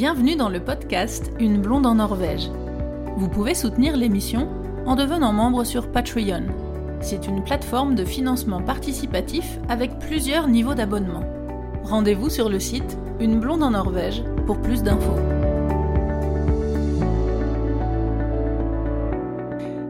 Bienvenue 0.00 0.36
dans 0.36 0.48
le 0.48 0.60
podcast 0.60 1.32
Une 1.40 1.60
blonde 1.60 1.84
en 1.84 1.96
Norvège. 1.96 2.52
Vous 3.16 3.28
pouvez 3.28 3.56
soutenir 3.56 3.96
l'émission 3.96 4.48
en 4.86 4.94
devenant 4.94 5.32
membre 5.32 5.64
sur 5.64 5.90
Patreon. 5.90 6.44
C'est 7.00 7.26
une 7.26 7.42
plateforme 7.42 7.96
de 7.96 8.04
financement 8.04 8.62
participatif 8.62 9.58
avec 9.68 9.98
plusieurs 9.98 10.46
niveaux 10.46 10.74
d'abonnement. 10.74 11.24
Rendez-vous 11.82 12.30
sur 12.30 12.48
le 12.48 12.60
site 12.60 12.96
Une 13.18 13.40
blonde 13.40 13.64
en 13.64 13.72
Norvège 13.72 14.22
pour 14.46 14.60
plus 14.60 14.84
d'infos. 14.84 15.37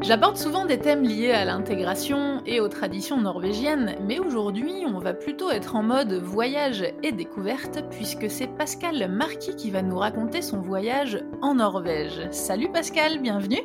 J'aborde 0.09 0.38
souvent 0.38 0.64
des 0.64 0.79
thèmes 0.79 1.02
liés 1.02 1.32
à 1.32 1.45
l'intégration 1.45 2.40
et 2.46 2.61
aux 2.61 2.68
traditions 2.68 3.20
norvégiennes, 3.20 3.95
mais 4.07 4.18
aujourd'hui 4.18 4.86
on 4.86 4.98
va 4.98 5.12
plutôt 5.12 5.50
être 5.50 5.77
en 5.77 5.82
mode 5.82 6.14
voyage 6.14 6.82
et 7.03 7.12
découverte 7.12 7.85
puisque 7.90 8.30
c'est 8.30 8.46
Pascal 8.46 9.07
Marquis 9.11 9.54
qui 9.54 9.71
va 9.71 9.82
nous 9.82 9.99
raconter 9.99 10.40
son 10.40 10.63
voyage 10.63 11.22
en 11.43 11.57
Norvège. 11.57 12.26
Salut 12.30 12.71
Pascal, 12.72 13.21
bienvenue 13.21 13.61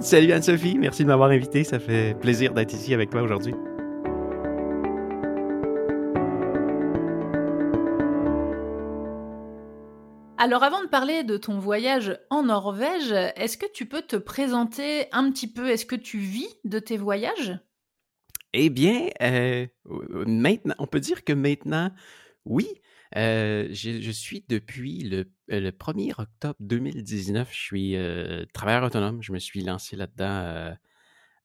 Salut 0.00 0.32
Anne-Sophie, 0.32 0.76
merci 0.76 1.04
de 1.04 1.08
m'avoir 1.08 1.30
invité, 1.30 1.62
ça 1.62 1.78
fait 1.78 2.18
plaisir 2.20 2.52
d'être 2.52 2.72
ici 2.72 2.92
avec 2.92 3.10
toi 3.10 3.22
aujourd'hui. 3.22 3.54
Alors 10.46 10.62
avant 10.62 10.80
de 10.80 10.86
parler 10.86 11.24
de 11.24 11.36
ton 11.38 11.58
voyage 11.58 12.16
en 12.30 12.44
Norvège, 12.44 13.10
est-ce 13.34 13.58
que 13.58 13.66
tu 13.74 13.84
peux 13.84 14.02
te 14.02 14.14
présenter 14.14 15.08
un 15.10 15.28
petit 15.32 15.52
peu? 15.52 15.70
Est-ce 15.70 15.84
que 15.84 15.96
tu 15.96 16.18
vis 16.18 16.46
de 16.62 16.78
tes 16.78 16.96
voyages? 16.96 17.58
Eh 18.52 18.70
bien, 18.70 19.08
euh, 19.22 19.66
maintenant, 20.24 20.76
on 20.78 20.86
peut 20.86 21.00
dire 21.00 21.24
que 21.24 21.32
maintenant, 21.32 21.90
oui. 22.44 22.68
Euh, 23.16 23.66
je, 23.72 24.10
suis 24.12 24.44
depuis 24.48 25.00
le, 25.00 25.24
1er 25.48 26.10
euh, 26.12 26.22
octobre 26.22 26.56
2019, 26.60 27.48
je 27.50 27.60
suis 27.60 27.96
travailleur 28.52 28.84
autonome. 28.84 29.20
Je 29.24 29.32
me 29.32 29.40
suis 29.40 29.64
lancé 29.64 29.96
là-dedans 29.96 30.76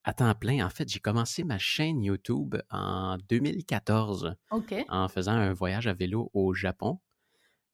à 0.03 0.13
temps 0.13 0.35
plein. 0.35 0.63
En 0.63 0.69
fait, 0.69 0.87
j'ai 0.87 0.99
commencé 0.99 1.43
ma 1.43 1.57
chaîne 1.57 2.03
YouTube 2.03 2.55
en 2.69 3.17
2014 3.29 4.35
en 4.89 5.07
faisant 5.07 5.31
un 5.31 5.53
voyage 5.53 5.87
à 5.87 5.93
vélo 5.93 6.29
au 6.35 6.53
Japon. 6.53 6.99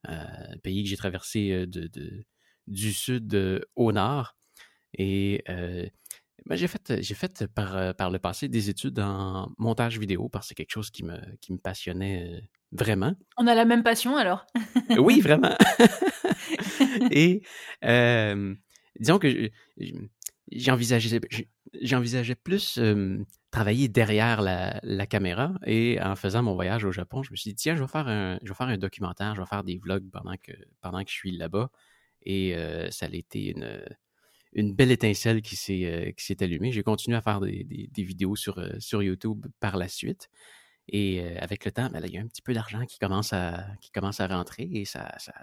Euh, 0.09 0.55
pays 0.63 0.83
que 0.83 0.89
j'ai 0.89 0.97
traversé 0.97 1.51
euh, 1.51 1.65
de, 1.65 1.89
du 2.67 2.93
sud 2.93 3.33
euh, 3.33 3.59
au 3.75 3.91
nord. 3.91 4.35
Et 4.97 5.43
ben, 5.47 6.55
j'ai 6.55 6.67
fait, 6.67 7.01
j'ai 7.01 7.13
fait 7.13 7.45
par, 7.47 7.93
par 7.95 8.09
le 8.09 8.19
passé 8.19 8.47
des 8.47 8.69
études 8.69 8.99
en 8.99 9.51
montage 9.57 9.99
vidéo 9.99 10.29
parce 10.29 10.45
que 10.45 10.47
c'est 10.49 10.55
quelque 10.55 10.71
chose 10.71 10.89
qui 10.89 11.03
me, 11.03 11.17
qui 11.41 11.51
me 11.51 11.57
passionnait 11.57 12.41
vraiment. 12.71 13.13
On 13.37 13.47
a 13.47 13.53
la 13.53 13.65
même 13.65 13.83
passion 13.83 14.15
alors. 14.15 14.45
oui, 14.97 15.19
vraiment. 15.19 15.55
Et 17.11 17.41
disons 18.99 19.19
que 19.19 19.51
j'envisageais, 20.51 22.35
plus 22.35 22.79
travailler 23.51 23.87
derrière 23.87 24.41
la, 24.41 25.05
caméra 25.07 25.53
et 25.65 25.99
en 26.01 26.15
faisant 26.15 26.43
mon 26.43 26.53
voyage 26.53 26.85
au 26.85 26.91
Japon, 26.91 27.23
je 27.23 27.31
me 27.31 27.35
suis 27.35 27.51
dit, 27.51 27.55
tiens, 27.55 27.75
je 27.75 27.81
vais 27.81 27.87
faire 27.87 28.07
un, 28.07 28.39
je 28.43 28.49
vais 28.49 28.55
faire 28.55 28.67
un 28.67 28.77
documentaire, 28.77 29.35
je 29.35 29.41
vais 29.41 29.47
faire 29.47 29.63
des 29.63 29.77
vlogs 29.77 30.09
pendant 30.11 30.35
que, 30.37 30.51
pendant 30.81 31.03
que 31.03 31.09
je 31.09 31.15
suis 31.15 31.31
là-bas. 31.31 31.69
Et 32.23 32.55
euh, 32.55 32.91
ça 32.91 33.05
a 33.05 33.09
été 33.09 33.55
une, 34.53 34.73
belle 34.73 34.91
étincelle 34.91 35.41
qui 35.41 35.55
s'est, 35.55 35.85
euh, 35.85 36.11
qui 36.11 36.25
s'est 36.25 36.43
allumée. 36.43 36.71
J'ai 36.71 36.83
continué 36.83 37.15
à 37.15 37.21
faire 37.21 37.39
des, 37.39 37.63
des, 37.63 38.03
vidéos 38.03 38.35
sur, 38.35 38.57
euh, 38.59 38.71
sur 38.79 39.01
YouTube 39.01 39.45
par 39.59 39.77
la 39.77 39.87
suite. 39.87 40.29
Et 40.89 41.21
avec 41.37 41.65
le 41.65 41.71
temps, 41.71 41.89
ben 41.89 42.01
il 42.05 42.13
y 42.13 42.17
a 42.17 42.21
un 42.21 42.27
petit 42.27 42.41
peu 42.41 42.53
d'argent 42.53 42.85
qui 42.85 42.97
commence 42.97 43.33
à, 43.33 43.65
qui 43.81 43.91
commence 43.91 44.21
à 44.21 44.27
rentrer 44.27 44.69
et 44.71 44.85
ça, 44.85 45.13
ça 45.17 45.33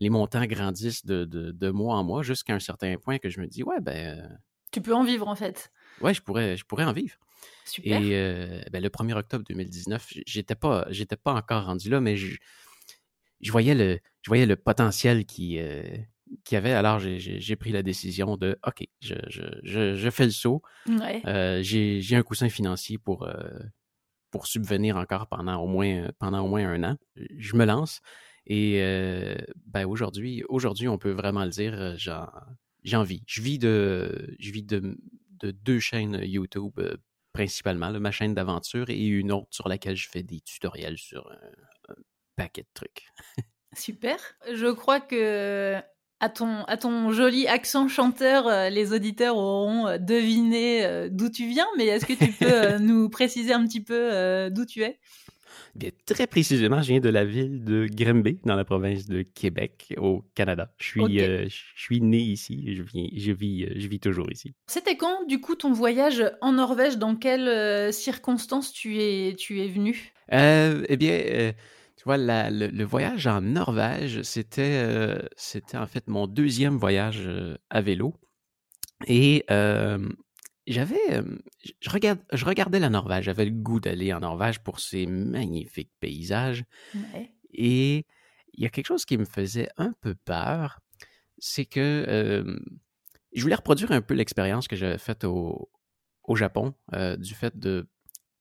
les 0.00 0.10
montants 0.10 0.44
grandissent 0.46 1.06
de, 1.06 1.24
de, 1.24 1.52
de 1.52 1.70
mois 1.70 1.96
en 1.96 2.04
mois 2.04 2.22
jusqu'à 2.22 2.54
un 2.54 2.58
certain 2.58 2.96
point 2.96 3.18
que 3.18 3.28
je 3.28 3.40
me 3.40 3.46
dis, 3.46 3.62
ouais, 3.62 3.80
ben. 3.80 4.38
Tu 4.72 4.80
peux 4.80 4.94
en 4.94 5.04
vivre 5.04 5.28
en 5.28 5.36
fait. 5.36 5.70
Ouais, 6.00 6.12
je 6.12 6.20
pourrais, 6.22 6.56
je 6.56 6.64
pourrais 6.64 6.84
en 6.84 6.92
vivre. 6.92 7.16
Super. 7.64 8.00
Et 8.00 8.10
euh, 8.12 8.60
ben, 8.72 8.82
le 8.82 8.88
1er 8.88 9.14
octobre 9.14 9.44
2019, 9.48 10.14
j'étais 10.26 10.54
pas, 10.54 10.86
j'étais 10.90 11.16
pas 11.16 11.32
encore 11.32 11.66
rendu 11.66 11.88
là, 11.88 12.00
mais 12.00 12.16
je, 12.16 12.36
je, 13.40 13.52
voyais, 13.52 13.74
le, 13.74 13.98
je 14.22 14.30
voyais 14.30 14.46
le 14.46 14.56
potentiel 14.56 15.24
qui, 15.24 15.58
euh, 15.58 15.82
y 16.50 16.56
avait. 16.56 16.72
Alors, 16.72 16.98
j'ai 16.98 17.56
pris 17.56 17.70
la 17.70 17.82
décision 17.82 18.36
de 18.36 18.58
OK, 18.66 18.86
je, 19.00 19.14
je, 19.28 19.94
je 19.94 20.10
fais 20.10 20.24
le 20.24 20.30
saut. 20.30 20.62
Euh, 21.26 21.62
j'ai 21.62 22.16
un 22.16 22.22
coussin 22.22 22.48
financier 22.48 22.98
pour, 22.98 23.28
pour 24.34 24.48
subvenir 24.48 24.96
encore 24.96 25.28
pendant 25.28 25.62
au, 25.62 25.68
moins, 25.68 26.08
pendant 26.18 26.44
au 26.44 26.48
moins 26.48 26.68
un 26.68 26.82
an. 26.82 26.96
Je 27.38 27.54
me 27.54 27.64
lance. 27.64 28.00
Et 28.46 28.80
ben, 29.66 29.86
aujourd'hui, 29.86 30.42
aujourd'hui, 30.48 30.88
on 30.88 30.98
peut 30.98 31.12
vraiment 31.12 31.44
le 31.44 31.50
dire, 31.50 31.94
j'en 32.82 33.02
vis. 33.04 33.22
Je 33.28 33.40
vis 33.40 33.60
de, 33.60 34.34
je 34.40 34.50
vis 34.50 34.64
de, 34.64 34.98
de 35.38 35.52
deux 35.52 35.78
chaînes 35.78 36.18
YouTube 36.20 36.80
principalement, 37.32 37.92
ma 38.00 38.10
chaîne 38.10 38.34
d'aventure 38.34 38.90
et 38.90 39.06
une 39.06 39.30
autre 39.30 39.46
sur 39.50 39.68
laquelle 39.68 39.96
je 39.96 40.08
fais 40.08 40.24
des 40.24 40.40
tutoriels 40.40 40.98
sur 40.98 41.30
un, 41.30 41.94
paquet 42.34 42.62
de 42.62 42.68
trucs. 42.74 43.06
Super. 43.76 44.18
Je 44.52 44.72
crois 44.72 45.00
que 45.00 45.80
à 46.20 46.28
ton, 46.28 46.64
à 46.64 46.76
ton 46.76 47.12
joli 47.12 47.46
accent 47.46 47.88
chanteur, 47.88 48.46
euh, 48.46 48.70
les 48.70 48.92
auditeurs 48.92 49.36
auront 49.36 49.86
euh, 49.86 49.98
deviné 49.98 50.84
euh, 50.84 51.08
d'où 51.10 51.28
tu 51.28 51.46
viens, 51.46 51.66
mais 51.76 51.86
est-ce 51.86 52.06
que 52.06 52.12
tu 52.12 52.32
peux 52.32 52.78
nous 52.82 53.08
préciser 53.08 53.52
un 53.52 53.66
petit 53.66 53.82
peu 53.82 54.50
d'où 54.50 54.64
tu 54.64 54.82
es? 54.82 54.98
Bien, 55.74 55.90
très 56.06 56.28
précisément, 56.28 56.80
je 56.82 56.88
viens 56.88 57.00
de 57.00 57.08
la 57.08 57.24
ville 57.24 57.64
de 57.64 57.88
Grimby, 57.90 58.38
dans 58.44 58.54
la 58.54 58.64
province 58.64 59.06
de 59.06 59.22
Québec, 59.22 59.92
au 59.98 60.24
Canada. 60.36 60.72
Je 60.78 60.86
suis, 60.86 61.20
euh, 61.20 61.48
je 61.48 61.82
suis 61.82 62.00
né 62.00 62.18
ici, 62.18 62.76
je, 62.76 62.82
viens, 62.82 63.08
je, 63.12 63.32
vis, 63.32 63.66
je 63.74 63.88
vis 63.88 63.98
toujours 63.98 64.30
ici. 64.30 64.54
C'était 64.68 64.96
quand, 64.96 65.26
du 65.26 65.40
coup, 65.40 65.56
ton 65.56 65.72
voyage 65.72 66.22
en 66.40 66.52
Norvège? 66.52 66.96
Dans 66.96 67.16
quelles 67.16 67.48
euh, 67.48 67.90
circonstances 67.90 68.72
tu 68.72 69.00
es, 69.00 69.34
tu 69.36 69.60
es 69.62 69.66
venu? 69.66 70.12
Eh 70.30 70.96
bien, 70.96 71.52
tu 72.04 72.10
vois, 72.10 72.18
le, 72.18 72.84
voyage 72.84 73.26
en 73.26 73.40
Norvège, 73.40 74.20
c'était, 74.24 75.16
c'était 75.38 75.78
en 75.78 75.86
fait 75.86 76.06
mon 76.06 76.26
deuxième 76.26 76.76
voyage 76.76 77.26
à 77.70 77.80
vélo. 77.80 78.12
Et 79.06 79.46
j'avais, 80.66 81.22
je, 81.80 82.44
regardais 82.44 82.78
la 82.78 82.90
Norvège, 82.90 83.24
j'avais 83.24 83.46
le 83.46 83.52
goût 83.52 83.80
d'aller 83.80 84.12
en 84.12 84.20
Norvège 84.20 84.58
pour 84.58 84.80
ses 84.80 85.06
magnifiques 85.06 85.92
paysages. 85.98 86.64
Et 87.54 88.04
il 88.52 88.62
y 88.62 88.66
a 88.66 88.68
quelque 88.68 88.88
chose 88.88 89.06
qui 89.06 89.16
me 89.16 89.24
faisait 89.24 89.70
un 89.78 89.94
peu 90.02 90.14
peur, 90.14 90.80
c'est 91.38 91.64
que 91.64 92.44
je 93.32 93.42
voulais 93.42 93.54
reproduire 93.54 93.92
un 93.92 94.02
peu 94.02 94.12
l'expérience 94.12 94.68
que 94.68 94.76
j'avais 94.76 94.98
faite 94.98 95.24
au, 95.24 95.70
au 96.24 96.36
Japon, 96.36 96.74
du 97.16 97.34
fait 97.34 97.58
de 97.58 97.88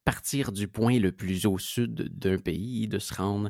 partir 0.06 0.52
du 0.52 0.68
point 0.68 1.00
le 1.00 1.12
plus 1.12 1.46
au 1.46 1.58
sud 1.58 2.10
d'un 2.18 2.38
pays, 2.38 2.88
de 2.88 3.00
se 3.00 3.14
rendre 3.14 3.50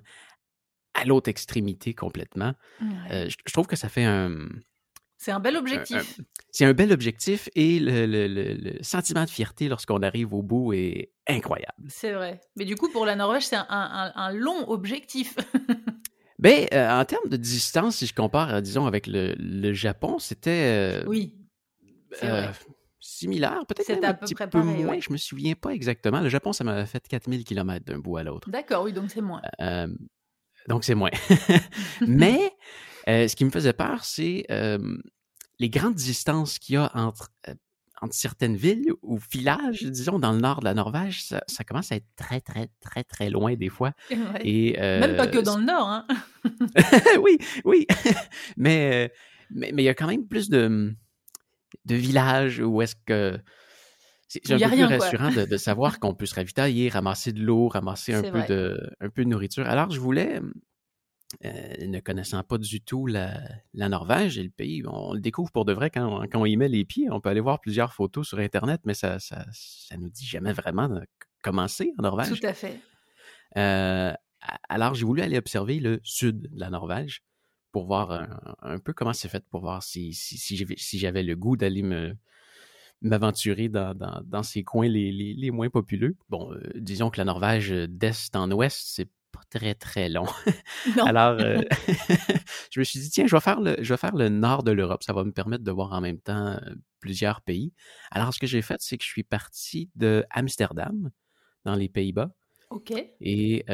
à 0.94 1.06
l'autre 1.06 1.30
extrémité 1.30 1.94
complètement. 1.94 2.54
je, 2.80 3.52
trouve 3.52 3.68
que 3.68 3.76
ça 3.76 3.90
fait 3.90 4.04
un, 4.04 4.48
c'est 5.24 5.32
un 5.32 5.40
bel 5.40 5.56
objectif. 5.56 6.20
c'est 6.52 6.66
un 6.66 6.74
bel 6.74 6.92
objectif 6.92 7.48
et 7.56 7.80
le, 7.80 8.74
sentiment 8.82 9.24
de 9.24 9.30
fierté 9.30 9.70
lorsqu'on 9.70 10.02
arrive 10.02 10.34
au 10.34 10.42
bout 10.42 10.74
est 10.74 11.14
incroyable. 11.30 11.88
C'est 11.88 12.12
vrai. 12.12 12.42
Mais 12.58 12.66
du 12.66 12.76
coup, 12.76 12.90
pour 12.90 13.06
la 13.06 13.16
Norvège, 13.16 13.46
c'est 13.48 13.56
un, 13.56 14.32
long 14.34 14.70
objectif. 14.70 15.38
ben, 16.40 16.68
euh, 16.74 16.90
en 16.90 17.06
termes 17.06 17.30
de 17.30 17.38
distance, 17.38 17.96
si 17.96 18.06
je 18.06 18.14
compare, 18.14 18.62
disons, 18.62 18.86
avec 18.86 19.08
le, 19.08 19.72
Japon, 19.72 20.20
c'était. 20.20 21.04
Euh, 21.04 21.06
oui. 21.08 21.34
Euh, 22.24 22.52
similaire, 23.06 23.66
peut-être 23.68 23.90
même 23.90 24.04
un 24.04 24.14
petit 24.14 24.36
peu 24.36 24.62
moins, 24.62 25.00
je 25.00 25.12
me 25.12 25.18
souviens 25.18 25.56
pas 25.56 25.72
exactement. 25.72 26.22
Le 26.22 26.30
Japon, 26.30 26.54
ça 26.54 26.64
m'avait 26.64 26.86
fait 26.86 27.06
4000 27.08 27.44
km 27.44 27.86
d'un 27.86 28.00
bout 28.00 28.18
à 28.18 28.24
l'autre. 28.24 28.50
D'accord, 28.50 28.84
oui, 28.84 28.94
donc 28.94 29.12
c'est 29.12 29.22
moins. 29.22 29.42
donc 30.68 30.84
c'est 30.84 30.96
moins. 30.96 31.12
Mais 32.08 32.52
ce 33.08 33.36
qui 33.36 33.46
me 33.46 33.50
faisait 33.50 33.74
peur, 33.74 34.06
c'est 34.06 34.46
les 35.60 35.70
grandes 35.70 35.96
distances 35.96 36.60
qu'il 36.60 36.76
y 36.76 36.78
a 36.78 36.92
entre, 36.94 37.30
euh, 37.48 37.54
entre 38.02 38.16
certaines 38.16 38.56
villes 38.56 38.92
ou 39.02 39.18
villages, 39.32 39.84
disons, 39.84 40.20
dans 40.20 40.34
le 40.34 40.40
nord 40.40 40.60
de 40.60 40.66
la 40.66 40.74
Norvège, 40.74 41.24
ça, 41.24 41.64
commence 41.66 41.92
à 41.92 41.96
être 41.96 42.08
très, 42.16 42.42
très, 42.42 42.70
très, 42.82 43.04
très 43.04 43.30
loin 43.30 43.56
des 43.56 43.70
fois. 43.70 43.94
Et, 44.44 44.76
Même 44.78 45.16
pas 45.16 45.28
que 45.28 45.40
dans 45.40 45.58
le 45.58 45.64
nord, 45.64 45.88
hein? 45.88 46.06
oui, 47.22 47.38
oui. 47.64 47.88
mais, 48.58 49.12
mais, 49.52 49.72
il 49.78 49.84
y 49.84 49.90
a 49.90 49.94
quand 49.94 50.08
même 50.08 50.28
plus 50.28 50.50
de, 50.50 50.94
de 51.86 51.96
villages 51.96 52.60
où 52.60 52.82
est-ce 52.82 52.96
que. 53.06 53.40
C'est 54.28 54.52
un 54.52 54.70
peu 54.70 54.76
plus 54.76 54.84
rassurant 54.86 55.32
de, 55.32 55.58
savoir 55.58 56.00
qu'on 56.00 56.16
peut 56.16 56.26
se 56.26 56.34
ravitailler, 56.34 56.90
ramasser 56.90 57.34
de 57.34 57.42
l'eau, 57.44 57.68
ramasser 57.68 58.16
un 58.16 58.24
peu, 58.24 58.42
de, 58.48 58.92
un 59.00 59.10
peu 59.10 59.24
de 59.24 59.30
nourriture. 59.30 59.68
Alors, 59.68 59.92
je 59.92 60.00
voulais, 60.00 60.42
euh, 61.46 61.88
ne 61.88 62.00
connaissant 62.00 62.42
pas 62.42 62.58
du 62.58 62.82
tout 62.82 63.06
la, 63.06 63.38
Norvège 63.74 64.40
et 64.40 64.44
le 64.44 64.50
pays, 64.50 64.84
on 64.88 65.14
le 65.14 65.20
découvre 65.20 65.52
pour 65.52 65.66
de 65.66 65.74
vrai 65.74 65.92
quand, 65.92 66.26
on 66.34 66.46
y 66.46 66.58
met 66.58 66.68
les 66.68 66.84
pieds. 66.84 67.12
On 67.12 67.22
peut 67.22 67.30
aller 67.30 67.42
voir 67.42 67.60
plusieurs 67.60 67.94
photos 67.94 68.28
sur 68.28 68.40
Internet, 68.40 68.82
mais 68.86 68.96
ça 68.96 69.20
ça, 69.20 69.46
nous 70.00 70.10
dit 70.10 70.26
jamais 70.26 70.54
vraiment 70.54 70.90
comment 71.44 71.68
c'est 71.68 71.94
en 72.00 72.04
Norvège. 72.04 72.40
Tout 72.40 72.48
à 72.48 72.54
fait. 72.54 72.80
Euh, 73.58 74.14
alors, 74.68 74.94
j'ai 74.96 75.06
voulu 75.06 75.22
aller 75.22 75.38
observer 75.38 75.80
le 75.80 76.00
sud 76.04 76.50
de 76.52 76.60
la 76.60 76.70
Norvège 76.70 77.24
pour 77.74 77.86
voir 77.88 78.30
un, 78.62 78.80
peu 78.80 78.94
comment 78.94 79.12
c'est 79.12 79.28
fait, 79.28 79.44
pour 79.50 79.60
voir 79.60 79.84
si, 79.84 80.14
si, 80.14 80.38
si 80.38 81.00
j'avais 81.00 81.24
le 81.24 81.36
goût 81.36 81.58
d'aller 81.58 81.82
me 81.82 82.16
m'aventurer 83.02 83.68
dans, 83.68 83.94
dans, 84.24 84.44
ces 84.44 84.64
coins 84.64 84.88
les, 84.88 85.12
les, 85.12 85.52
moins 85.52 85.70
populeux. 85.70 86.16
Bon, 86.30 86.56
disons 86.76 87.10
que 87.10 87.18
la 87.18 87.26
Norvège 87.26 87.72
d'est 87.72 88.34
en 88.34 88.50
ouest, 88.52 88.82
c'est 88.86 89.10
pas 89.34 89.42
très 89.50 89.76
très 89.76 90.08
long. 90.08 90.28
Alors, 91.06 91.38
je 92.72 92.80
me 92.80 92.84
suis 92.86 93.00
dit 93.02 93.10
tiens, 93.10 93.26
je 93.28 93.36
vais 93.36 93.42
faire 93.42 93.60
le 93.60 93.76
je 93.82 93.94
vais 93.94 93.98
faire 93.98 94.16
le 94.16 94.30
nord 94.30 94.64
de 94.64 94.72
l'Europe, 94.72 95.04
ça 95.04 95.12
va 95.12 95.26
me 95.26 95.34
permettre 95.34 95.66
de 95.66 95.72
voir 95.72 95.92
en 95.92 96.00
même 96.00 96.20
temps 96.20 96.58
plusieurs 97.00 97.42
pays. 97.42 97.74
Alors, 98.12 98.34
ce 98.34 98.40
que 98.40 98.48
j'ai 98.48 98.62
fait, 98.62 98.80
c'est 98.80 98.98
que 98.98 99.04
je 99.04 99.10
suis 99.10 99.24
parti 99.24 99.90
de 99.96 100.24
Amsterdam 100.30 101.10
dans 101.66 101.76
les 101.76 101.90
Pays-Bas 101.90 102.32
OK. 102.74 102.92
Et 103.22 103.66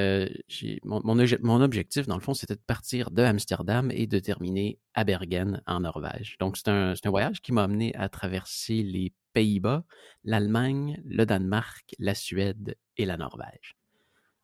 mon, 0.83 1.19
objectif, 1.61 2.05
dans 2.05 2.15
le 2.15 2.21
fond, 2.21 2.33
c'était 2.33 2.55
de 2.55 2.61
partir 2.65 3.11
de 3.11 3.23
Amsterdam 3.23 3.91
et 3.91 4.07
de 4.07 4.19
terminer 4.19 4.77
à 4.93 5.05
Bergen, 5.05 5.61
en 5.65 5.79
Norvège. 5.79 6.35
Donc, 6.39 6.57
c'est 6.57 6.67
un, 6.67 6.93
voyage 7.05 7.41
qui 7.41 7.53
m'a 7.53 7.63
amené 7.63 7.95
à 7.95 8.09
traverser 8.09 8.83
les 8.83 9.13
Pays-Bas, 9.31 9.85
l'Allemagne, 10.25 11.01
le 11.05 11.25
Danemark, 11.25 11.95
la 11.97 12.13
Suède 12.13 12.75
et 12.97 13.05
la 13.05 13.15
Norvège. 13.15 13.77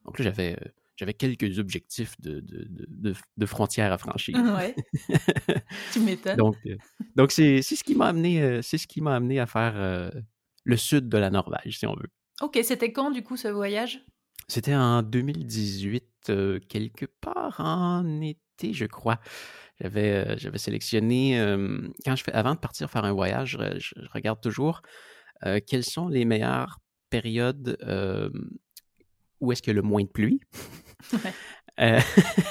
Donc 0.05 0.19
là, 0.19 0.23
j'avais, 0.23 0.57
j'avais 0.95 1.13
quelques 1.13 1.59
objectifs 1.59 2.15
de, 2.21 2.41
de, 2.41 3.45
frontières 3.45 3.91
à 3.91 3.97
franchir. 3.97 4.37
Ouais. 4.37 4.73
tu 5.91 5.99
m'étonnes. 5.99 6.37
Donc, 6.37 6.55
donc 7.17 7.31
c'est, 7.33 7.61
ce 7.61 7.83
qui 7.83 7.95
m'a 7.95 8.07
amené, 8.07 8.61
c'est 8.61 8.77
ce 8.77 8.87
qui 8.87 9.01
m'a 9.01 9.15
amené 9.15 9.39
à 9.39 9.47
faire 9.47 10.11
le 10.63 10.77
sud 10.77 11.09
de 11.09 11.17
la 11.17 11.29
Norvège, 11.29 11.77
si 11.77 11.85
on 11.85 11.95
veut. 11.95 12.09
OK, 12.41 12.59
c'était 12.63 12.91
quand, 12.91 13.11
du 13.11 13.23
coup, 13.23 13.37
ce 13.37 13.47
voyage? 13.47 14.05
C'était 14.47 14.75
en 14.75 15.01
2018, 15.01 16.03
euh, 16.29 16.59
quelque 16.69 17.05
part 17.05 17.59
en 17.59 18.21
été, 18.21 18.73
je 18.73 18.85
crois. 18.85 19.19
J'avais, 19.81 20.11
euh, 20.11 20.35
j'avais 20.37 20.57
sélectionné, 20.57 21.37
quand 22.05 22.15
je 22.15 22.23
fais, 22.23 22.31
avant 22.31 22.53
de 22.53 22.59
partir 22.59 22.89
faire 22.89 23.05
un 23.05 23.13
voyage, 23.13 23.57
je, 23.77 23.93
regarde 24.13 24.39
toujours 24.39 24.81
euh, 25.45 25.59
quelles 25.65 25.83
sont 25.83 26.07
les 26.07 26.25
meilleures 26.25 26.79
périodes 27.09 27.77
où 29.41 29.51
est-ce 29.51 29.61
qu'il 29.61 29.71
y 29.71 29.75
a 29.75 29.81
le 29.81 29.81
moins 29.81 30.03
de 30.03 30.07
pluie? 30.07 30.39
Euh, 31.79 31.99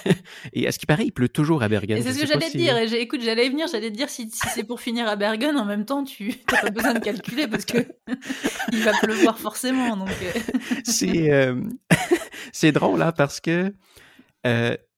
et 0.52 0.66
à 0.66 0.72
ce 0.72 0.78
qui 0.78 0.86
paraît, 0.86 1.04
il 1.06 1.12
pleut 1.12 1.28
toujours 1.28 1.62
à 1.62 1.68
Bergen? 1.68 2.00
C'est 2.02 2.12
ce 2.12 2.20
que 2.20 2.26
j'allais 2.26 2.50
te 2.50 2.56
dire. 2.56 2.76
Et 2.76 2.92
écoute, 2.94 3.20
j'allais 3.22 3.48
venir, 3.48 3.66
j'allais 3.70 3.90
te 3.90 3.96
dire 3.96 4.10
si, 4.10 4.30
c'est 4.30 4.64
pour 4.64 4.80
finir 4.80 5.08
à 5.08 5.16
Bergen, 5.16 5.56
en 5.56 5.64
même 5.64 5.84
temps, 5.84 6.04
tu 6.04 6.34
n'as 6.52 6.60
pas 6.60 6.70
besoin 6.70 6.94
de 6.94 6.98
calculer 6.98 7.46
parce 7.46 7.64
que 7.64 7.78
il 8.72 8.82
va 8.82 8.92
pleuvoir 9.02 9.38
forcément. 9.38 9.96
Donc... 9.96 10.08
Euh. 10.08 10.54
c'est, 10.84 11.32
euh, 11.32 11.60
c'est 12.52 12.72
drôle 12.72 12.98
là 12.98 13.08
hein, 13.08 13.12
parce 13.16 13.40
que 13.40 13.72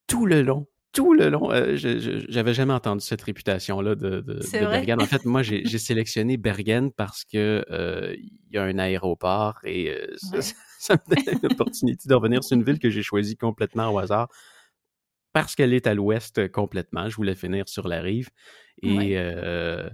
tout 0.07 0.25
le 0.25 0.41
long, 0.41 0.67
tout 0.93 1.13
le 1.13 1.29
long, 1.29 1.49
j'avais 1.75 2.53
jamais 2.53 2.73
entendu 2.73 3.05
cette 3.05 3.21
réputation-là 3.21 3.95
de, 3.95 4.21
de, 4.21 4.41
Bergen. 4.51 5.01
En 5.01 5.05
fait, 5.05 5.25
moi, 5.25 5.41
j'ai 5.41 5.77
sélectionné 5.77 6.37
Bergen 6.37 6.91
parce 6.91 7.23
que 7.23 7.63
il 8.17 8.53
y 8.53 8.57
a 8.57 8.63
un 8.63 8.77
aéroport 8.77 9.59
et 9.63 9.95
ça 10.17 10.53
me 10.89 11.25
donne 11.25 11.39
l'opportunité 11.43 12.07
de 12.07 12.13
revenir 12.13 12.43
sur 12.43 12.55
une 12.55 12.63
ville 12.63 12.79
que 12.79 12.89
j'ai 12.89 13.03
choisie 13.03 13.35
complètement 13.35 13.89
au 13.89 13.99
hasard 13.99 14.29
parce 15.33 15.55
qu'elle 15.55 15.73
est 15.73 15.87
à 15.87 15.93
l'ouest 15.93 16.39
euh, 16.39 16.47
complètement. 16.47 17.09
Je 17.09 17.15
voulais 17.15 17.35
finir 17.35 17.69
sur 17.69 17.87
la 17.87 18.01
rive 18.01 18.29
et 18.81 19.17
euh, 19.17 19.89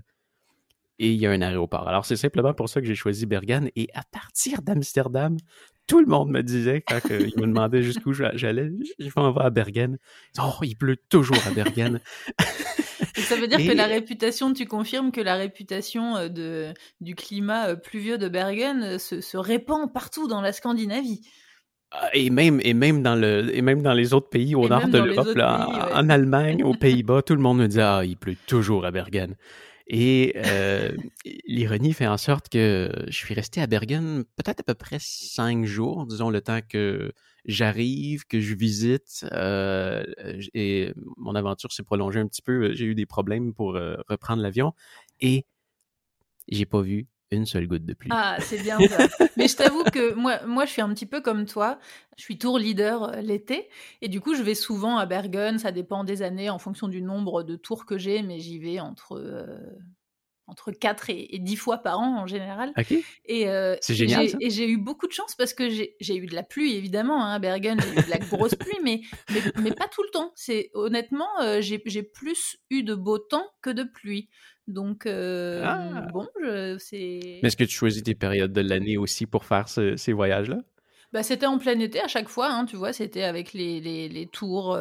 et 1.00 1.12
il 1.12 1.20
y 1.20 1.26
a 1.26 1.32
un 1.32 1.42
aéroport. 1.42 1.88
Alors 1.88 2.06
c'est 2.06 2.16
simplement 2.16 2.54
pour 2.54 2.70
ça 2.70 2.80
que 2.80 2.88
j'ai 2.88 2.96
choisi 2.96 3.26
Bergen 3.26 3.70
et 3.76 3.88
à 3.94 4.04
partir 4.12 4.62
d'Amsterdam, 4.62 5.38
tout 5.88 6.00
le 6.00 6.06
monde 6.06 6.30
me 6.30 6.42
disait 6.42 6.84
quand 6.88 7.00
il 7.10 7.40
me 7.40 7.48
demandait 7.48 7.82
jusqu'où 7.82 8.14
j'allais, 8.14 8.72
je 9.00 9.10
m'en 9.16 9.32
vais 9.32 9.42
à 9.42 9.50
Bergen. 9.50 9.98
Oh, 10.40 10.54
il 10.62 10.76
pleut 10.76 10.98
toujours 11.10 11.38
à 11.48 11.52
Bergen. 11.52 12.00
ça 13.16 13.36
veut 13.36 13.48
dire 13.48 13.58
que 13.58 13.76
la 13.76 13.88
réputation, 13.88 14.54
tu 14.54 14.66
confirmes 14.66 15.12
que 15.12 15.22
la 15.22 15.36
réputation 15.36 16.16
euh, 16.16 16.30
de, 16.30 16.74
du 17.02 17.16
climat 17.16 17.70
euh, 17.70 17.76
pluvieux 17.76 18.18
de 18.18 18.28
Bergen 18.28 18.84
euh, 18.84 18.98
se, 18.98 19.38
répand 19.38 19.92
partout 19.92 20.28
dans 20.28 20.42
la 20.42 20.54
Scandinavie. 20.54 21.22
Ah, 21.92 22.10
et 22.14 22.30
même, 22.30 22.60
et 22.64 22.74
même, 22.74 23.04
dans, 23.04 23.16
le, 23.16 23.56
et 23.56 23.62
même 23.62 23.82
dans 23.82 23.94
les 23.94 24.14
autres 24.14 24.30
pays 24.30 24.56
au 24.56 24.68
nord 24.68 24.88
de 24.88 24.98
l'Europe, 24.98 25.38
en, 25.38 26.10
Allemagne, 26.10 26.64
aux 26.64 26.74
Pays-Bas, 26.74 27.22
tout 27.22 27.36
le 27.36 27.42
monde 27.42 27.60
me 27.60 27.68
dit 27.68 27.82
Ah, 27.82 28.02
il 28.04 28.18
pleut 28.18 28.36
toujours 28.48 28.86
à 28.86 28.92
Bergen. 28.92 29.36
Et 29.88 30.36
l'ironie 31.46 31.94
fait 31.94 32.08
en 32.08 32.18
sorte 32.18 32.50
que 32.50 32.92
je 33.08 33.16
suis 33.16 33.34
resté 33.34 33.62
à 33.62 33.68
Bergen 33.68 34.24
peut-être 34.38 34.62
à 34.62 34.64
peu 34.64 34.74
près 34.74 34.98
cinq 35.00 35.66
jours, 35.66 36.06
disons 36.06 36.30
le 36.30 36.42
temps 36.42 36.62
que 36.68 37.12
j'arrive, 37.46 38.26
que 38.26 38.40
je 38.40 38.56
visite, 38.56 39.26
euh, 39.34 40.04
et 40.54 40.94
mon 41.18 41.36
aventure 41.36 41.72
s'est 41.72 41.84
prolongée 41.84 42.20
un 42.20 42.28
petit 42.28 42.42
peu. 42.42 42.74
J'ai 42.74 42.86
eu 42.86 42.96
des 42.96 43.06
problèmes 43.06 43.54
pour 43.54 43.76
euh, 43.76 43.96
reprendre 44.08 44.42
l'avion 44.42 44.74
et 45.20 45.46
j'ai 46.48 46.66
pas 46.66 46.82
vu 46.82 47.08
une 47.32 47.46
seule 47.46 47.68
goutte 47.68 47.86
de 47.86 47.94
pluie. 47.94 48.10
Ah, 48.14 48.38
c'est 48.40 48.62
bien 48.62 48.80
ça. 48.80 49.08
Mais 49.38 49.48
je 49.48 49.56
t'avoue 49.56 49.84
que 49.84 50.14
moi, 50.14 50.46
moi, 50.46 50.66
je 50.66 50.72
suis 50.72 50.82
un 50.82 50.90
petit 50.94 51.06
peu 51.06 51.22
comme 51.22 51.46
toi. 51.46 51.80
Je 52.18 52.24
suis 52.24 52.38
tour 52.38 52.60
leader 52.60 53.04
euh, 53.04 53.22
l'été 53.22 53.70
et 54.02 54.08
du 54.08 54.22
coup, 54.22 54.36
je 54.36 54.44
vais 54.44 54.56
souvent 54.56 54.98
à 54.98 55.06
Bergen. 55.06 55.58
Ça 55.58 55.72
dépend 55.72 56.04
des 56.04 56.22
années 56.22 56.50
en 56.50 56.60
fonction 56.60 56.88
du 56.88 57.02
nombre 57.02 57.44
de 57.44 57.56
tours 57.56 57.86
que 57.86 57.98
j'ai, 57.98 58.22
mais 58.22 58.40
j'y 58.40 58.60
vais 58.60 58.80
entre 58.80 59.18
entre 60.48 60.72
4 60.72 61.10
et, 61.10 61.40
10 61.40 61.56
fois 61.56 61.78
par 61.78 62.00
an 62.00 62.22
en 62.22 62.28
général. 62.28 62.74
Et, 63.26 63.48
euh, 63.48 63.76
c'est 63.82 63.96
génial. 63.96 64.28
Et 64.40 64.50
j'ai 64.50 64.70
eu 64.70 64.78
beaucoup 64.78 65.08
de 65.08 65.14
chance 65.14 65.36
parce 65.36 65.54
que 65.54 65.70
j'ai 65.70 66.16
eu 66.16 66.26
de 66.26 66.36
la 66.36 66.44
pluie, 66.44 66.76
évidemment, 66.76 67.24
hein, 67.24 67.34
à 67.34 67.40
Bergen, 67.40 67.80
j'ai 67.80 68.02
eu 68.02 68.06
de 68.06 68.10
la 68.10 68.18
grosse 68.18 68.56
pluie, 68.56 68.78
mais, 68.84 69.02
mais, 69.58 69.72
pas 69.72 69.88
tout 69.88 70.04
le 70.04 70.10
temps. 70.12 70.32
C'est 70.36 70.70
Honnêtement, 70.74 71.30
euh, 71.42 71.62
j'ai 71.62 71.80
plus 71.80 72.58
eu 72.70 72.84
de 72.84 72.96
beau 72.96 73.18
temps 73.18 73.48
que 73.62 73.70
de 73.70 73.84
pluie. 73.84 74.30
Donc, 74.68 75.06
euh, 75.06 75.64
ah. 75.66 76.08
bon, 76.14 76.28
c'est. 76.80 77.20
Mais 77.42 77.48
est-ce 77.48 77.58
que 77.58 77.64
tu 77.64 77.76
choisis 77.76 78.04
tes 78.04 78.16
périodes 78.16 78.54
de 78.54 78.62
l'année 78.62 78.98
aussi 78.98 79.26
pour 79.26 79.46
faire 79.46 79.68
ces 79.68 80.14
voyages-là? 80.14 80.60
Bah, 81.12 81.22
c'était 81.22 81.46
en 81.46 81.60
plein 81.60 81.80
été 81.80 82.02
à 82.02 82.08
chaque 82.08 82.28
fois, 82.28 82.50
hein, 82.50 82.66
tu 82.66 82.76
vois, 82.76 82.92
c'était 82.92 83.24
avec 83.24 83.54
les, 83.54 83.80
les, 83.80 84.10
les 84.10 84.26
tours 84.26 84.76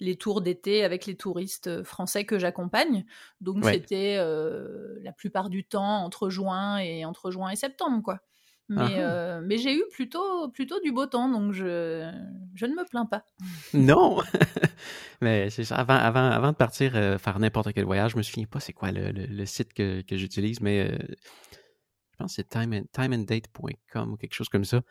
les 0.00 0.16
tours 0.16 0.40
d'été 0.40 0.82
avec 0.82 1.06
les 1.06 1.14
touristes 1.14 1.68
euh, 1.68 1.84
français 1.84 2.24
que 2.24 2.38
j'accompagne. 2.38 3.04
Donc 3.40 3.64
c'était 3.64 4.16
euh, 4.18 4.98
la 5.02 5.12
plupart 5.12 5.50
du 5.50 5.64
temps 5.64 6.02
entre 6.02 6.30
juin 6.30 6.78
et 6.78 7.04
entre 7.04 7.30
juin 7.30 7.50
et 7.50 7.56
septembre, 7.56 8.02
quoi. 8.02 8.20
Mais, 8.68 9.00
ah. 9.00 9.10
euh, 9.10 9.40
mais 9.44 9.58
j'ai 9.58 9.74
eu 9.74 9.82
plutôt, 9.90 10.48
plutôt 10.50 10.78
du 10.80 10.92
beau 10.92 11.04
temps, 11.06 11.28
donc 11.28 11.52
je, 11.52 12.08
je 12.54 12.66
ne 12.66 12.72
me 12.72 12.88
plains 12.88 13.04
pas. 13.04 13.24
Non! 13.74 14.20
mais 15.20 15.50
c'est. 15.50 15.70
Avant, 15.72 15.96
avant, 15.96 16.30
avant 16.30 16.52
de 16.52 16.56
partir 16.56 16.92
faire 16.92 17.38
n'importe 17.40 17.72
quel 17.72 17.84
voyage, 17.84 18.12
je 18.12 18.16
me 18.16 18.22
souviens 18.22 18.46
pas 18.46 18.60
c'est 18.60 18.72
quoi 18.72 18.92
le, 18.92 19.10
le, 19.10 19.46
site 19.46 19.74
que, 19.74 20.02
que 20.02 20.16
j'utilise, 20.16 20.60
mais 20.60 20.86
je 20.86 22.16
pense 22.16 22.30
que 22.30 22.36
c'est 22.36 22.48
time 22.48 22.84
timeanddate.com 22.92 24.12
ou 24.12 24.16
quelque 24.16 24.34
chose 24.34 24.48
comme 24.48 24.64
ça, 24.64 24.82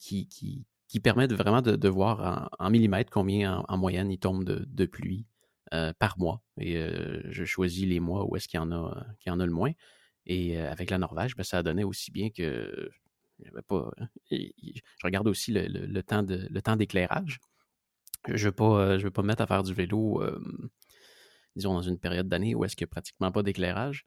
qui, 0.00 0.26
qui, 0.26 0.66
qui 0.88 1.00
permettent 1.00 1.32
vraiment 1.32 1.62
de, 1.62 1.88
voir 1.88 2.50
en, 2.58 2.70
millimètres 2.70 3.10
combien 3.10 3.64
en, 3.68 3.76
moyenne 3.76 4.10
il 4.10 4.18
tombe 4.18 4.44
de, 4.44 4.86
pluie 4.86 5.26
euh, 5.72 5.92
par 5.98 6.18
mois. 6.18 6.42
Et 6.58 6.76
euh, 6.76 7.20
je 7.30 7.44
choisis 7.44 7.86
les 7.86 8.00
mois 8.00 8.26
où 8.28 8.36
est-ce 8.36 8.48
qu'il 8.48 8.58
y, 8.58 8.62
en 8.62 8.70
a, 8.70 9.06
y 9.26 9.30
en 9.30 9.40
a 9.40 9.46
le 9.46 9.52
moins. 9.52 9.72
Et 10.26 10.58
euh, 10.58 10.70
avec 10.70 10.90
la 10.90 10.98
Norvège, 10.98 11.36
ben, 11.36 11.42
ça 11.42 11.62
donnait 11.62 11.84
aussi 11.84 12.10
bien 12.10 12.30
que. 12.30 12.90
Je 13.40 13.50
regarde 15.02 15.26
aussi 15.26 15.52
le, 15.52 16.02
temps 16.02 16.76
d'éclairage. 16.76 17.40
Je 18.28 18.32
ne 18.32 18.38
veux, 18.38 18.52
pas, 18.52 18.96
veux 18.96 19.10
pas 19.10 19.22
me 19.22 19.26
mettre 19.26 19.42
à 19.42 19.46
faire 19.46 19.64
du 19.64 19.74
vélo, 19.74 20.22
disons, 21.56 21.74
dans 21.74 21.82
une 21.82 21.98
période 21.98 22.28
d'année 22.28 22.54
où 22.54 22.64
est-ce 22.64 22.76
qu'il 22.76 22.84
n'y 22.84 22.90
a 22.90 22.92
pratiquement 22.92 23.32
pas 23.32 23.42
d'éclairage. 23.42 24.06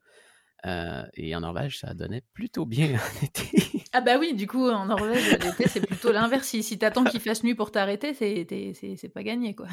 Et 0.64 1.36
en 1.36 1.40
Norvège, 1.40 1.78
ça 1.78 1.92
donnait 1.92 2.22
plutôt 2.32 2.64
bien 2.64 2.98
en 3.22 3.24
été. 3.24 3.77
Ah 3.92 4.00
bah 4.00 4.18
oui, 4.18 4.34
du 4.34 4.46
coup, 4.46 4.68
en 4.68 4.86
Norvège, 4.86 5.30
l'été, 5.42 5.68
c'est 5.68 5.80
plutôt 5.86 6.12
l'inverse. 6.12 6.46
Si, 6.46 6.62
si 6.62 6.78
t'attends 6.78 7.04
qu'il 7.04 7.20
fasse 7.20 7.42
nuit 7.42 7.54
pour 7.54 7.70
t'arrêter, 7.70 8.14
c'est 8.14 9.12
pas 9.12 9.22
gagné, 9.22 9.54
quoi. 9.54 9.68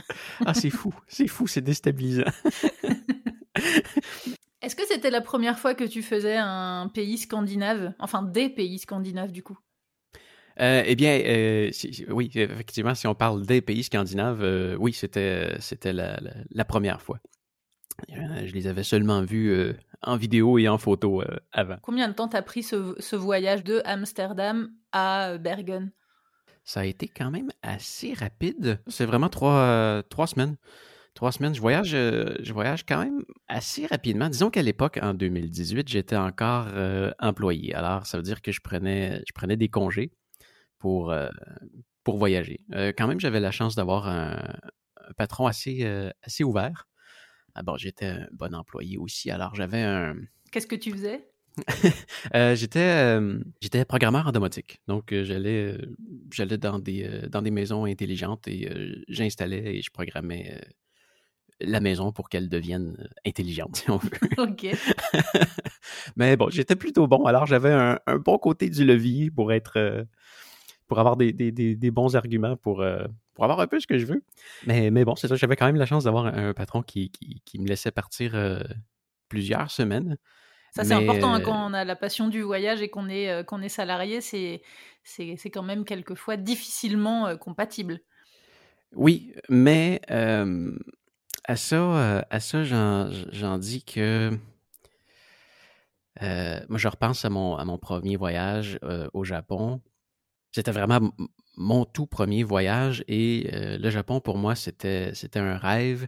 ah, 0.46 0.54
c'est 0.54 0.70
fou, 0.70 0.94
c'est 1.08 1.28
fou, 1.28 1.48
c'est 1.48 1.62
déstabilisant. 1.62 2.24
Est-ce 4.62 4.76
que 4.76 4.86
c'était 4.88 5.12
la 5.12 5.22
première 5.22 5.60
fois 5.60 5.76
que 5.76 5.84
tu 5.84 6.02
faisais 6.02 6.38
un 6.38 6.90
pays 6.94 7.18
scandinave? 7.18 7.94
Enfin, 8.00 8.24
des 8.24 8.50
pays 8.50 8.80
scandinaves, 8.80 9.32
du 9.32 9.44
coup 9.44 9.58
euh, 10.62 10.84
eh 10.86 10.96
bien, 10.96 11.20
euh, 11.26 11.70
oui, 12.08 12.32
effectivement, 12.34 12.96
si 12.96 13.08
on 13.08 13.16
parle 13.16 13.46
des 13.46 13.62
pays 13.62 13.84
scandinaves, 13.84 14.78
oui, 14.80 14.94
c'était 14.94 15.54
c'était 15.60 15.92
la, 15.92 16.18
la, 16.50 16.64
première 16.64 17.02
fois. 17.02 17.20
Je 18.08 18.54
les 18.54 18.68
avais 18.68 18.84
seulement 18.84 19.22
vus 19.22 19.76
en 20.06 20.18
vidéo 20.18 20.58
et 20.58 20.68
en 20.68 20.78
photo 20.78 21.22
euh, 21.22 21.26
avant. 21.52 21.78
Combien 21.82 22.08
de 22.08 22.14
temps 22.14 22.28
t'as 22.28 22.42
pris 22.42 22.64
ce, 22.64 23.16
voyage 23.16 23.64
de 23.64 23.82
Amsterdam 23.86 24.70
à 24.92 25.30
euh, 25.30 25.38
Bergen? 25.38 25.92
Ça 26.64 26.82
a 26.82 26.86
été 26.86 27.08
quand 27.08 27.32
même 27.32 27.52
assez 27.62 28.14
rapide. 28.14 28.80
C'est 28.88 29.06
vraiment 29.06 29.30
trois, 29.30 29.58
euh, 29.58 30.02
trois 30.02 30.28
semaines. 30.28 30.56
Trois 31.14 31.32
semaines. 31.32 31.56
Je 31.56 31.62
voyage, 31.62 31.92
je 31.92 32.54
voyage 32.54 32.86
quand 32.86 32.98
même 32.98 33.24
assez 33.48 33.86
rapidement. 33.86 34.28
Disons 34.28 34.50
qu'à 34.50 34.62
l'époque, 34.62 35.00
en 35.02 35.14
2018, 35.14 35.88
j'étais 35.88 36.18
encore 36.18 36.68
employé. 37.20 37.74
Alors, 37.74 38.06
ça 38.06 38.18
veut 38.18 38.24
dire 38.24 38.42
que 38.42 38.52
je 38.52 38.60
prenais, 38.60 39.22
je 39.26 39.32
prenais 39.34 39.56
des 39.56 39.70
congés 39.70 40.12
pour, 40.78 41.16
pour 42.04 42.18
voyager. 42.18 42.66
quand 42.98 43.08
même, 43.08 43.22
j'avais 43.22 43.40
la 43.40 43.52
chance 43.52 43.76
d'avoir 43.76 44.10
un, 44.10 44.36
patron 45.16 45.48
assez, 45.48 45.88
assez 46.22 46.44
ouvert. 46.44 46.86
Ah 47.56 47.64
bon, 47.64 47.78
j'étais 47.78 48.06
un 48.06 48.28
bon 48.34 48.54
employé 48.54 48.98
aussi, 48.98 49.32
alors 49.32 49.56
j'avais 49.56 49.82
un... 49.82 50.16
Qu'est-ce 50.52 50.68
que 50.68 50.76
tu 50.76 50.92
faisais? 50.92 51.28
j'étais 52.56 53.18
j'étais 53.62 53.86
programmeur 53.86 54.28
en 54.28 54.34
domotique. 54.34 54.82
Donc 54.90 55.14
j'allais 55.14 55.78
j'allais 56.30 56.58
dans 56.58 56.80
des 56.80 57.30
dans 57.30 57.42
des 57.42 57.52
maisons 57.52 57.86
intelligentes 57.86 58.46
et 58.50 58.70
j'installais 59.08 59.78
et 59.78 59.82
je 59.82 59.90
programmais 59.90 60.62
la 61.62 61.80
maison 61.80 62.12
pour 62.12 62.28
qu'elle 62.28 62.50
devienne 62.50 63.08
intelligente, 63.26 63.76
si 63.86 63.90
on 63.90 63.98
veut. 63.98 64.10
OK. 64.38 64.68
Mais 66.18 66.36
bon, 66.36 66.50
j'étais 66.50 66.76
plutôt 66.76 67.08
bon. 67.08 67.24
Alors 67.26 67.46
j'avais 67.46 67.72
un, 67.72 68.00
bon 68.18 68.38
côté 68.38 68.70
du 68.70 68.84
levier 68.84 69.32
pour 69.32 69.54
être 69.54 70.06
pour 70.88 71.00
avoir 71.00 71.16
des, 71.16 71.92
bons 71.92 72.16
arguments 72.18 72.58
pour, 72.58 72.84
pour 73.36 73.44
avoir 73.44 73.60
un 73.60 73.68
peu 73.68 73.80
ce 73.80 73.86
que 73.86 74.00
je 74.00 74.06
veux. 74.06 74.24
Mais, 74.66 74.90
mais 74.90 75.06
bon, 75.06 75.16
c'est 75.16 75.28
ça, 75.28 75.36
j'avais 75.36 75.56
quand 75.56 75.68
même 75.68 75.76
la 75.76 75.86
chance 75.86 76.06
d'avoir 76.06 76.26
un, 76.26 76.54
patron 76.54 76.82
qui, 76.82 77.12
qui, 77.12 77.60
me 77.60 77.68
laissait 77.68 77.92
partir 77.92 78.34
plusieurs 79.30 79.70
semaines. 79.70 80.18
Ça, 80.72 80.84
c'est 80.84 80.94
important 80.94 81.34
hein, 81.34 81.42
quand 81.42 81.70
on 81.70 81.74
a 81.74 81.86
la 81.86 81.96
passion 81.96 82.28
du 82.28 82.42
voyage 82.42 82.82
et 82.82 82.90
qu'on 82.90 83.08
est, 83.08 83.46
qu'on 83.46 83.62
est 83.62 83.70
salarié, 83.70 84.20
c'est, 84.20 84.62
c'est, 85.04 85.38
quand 85.50 85.64
même 85.64 85.86
quelquefois 85.86 86.38
difficilement 86.38 87.38
compatible. 87.38 88.00
Oui, 88.94 89.34
mais 89.50 90.02
à 90.10 91.56
ça, 91.56 92.26
à 92.30 92.40
ça 92.40 92.64
j'en, 92.64 93.58
dis 93.58 93.84
que 93.84 94.32
moi, 96.70 96.78
je 96.78 96.88
repense 96.88 97.26
à 97.26 97.30
mon, 97.30 97.58
à 97.58 97.66
mon 97.66 97.78
premier 97.78 98.16
voyage 98.16 98.80
au 99.14 99.24
Japon. 99.26 99.82
C'était 100.52 100.72
vraiment 100.72 101.02
mon 101.58 101.86
tout 101.86 102.06
premier 102.06 102.44
voyage 102.44 103.04
et 103.08 103.50
le 103.52 103.90
Japon, 103.90 104.20
pour 104.20 104.38
moi, 104.38 104.56
c'était, 104.56 105.14
c'était 105.14 105.40
un 105.40 105.58
rêve. 105.58 106.08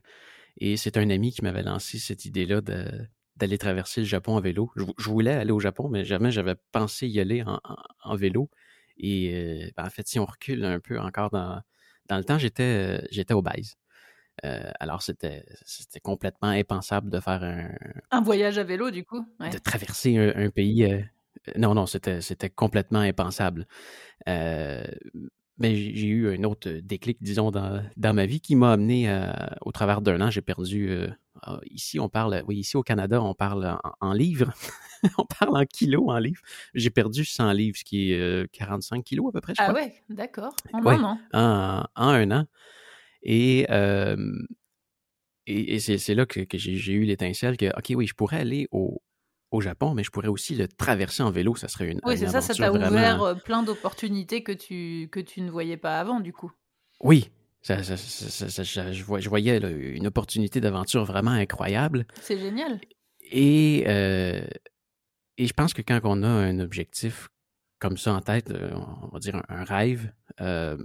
Et 0.59 0.75
c'est 0.77 0.97
un 0.97 1.09
ami 1.09 1.31
qui 1.31 1.43
m'avait 1.43 1.63
lancé 1.63 1.99
cette 1.99 2.25
idée-là 2.25 2.61
de, 2.61 3.07
d'aller 3.37 3.57
traverser 3.57 4.01
le 4.01 4.07
Japon 4.07 4.35
en 4.35 4.41
vélo. 4.41 4.71
Je, 4.75 5.09
voulais 5.09 5.33
aller 5.33 5.51
au 5.51 5.59
Japon, 5.59 5.87
mais 5.89 6.03
jamais 6.03 6.31
j'avais 6.31 6.55
pensé 6.71 7.07
y 7.07 7.19
aller 7.19 7.43
en, 8.03 8.15
vélo. 8.15 8.49
Et 8.97 9.33
euh, 9.33 9.69
ben, 9.77 9.85
en 9.85 9.89
fait, 9.89 10.07
si 10.07 10.19
on 10.19 10.25
recule 10.25 10.65
un 10.65 10.79
peu 10.79 10.99
encore 10.99 11.29
dans, 11.29 11.61
dans 12.07 12.17
le 12.17 12.23
temps, 12.23 12.39
j'étais, 12.39 12.63
euh, 12.63 13.07
j'étais 13.11 13.35
obèse. 13.35 13.75
Euh, 14.45 14.71
alors, 14.79 15.01
c'était, 15.01 15.45
c'était 15.65 15.99
complètement 15.99 16.49
impensable 16.49 17.09
de 17.09 17.19
faire 17.19 17.43
un... 17.43 17.69
Un 18.11 18.21
voyage 18.21 18.57
à 18.57 18.63
vélo, 18.63 18.89
du 18.89 19.03
coup. 19.03 19.25
De 19.39 19.57
traverser 19.59 20.17
un, 20.17 20.49
pays... 20.49 20.87
non, 21.55 21.75
non, 21.75 21.85
c'était, 21.85 22.21
c'était 22.21 22.49
complètement 22.49 22.99
impensable. 22.99 23.67
Mais 25.57 25.75
j'ai 25.75 26.07
eu 26.07 26.29
un 26.35 26.43
autre 26.43 26.69
déclic, 26.69 27.17
disons, 27.21 27.51
dans, 27.51 27.83
dans 27.95 28.13
ma 28.13 28.25
vie 28.25 28.41
qui 28.41 28.55
m'a 28.55 28.73
amené 28.73 29.09
au 29.61 29.71
travers 29.71 30.01
d'un 30.01 30.21
an. 30.21 30.29
J'ai 30.29 30.41
perdu 30.41 31.09
ah, 31.43 31.59
ici, 31.69 31.99
on 31.99 32.09
parle, 32.09 32.43
oui, 32.47 32.57
ici 32.57 32.77
au 32.77 32.83
Canada, 32.83 33.21
on 33.21 33.33
parle 33.33 33.77
en, 34.01 34.13
livres. 34.13 34.53
on 35.17 35.25
parle 35.25 35.57
en 35.57 35.65
kilos 35.65 36.05
en 36.07 36.17
livres. 36.17 36.41
J'ai 36.73 36.89
perdu 36.89 37.25
100 37.25 37.51
livres, 37.51 37.77
ce 37.77 37.83
qui 37.83 38.11
est 38.11 38.51
45 38.51 38.97
euh, 38.97 39.01
kilos 39.01 39.29
à 39.29 39.31
peu 39.31 39.41
près, 39.41 39.53
je 39.55 39.61
ah 39.61 39.69
crois. 39.69 39.79
Ah 39.81 39.85
ouais, 39.85 40.03
d'accord. 40.09 40.55
En 40.73 40.85
un 40.85 41.03
an. 41.03 41.19
En, 41.33 41.85
un 41.95 42.31
an. 42.31 42.45
Et, 43.23 43.67
et, 45.47 45.79
c'est 45.79 46.15
là 46.15 46.25
que, 46.25 46.45
j'ai 46.53 46.93
eu 46.93 47.03
l'étincelle 47.03 47.57
que, 47.57 47.67
OK, 47.77 47.93
oui, 47.95 48.07
je 48.07 48.13
pourrais 48.13 48.37
aller 48.37 48.67
au, 48.71 49.01
au 49.51 49.61
Japon, 49.61 49.93
mais 49.93 50.03
je 50.03 50.11
pourrais 50.11 50.27
aussi 50.27 50.55
le 50.55 50.67
traverser 50.67 51.23
en 51.23 51.31
vélo. 51.31 51.55
Ça 51.55 51.67
serait 51.67 51.89
une. 51.89 51.99
Oui, 52.03 52.17
c'est 52.17 52.27
ça, 52.27 52.41
ça 52.41 52.53
t'a 52.53 52.71
ouvert 52.71 53.23
euh, 53.23 53.35
plein 53.35 53.63
d'opportunités 53.63 54.43
que 54.43 54.51
tu, 54.51 55.09
que 55.11 55.19
tu 55.19 55.41
ne 55.41 55.49
voyais 55.49 55.77
pas 55.77 55.99
avant, 55.99 56.19
du 56.19 56.33
coup. 56.33 56.51
Oui, 56.99 57.29
je 57.63 59.29
voyais 59.29 59.57
une 59.57 60.07
opportunité 60.07 60.61
d'aventure 60.61 61.05
vraiment 61.05 61.31
incroyable. 61.31 62.05
C'est 62.21 62.37
génial. 62.37 62.79
Et, 63.31 63.83
euh, 63.87 64.45
et 65.37 65.47
je 65.47 65.53
pense 65.53 65.73
que 65.73 65.81
quand 65.81 65.99
on 66.03 66.23
a 66.23 66.27
un 66.27 66.59
objectif 66.59 67.29
comme 67.79 67.97
ça 67.97 68.13
en 68.13 68.21
tête, 68.21 68.51
euh, 68.51 68.71
on 69.03 69.07
va 69.07 69.19
dire 69.19 69.41
un, 69.49 69.63
rêve, 69.63 70.11
euh, 70.41 70.77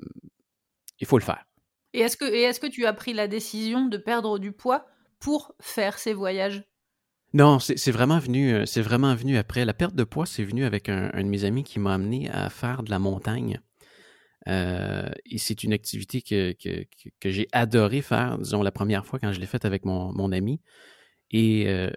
il 0.99 1.07
faut 1.07 1.19
le 1.19 1.25
faire. 1.25 1.47
Et 1.95 2.01
est-ce 2.01 2.17
que, 2.17 2.25
est 2.25 2.59
que 2.59 2.67
tu 2.67 2.87
as 2.87 2.93
pris 2.93 3.13
la 3.13 3.29
décision 3.29 3.87
de 3.87 3.97
perdre 3.97 4.39
du 4.39 4.53
poids 4.53 4.87
pour 5.21 5.55
faire 5.61 5.99
ces 5.99 6.15
voyages? 6.15 6.65
Non, 7.35 7.59
c'est 7.59 7.91
vraiment 7.91 8.19
venu, 8.19 8.67
c'est 8.67 8.83
vraiment 8.83 9.15
venu 9.15 9.37
après. 9.37 9.65
La 9.65 9.75
perte 9.75 9.95
de 9.95 10.05
poids, 10.05 10.27
c'est 10.27 10.45
venu 10.45 10.65
avec 10.65 10.89
un, 10.89 11.11
un, 11.15 11.23
de 11.23 11.29
mes 11.29 11.45
amis 11.45 11.65
qui 11.65 11.79
m'a 11.79 11.95
amené 11.95 12.31
à 12.31 12.51
faire 12.51 12.83
de 12.83 12.91
la 12.91 12.99
montagne. 12.99 13.61
Euh, 14.49 15.09
et 15.25 15.39
c'est 15.39 15.63
une 15.63 15.73
activité 15.73 16.21
que, 16.23 16.53
que, 16.53 16.85
que 17.21 17.31
j'ai 17.31 17.49
adoré 17.53 18.03
faire, 18.03 18.39
disons, 18.39 18.63
la 18.63 18.73
première 18.73 19.07
fois 19.07 19.19
quand 19.19 19.33
je 19.33 19.41
l'ai 19.41 19.47
faite 19.47 19.65
avec 19.65 19.85
mon, 19.85 20.13
mon, 20.13 20.33
ami. 20.33 20.61
Et 21.31 21.69
euh, 21.69 21.91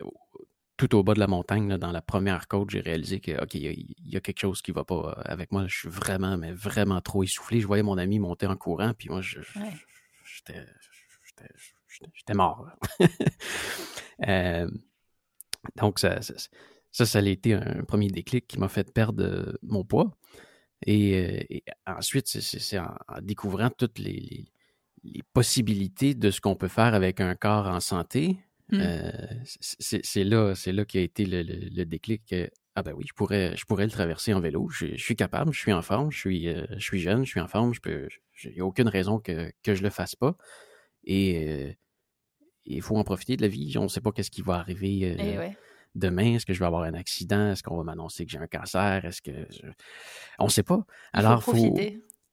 tout 0.77 0.95
au 0.95 1.03
bas 1.03 1.13
de 1.13 1.19
la 1.19 1.27
montagne, 1.27 1.77
dans 1.77 1.91
la 1.91 2.01
première 2.01 2.47
côte, 2.47 2.69
j'ai 2.69 2.81
réalisé 2.81 3.19
que, 3.19 3.41
OK, 3.43 3.55
il 3.55 3.95
y, 3.99 4.15
a 4.17 4.19
quelque 4.19 4.39
chose 4.39 4.61
qui 4.61 4.71
va 4.71 4.83
pas 4.83 5.11
avec 5.25 5.51
moi. 5.51 5.65
Je 5.67 5.75
suis 5.75 5.89
vraiment, 5.89 6.37
mais 6.37 6.51
vraiment 6.53 7.01
trop 7.01 7.23
essoufflé. 7.23 7.59
Je 7.61 7.67
voyais 7.67 7.83
mon 7.83 7.97
ami 7.97 8.19
monter 8.19 8.47
en 8.47 8.55
courant, 8.55 8.93
puis 8.93 9.09
moi, 9.09 9.21
j'étais 9.21 9.43
mort. 12.33 12.67
euh, 14.27 14.67
donc, 15.75 15.99
ça, 15.99 16.21
ça, 16.21 16.33
ça, 16.91 17.05
ça 17.05 17.19
a 17.19 17.21
été 17.23 17.53
un 17.53 17.83
premier 17.83 18.07
déclic 18.07 18.47
qui 18.47 18.59
m'a 18.59 18.69
fait 18.69 18.91
perdre 18.93 19.57
mon 19.61 19.83
poids. 19.83 20.15
Et, 20.85 21.63
ensuite, 21.85 22.27
c'est 22.27 22.79
en, 22.79 22.95
découvrant 23.21 23.69
toutes 23.69 23.99
les, 23.99 24.45
possibilités 25.33 26.15
de 26.15 26.31
ce 26.31 26.41
qu'on 26.41 26.55
peut 26.55 26.67
faire 26.67 26.95
avec 26.95 27.21
un 27.21 27.35
corps 27.35 27.67
en 27.67 27.79
santé. 27.79 28.37
Mmh. 28.71 28.81
c'est 29.59 30.23
là, 30.23 30.55
c'est 30.55 30.71
là 30.71 30.85
qui 30.85 30.97
a 30.97 31.01
été 31.01 31.25
le, 31.25 31.83
déclic 31.85 32.23
que 32.25 32.49
ah 32.73 32.81
ben 32.81 32.93
oui, 32.93 33.05
je 33.07 33.13
pourrais, 33.13 33.55
je 33.55 33.65
pourrais 33.65 33.85
le 33.85 33.91
traverser 33.91 34.33
en 34.33 34.39
vélo. 34.39 34.67
Je, 34.69 34.97
suis 34.97 35.15
capable, 35.15 35.53
je 35.53 35.59
suis 35.59 35.71
en 35.71 35.81
forme, 35.81 36.11
je 36.11 36.17
suis, 36.17 36.47
je 36.47 36.83
suis 36.83 36.99
jeune, 36.99 37.23
je 37.23 37.29
suis 37.29 37.39
en 37.39 37.47
forme. 37.47 37.73
Je 37.73 37.81
peux, 37.81 38.07
il 38.43 38.53
n'y 38.53 38.61
a 38.61 38.65
aucune 38.65 38.87
raison 38.87 39.19
que, 39.19 39.51
que 39.63 39.75
je 39.75 39.83
le 39.83 39.89
fasse 39.89 40.15
pas. 40.15 40.35
Et 41.05 41.77
il 42.65 42.81
faut 42.81 42.97
en 42.97 43.03
profiter 43.03 43.37
de 43.37 43.41
la 43.41 43.47
vie. 43.47 43.77
On 43.77 43.83
ne 43.83 43.87
sait 43.87 44.01
pas 44.01 44.11
qu'est-ce 44.11 44.31
qui 44.31 44.41
va 44.41 44.55
arriver. 44.55 45.15
Eh 45.19 45.55
demain, 45.95 46.35
est-ce 46.35 46.45
que 46.45 46.53
je 46.53 46.59
vais 46.59 46.65
avoir 46.65 46.83
un 46.83 46.93
accident? 46.93 47.51
Est-ce 47.51 47.63
qu'on 47.63 47.77
va 47.77 47.83
m'annoncer 47.83 48.25
que 48.25 48.31
j'ai 48.31 48.37
un 48.37 48.47
cancer? 48.47 49.05
Est-ce 49.05 49.21
que 49.21 49.31
On 50.39 50.45
ne 50.45 50.49
sait 50.49 50.63
pas. 50.63 50.85
Alors, 51.13 51.43
il 51.47 51.59
faut, 51.59 51.77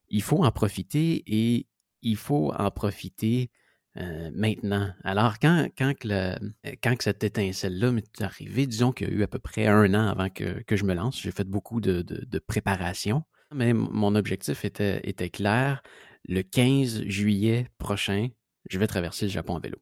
il 0.09 0.23
faut 0.23 0.45
en 0.45 0.51
profiter 0.51 1.23
et 1.27 1.67
il 2.03 2.17
faut 2.17 2.53
en 2.53 2.71
profiter 2.71 3.51
euh, 3.99 4.31
maintenant. 4.35 4.91
Alors, 5.05 5.39
quand, 5.39 5.69
quand, 5.77 5.95
le, 6.05 6.37
quand 6.83 6.95
cette 7.01 7.25
étincelle-là 7.25 7.93
m'est 7.93 8.23
arrivée, 8.23 8.67
disons 8.67 8.93
qu'il 8.93 9.09
y 9.09 9.11
a 9.11 9.15
eu 9.15 9.23
à 9.23 9.29
peu 9.29 9.39
près 9.39 9.67
un 9.67 9.95
an 9.95 10.09
avant 10.09 10.31
que, 10.31 10.63
que 10.63 10.77
je 10.77 10.85
me 10.85 10.95
lance, 10.95 11.21
j'ai 11.21 11.31
fait 11.31 11.47
beaucoup 11.47 11.81
de, 11.81 12.03
de, 12.03 12.39
préparation, 12.39 13.23
mais 13.55 13.73
mon 13.73 14.15
objectif 14.15 14.65
était, 14.65 15.01
était 15.05 15.31
clair. 15.31 15.83
Le 16.27 16.43
15 16.43 17.05
juillet 17.05 17.69
prochain, 17.79 18.29
je 18.71 18.79
vais 18.79 18.87
traverser 18.87 19.27
le 19.27 19.31
Japon 19.31 19.57
à 19.57 19.61
vélo. 19.61 19.79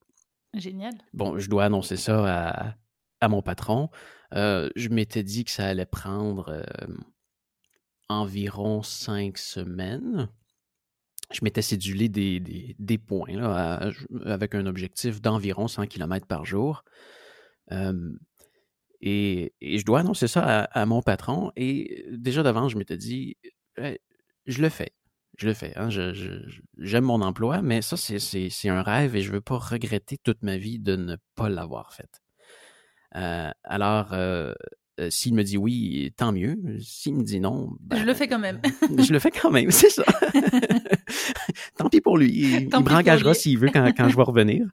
Génial. 0.54 0.94
Bon, 1.12 1.38
je 1.38 1.48
dois 1.48 1.64
annoncer 1.64 1.96
ça 1.96 2.76
à, 3.20 3.28
mon 3.28 3.42
patron. 3.42 3.90
Euh, 4.34 4.68
je 4.76 4.88
m'étais 4.88 5.22
dit 5.22 5.44
que 5.44 5.50
ça 5.50 5.66
allait 5.66 5.86
prendre 5.86 6.48
euh, 6.48 6.86
environ 8.08 8.82
cinq 8.82 9.38
semaines. 9.38 10.28
Je 11.30 11.40
m'étais 11.42 11.62
cédulé 11.62 12.08
des, 12.08 12.98
points 12.98 13.38
avec 14.24 14.56
un 14.56 14.66
objectif 14.66 15.20
d'environ 15.20 15.68
100 15.68 15.86
km 15.86 16.26
par 16.26 16.44
jour. 16.44 16.82
Euh, 17.70 18.12
et, 19.00 19.52
je 19.60 19.84
dois 19.84 20.00
annoncer 20.00 20.26
ça 20.26 20.64
à, 20.64 20.86
mon 20.86 21.02
patron. 21.02 21.52
Et 21.54 22.04
déjà 22.10 22.42
d'avant, 22.42 22.68
je 22.68 22.76
m'étais 22.76 22.96
dit, 22.96 23.36
je 23.76 24.62
le 24.62 24.68
fais. 24.68 24.92
Je 25.38 25.46
le 25.46 25.54
fais. 25.54 25.72
Hein, 25.76 25.88
j'aime 26.78 27.04
mon 27.04 27.22
emploi, 27.22 27.62
mais 27.62 27.82
ça, 27.82 27.96
c'est 27.96 28.68
un 28.68 28.82
rêve 28.82 29.16
et 29.16 29.22
je 29.22 29.28
ne 29.28 29.34
veux 29.34 29.40
pas 29.40 29.56
regretter 29.56 30.18
toute 30.18 30.42
ma 30.42 30.56
vie 30.56 30.78
de 30.78 30.96
ne 30.96 31.16
pas 31.34 31.48
l'avoir 31.48 31.94
fait. 31.94 32.20
Euh, 33.16 33.50
alors, 33.64 34.12
euh, 34.12 34.52
euh, 35.00 35.08
s'il 35.10 35.34
me 35.34 35.42
dit 35.42 35.56
oui, 35.56 36.12
tant 36.16 36.32
mieux. 36.32 36.56
S'il 36.80 37.14
me 37.14 37.22
dit 37.22 37.40
non, 37.40 37.70
je 37.90 38.00
le 38.00 38.06
ben, 38.06 38.14
fais 38.14 38.28
quand 38.28 38.38
même. 38.38 38.60
je 38.98 39.12
le 39.12 39.18
fais 39.18 39.30
quand 39.30 39.50
même, 39.50 39.70
c'est 39.70 39.88
ça. 39.88 40.04
tant 41.76 41.88
pis 41.88 42.00
pour 42.00 42.18
lui. 42.18 42.30
Il, 42.30 42.68
me 42.68 42.88
rengagera 42.88 43.32
s'il 43.34 43.58
veut 43.58 43.70
quand, 43.72 43.90
quand 43.96 44.08
je 44.08 44.16
vais 44.16 44.22
revenir. 44.22 44.66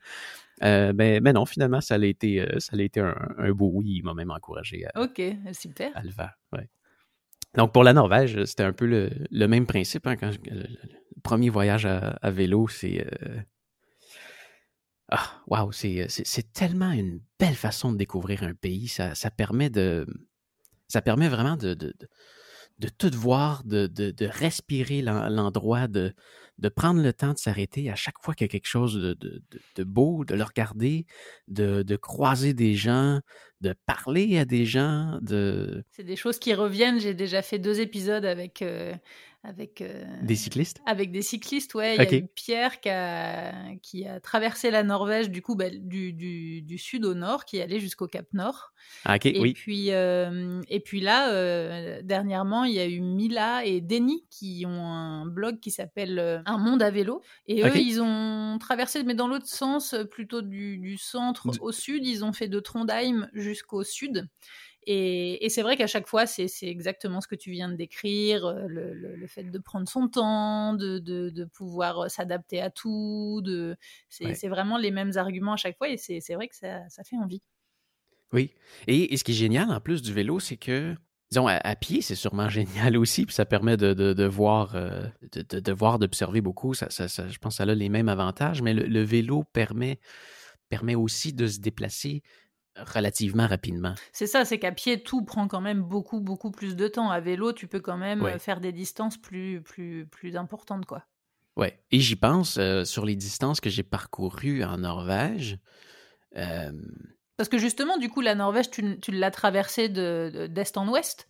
Euh, 0.64 0.92
mais, 0.94 1.20
mais, 1.22 1.34
non, 1.34 1.46
finalement, 1.46 1.82
ça 1.82 1.96
a 1.96 2.04
été, 2.04 2.46
ça 2.58 2.76
a 2.76 2.82
été 2.82 3.00
un, 3.00 3.16
beau 3.52 3.72
oui. 3.74 3.98
Il 3.98 4.04
m'a 4.04 4.14
même 4.14 4.32
encouragé 4.32 4.86
à, 4.86 5.02
ok 5.02 5.22
super. 5.54 5.92
à 5.96 6.04
le 6.04 6.12
faire. 6.12 6.34
Ouais. 6.52 6.68
Donc, 7.58 7.74
pour 7.74 7.84
la 7.84 7.94
Norvège, 7.94 8.46
c'était 8.46 8.64
un 8.64 8.74
peu 8.74 8.86
le, 8.86 9.48
même 9.48 9.66
principe. 9.66 10.08
Hein, 10.08 10.16
quand 10.16 10.32
le, 10.46 10.68
premier 11.24 11.50
voyage 11.50 11.86
à, 11.86 12.32
vélo, 12.32 12.68
c'est 12.68 13.06
ah, 15.10 15.42
waouh, 15.48 15.72
euh, 15.86 16.06
c'est 16.10 16.52
tellement 16.52 16.92
une 16.92 17.22
belle 17.40 17.56
façon 17.56 17.92
de 17.94 17.98
découvrir 17.98 18.44
un 18.44 18.54
pays. 18.54 18.88
Ça, 18.88 19.14
permet 19.32 19.70
de. 19.70 20.06
Ça 20.90 21.02
permet 21.02 21.30
vraiment 21.30 21.56
de, 21.56 21.74
de, 21.74 22.90
tout 22.98 23.12
voir, 23.14 23.64
de, 23.64 23.88
de, 23.88 24.12
de 24.12 24.26
respirer 24.26 25.02
l'endroit, 25.02 25.88
de, 25.88 26.14
de 26.58 26.70
prendre 26.70 27.02
le 27.02 27.14
temps 27.14 27.34
de 27.34 27.38
s'arrêter 27.38 27.90
à 27.90 27.96
chaque 27.96 28.22
fois 28.22 28.34
qu'il 28.34 28.46
y 28.46 28.50
a 28.50 28.52
quelque 28.52 28.68
chose 28.68 28.96
de, 28.96 29.14
de, 29.14 29.42
de, 29.76 29.84
beau, 29.84 30.26
de 30.26 30.36
le 30.36 30.44
regarder, 30.44 31.06
de, 31.48 31.84
de, 31.84 31.96
croiser 31.96 32.54
des 32.54 32.76
gens, 32.76 33.22
de 33.62 33.74
parler 33.86 34.38
à 34.38 34.46
des 34.46 34.66
gens, 34.66 35.18
de... 35.22 35.84
C'est 35.92 36.04
des 36.04 36.16
choses 36.16 36.40
qui 36.40 36.54
reviennent. 36.54 37.00
J'ai 37.00 37.14
déjà 37.14 37.42
fait 37.42 37.58
deux 37.58 37.80
épisodes 37.80 38.26
avec, 38.26 38.62
euh, 38.62 38.94
avec 39.44 39.82
euh, 39.82 40.04
des 40.22 40.36
cyclistes? 40.36 40.80
Avec 40.86 41.12
des 41.12 41.24
cyclistes, 41.24 41.74
ouais. 41.74 41.96
Il 41.96 42.18
y 42.18 42.18
a 42.18 42.22
Pierre 42.36 42.80
qui 42.80 42.90
a, 42.90 43.76
qui 43.82 44.06
a 44.06 44.20
traversé 44.20 44.70
la 44.70 44.84
Norvège, 44.84 45.32
du 45.32 45.42
coup, 45.42 45.56
bah, 45.56 45.70
du, 45.72 46.14
du, 46.14 46.62
du, 46.62 46.78
sud 46.78 47.04
au 47.04 47.16
nord, 47.16 47.46
qui 47.46 47.60
allait 47.60 47.80
jusqu'au 47.80 48.08
Cap 48.08 48.28
Nord. 48.34 48.74
Ah, 49.06 49.16
ok, 49.16 49.26
et 49.26 49.40
oui. 49.40 49.54
Puis, 49.54 49.92
euh, 49.92 50.62
et 50.70 50.80
puis 50.80 51.00
là, 51.02 52.02
dernièrement, 52.04 52.64
il 52.64 52.74
y 52.74 52.80
a 52.80 52.88
eu 52.88 53.00
Mila 53.00 53.66
et 53.66 53.82
Denny 53.82 54.26
qui 54.30 54.66
ont 54.68 54.86
un 54.86 55.26
blog 55.26 55.60
qui 55.60 55.72
s'appelle 55.72 56.44
Un 56.46 56.58
monde 56.58 56.84
à 56.84 56.92
vélo. 56.92 57.24
Et 57.48 57.64
eux, 57.64 57.76
ils 57.76 58.02
ont 58.02 58.58
traversé, 58.60 59.04
mais 59.04 59.16
dans 59.16 59.28
l'autre 59.28 59.48
sens, 59.48 59.96
plutôt 60.12 60.44
du, 60.44 60.78
du 60.78 60.98
centre 60.98 61.48
au 61.62 61.72
sud. 61.72 62.06
Ils 62.06 62.24
ont 62.24 62.34
fait 62.34 62.48
de 62.48 62.60
Trondheim 62.60 63.28
jusqu'au 63.48 63.84
sud. 63.84 64.28
Et, 64.90 65.50
c'est 65.50 65.64
vrai 65.64 65.76
qu'à 65.76 65.86
chaque 65.86 66.08
fois, 66.08 66.26
c'est 66.26 66.48
exactement 66.62 67.20
ce 67.20 67.28
que 67.28 67.36
tu 67.36 67.52
viens 67.52 67.68
de 67.68 67.76
décrire, 67.76 68.46
euh, 68.46 68.68
le, 68.68 69.28
fait 69.28 69.44
de 69.44 69.60
prendre 69.60 69.88
son 69.88 70.08
temps, 70.08 70.74
de, 70.74 71.44
pouvoir 71.54 72.00
euh, 72.00 72.08
s'adapter 72.08 72.62
à 72.62 72.70
tout. 72.70 73.44
C'est 74.08 74.48
vraiment 74.48 74.78
les 74.78 74.92
mêmes 74.92 75.12
arguments 75.18 75.54
à 75.54 75.58
chaque 75.58 75.78
fois 75.78 75.90
et 75.90 75.98
c'est 75.98 76.34
vrai 76.36 76.48
que 76.48 76.56
ça, 76.56 76.80
fait 77.04 77.18
envie. 77.18 77.42
Oui. 78.32 78.54
Et, 78.88 79.16
ce 79.18 79.26
qui 79.26 79.34
est 79.34 79.36
génial 79.36 79.70
en 79.72 79.82
plus 79.82 80.02
du 80.02 80.14
vélo, 80.14 80.40
c'est 80.40 80.56
que, 80.56 80.96
disons, 81.32 81.48
à, 81.48 81.76
pied, 81.76 82.02
c'est 82.02 82.16
sûrement 82.16 82.48
génial 82.50 82.96
aussi, 82.96 83.26
puis 83.26 83.36
ça 83.36 83.46
permet 83.46 83.76
de, 83.76 84.26
voir, 84.26 84.74
de, 85.34 85.72
voir, 85.74 86.00
d'observer 86.00 86.40
beaucoup. 86.40 86.74
Ça, 86.74 86.88
je 86.90 87.38
pense 87.40 87.56
que 87.56 87.58
ça 87.58 87.64
a 87.64 87.76
les 87.76 87.90
mêmes 87.90 88.08
avantages, 88.08 88.62
mais 88.62 88.74
le, 88.74 89.04
vélo 89.04 89.44
permet, 89.52 90.00
permet 90.70 90.96
aussi 90.96 91.34
de 91.34 91.46
se 91.46 91.60
déplacer 91.60 92.24
relativement 92.86 93.48
rapidement. 93.48 93.96
C'est 94.12 94.28
ça, 94.28 94.46
c'est 94.46 94.60
qu'à 94.60 94.72
pied, 94.72 95.02
tout 95.02 95.24
prend 95.24 95.48
quand 95.48 95.62
même 95.62 95.82
beaucoup, 95.82 96.20
beaucoup 96.20 96.52
plus 96.52 96.76
de 96.76 96.88
temps. 96.88 97.10
À 97.10 97.20
vélo, 97.20 97.54
tu 97.54 97.68
peux 97.68 97.80
quand 97.80 97.98
même 97.98 98.24
euh, 98.24 98.40
faire 98.40 98.60
des 98.60 98.72
distances 98.72 99.18
plus, 99.18 99.62
plus, 99.62 100.06
plus 100.08 100.36
importantes, 100.36 100.86
quoi. 100.86 101.06
Ouais, 101.56 101.80
et 101.92 102.00
j'y 102.00 102.16
pense 102.16 102.58
euh, 102.58 102.84
sur 102.84 103.06
les 103.06 103.16
distances 103.16 103.60
que 103.60 103.70
j'ai 103.70 103.84
parcourues 103.84 104.64
en 104.64 104.78
Norvège. 104.78 105.58
Euh, 106.36 106.72
Parce 107.38 107.50
que 107.50 107.58
justement, 107.58 107.98
du 107.98 108.10
coup, 108.10 108.22
la 108.22 108.36
Norvège, 108.36 108.70
tu, 108.70 109.00
tu 109.00 109.12
l'as 109.12 109.32
traversée 109.32 109.90
d'est 109.90 110.78
en 110.78 110.88
ouest? 110.88 111.30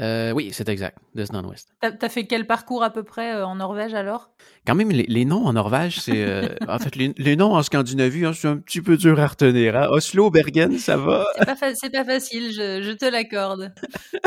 Euh, 0.00 0.32
oui, 0.32 0.50
c'est 0.52 0.68
exact, 0.68 0.98
d'est 1.14 1.34
en 1.34 1.44
ouest. 1.44 1.74
T'as 1.80 1.90
as 2.00 2.08
fait 2.08 2.26
quel 2.26 2.46
parcours 2.46 2.84
à 2.84 2.90
peu 2.90 3.02
près 3.02 3.34
euh, 3.34 3.46
en 3.46 3.56
Norvège 3.56 3.94
alors? 3.94 4.30
Quand 4.66 4.74
même, 4.74 4.90
les, 4.90 5.24
noms 5.24 5.44
en 5.44 5.52
Norvège, 5.54 6.00
c'est. 6.00 6.24
Euh, 6.24 6.48
en 6.68 6.78
fait, 6.78 6.94
les, 6.94 7.36
noms 7.36 7.54
en 7.54 7.62
Scandinavie, 7.62 8.24
hein, 8.24 8.32
c'est 8.32 8.48
un 8.48 8.58
petit 8.58 8.80
peu 8.80 8.96
dur 8.96 9.18
à 9.18 9.26
retenir. 9.26 9.76
Hein. 9.76 9.88
Oslo, 9.90 10.30
Bergen, 10.30 10.78
ça 10.78 10.96
va? 10.96 11.26
C'est 11.34 11.46
pas, 11.90 12.04
pas, 12.04 12.04
facile, 12.04 12.52
je, 12.52 12.82
je 12.82 12.92
te 12.92 13.06
l'accorde. 13.06 13.72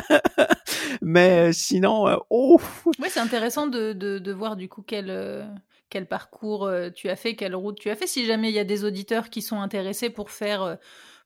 Mais 1.01 1.53
sinon, 1.53 2.19
oh 2.29 2.59
Oui, 2.99 3.07
c'est 3.09 3.19
intéressant 3.19 3.67
de, 3.67 3.93
de, 3.93 4.19
de, 4.19 4.31
voir 4.33 4.55
du 4.57 4.67
coup 4.67 4.81
quel. 4.81 5.47
quel 5.89 6.05
parcours 6.05 6.69
tu 6.95 7.09
as 7.09 7.15
fait, 7.15 7.35
quelle 7.35 7.55
route 7.55 7.79
tu 7.79 7.89
as 7.89 7.95
fait. 7.95 8.07
Si 8.07 8.25
jamais 8.25 8.49
il 8.49 8.55
y 8.55 8.59
a 8.59 8.65
des 8.65 8.83
auditeurs 8.83 9.29
qui 9.29 9.41
sont 9.41 9.61
intéressés 9.61 10.09
pour 10.09 10.31
faire 10.31 10.77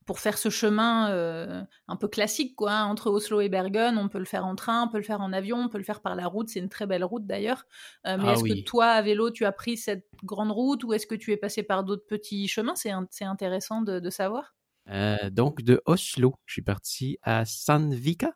pour 0.06 0.20
faire 0.20 0.38
ce 0.38 0.50
chemin 0.50 1.10
euh, 1.10 1.64
un 1.88 1.96
peu 1.96 2.08
classique, 2.08 2.56
quoi, 2.56 2.74
hein, 2.74 2.86
entre 2.86 3.10
Oslo 3.10 3.42
et 3.42 3.50
Bergen. 3.50 3.98
On 3.98 4.08
peut 4.08 4.20
le 4.20 4.26
faire 4.26 4.46
en 4.46 4.56
train, 4.56 4.84
on 4.84 4.88
peut 4.88 4.98
le 4.98 5.04
faire 5.04 5.22
en 5.22 5.34
avion, 5.34 5.58
on 5.58 5.70
peut 5.70 5.80
le 5.80 5.84
faire 5.84 6.02
par 6.02 6.16
la 6.16 6.28
route. 6.28 6.50
C'est 6.50 6.60
une 6.60 6.70
très 6.70 6.86
belle 6.86 7.04
route 7.04 7.26
d'ailleurs. 7.26 7.66
Euh, 8.06 8.18
mais 8.18 8.26
ah 8.28 8.34
est-ce 8.34 8.44
que 8.44 8.64
toi, 8.64 8.88
à 8.88 9.02
vélo, 9.02 9.32
tu 9.32 9.46
as 9.46 9.52
pris 9.52 9.78
cette 9.78 10.08
grande 10.24 10.52
route 10.52 10.84
ou 10.84 10.94
est-ce 10.94 11.08
que 11.08 11.16
tu 11.16 11.32
es 11.32 11.38
passé 11.38 11.64
par 11.64 11.84
d'autres 11.84 12.06
petits 12.06 12.48
chemins? 12.48 12.76
C'est 12.76 12.92
intéressant 13.26 13.82
de, 13.82 14.10
savoir. 14.10 14.56
Euh, 14.90 15.30
donc, 15.32 15.64
de 15.64 15.82
Oslo, 15.86 16.36
je 16.46 16.54
suis 16.54 16.62
parti 16.62 17.18
à 17.24 17.44
Sandvika. 17.46 18.32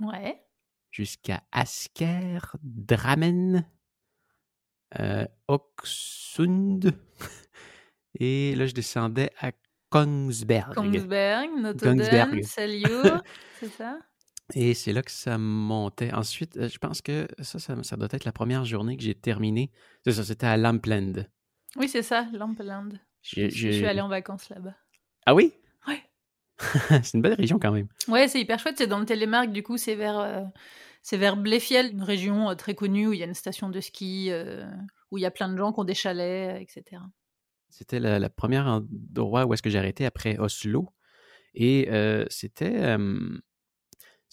Ouais. 0.00 0.42
Jusqu'à 0.90 1.42
Asker, 1.52 2.38
Drammen, 2.62 3.66
Oksund. 5.48 6.98
Et 8.20 8.54
là, 8.56 8.66
je 8.66 8.72
descendais 8.72 9.30
à 9.38 9.52
Kongsberg. 9.90 10.74
Kongsberg, 10.74 11.50
Notre-Dame, 11.60 12.42
c'est 12.42 13.68
ça? 13.76 13.98
Et 14.54 14.74
c'est 14.74 14.92
là 14.92 15.02
que 15.02 15.10
ça 15.10 15.36
montait. 15.36 16.12
Ensuite, 16.12 16.56
euh, 16.56 16.68
je 16.68 16.78
pense 16.78 17.02
que 17.02 17.28
ça, 17.40 17.58
ça, 17.58 17.96
doit 17.96 18.08
être 18.10 18.24
la 18.24 18.32
première 18.32 18.64
journée 18.64 18.96
que 18.96 19.02
j'ai 19.02 19.14
terminée. 19.14 19.70
C'est 20.04 20.12
ça, 20.12 20.24
c'était 20.24 20.46
à 20.46 20.56
Lampland. 20.56 21.26
Oui, 21.76 21.88
c'est 21.88 22.02
ça, 22.02 22.26
Lampland. 22.32 22.98
Je, 23.22 23.48
suis 23.48 23.84
allée 23.84 24.00
en 24.00 24.08
vacances 24.08 24.48
là-bas. 24.48 24.74
Ah 25.26 25.34
oui? 25.34 25.52
Oui. 25.86 25.96
c'est 27.02 27.14
une 27.14 27.22
belle 27.22 27.34
région 27.34 27.58
quand 27.58 27.72
même. 27.72 27.88
Ouais, 28.08 28.26
c'est 28.28 28.40
hyper 28.40 28.58
chouette. 28.58 28.76
C'est 28.78 28.86
dans 28.86 29.00
le 29.00 29.04
Télémark, 29.04 29.52
du 29.52 29.62
coup, 29.62 29.76
c'est 29.76 29.94
vers, 29.94 30.18
euh, 30.18 30.44
c'est 31.02 31.18
vers 31.18 31.36
Bléfiel, 31.36 31.90
une 31.92 32.02
région 32.02 32.48
euh, 32.48 32.54
très 32.54 32.74
connue 32.74 33.08
où 33.08 33.12
il 33.12 33.18
y 33.18 33.22
a 33.22 33.26
une 33.26 33.34
station 33.34 33.68
de 33.68 33.80
ski, 33.80 34.30
où 35.10 35.18
il 35.18 35.20
y 35.20 35.26
a 35.26 35.30
plein 35.30 35.50
de 35.50 35.58
gens 35.58 35.72
qui 35.72 35.80
ont 35.80 35.84
des 35.84 35.94
chalets, 35.94 36.62
etc. 36.62 37.02
C'était 37.70 38.00
la, 38.00 38.30
première 38.30 38.66
endroit 38.66 39.46
où 39.46 39.54
est-ce 39.54 39.62
que 39.62 39.70
j'ai 39.70 39.78
arrêté 39.78 40.06
après 40.06 40.38
Oslo. 40.38 40.92
Et 41.54 41.88
euh, 41.90 42.24
c'était... 42.28 42.96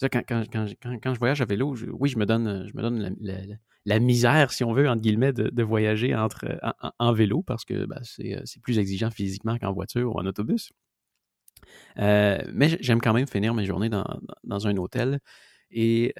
quand, 0.00 1.14
je 1.14 1.18
voyage 1.18 1.40
à 1.40 1.44
vélo, 1.44 1.76
oui, 1.92 2.08
je 2.08 2.18
me 2.18 2.26
donne, 2.26 2.66
je 2.66 2.76
me 2.76 2.82
donne 2.82 3.16
la, 3.84 3.98
misère, 3.98 4.52
si 4.52 4.64
on 4.64 4.72
veut, 4.72 4.88
entre 4.88 5.02
guillemets, 5.02 5.32
de, 5.32 5.62
voyager 5.62 6.14
en, 6.14 7.12
vélo 7.12 7.42
parce 7.42 7.64
que 7.64 7.84
bah, 7.84 8.00
euh, 8.20 8.40
c'est 8.44 8.62
plus 8.62 8.78
exigeant 8.78 9.10
physiquement 9.10 9.58
qu'en 9.58 9.72
voiture 9.72 10.14
ou 10.14 10.18
en 10.18 10.26
autobus. 10.26 10.72
Euh, 11.98 12.38
mais 12.52 12.76
j'aime 12.80 13.00
quand 13.00 13.14
même 13.14 13.26
finir 13.26 13.54
mes 13.54 13.64
journées 13.64 13.88
dans, 13.88 14.66
un 14.66 14.76
hôtel 14.76 15.20
et 15.70 16.14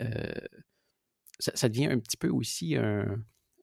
ça, 1.38 1.68
devient 1.68 1.86
un 1.86 1.98
petit 1.98 2.16
peu 2.16 2.28
aussi 2.28 2.76
un, 2.76 3.04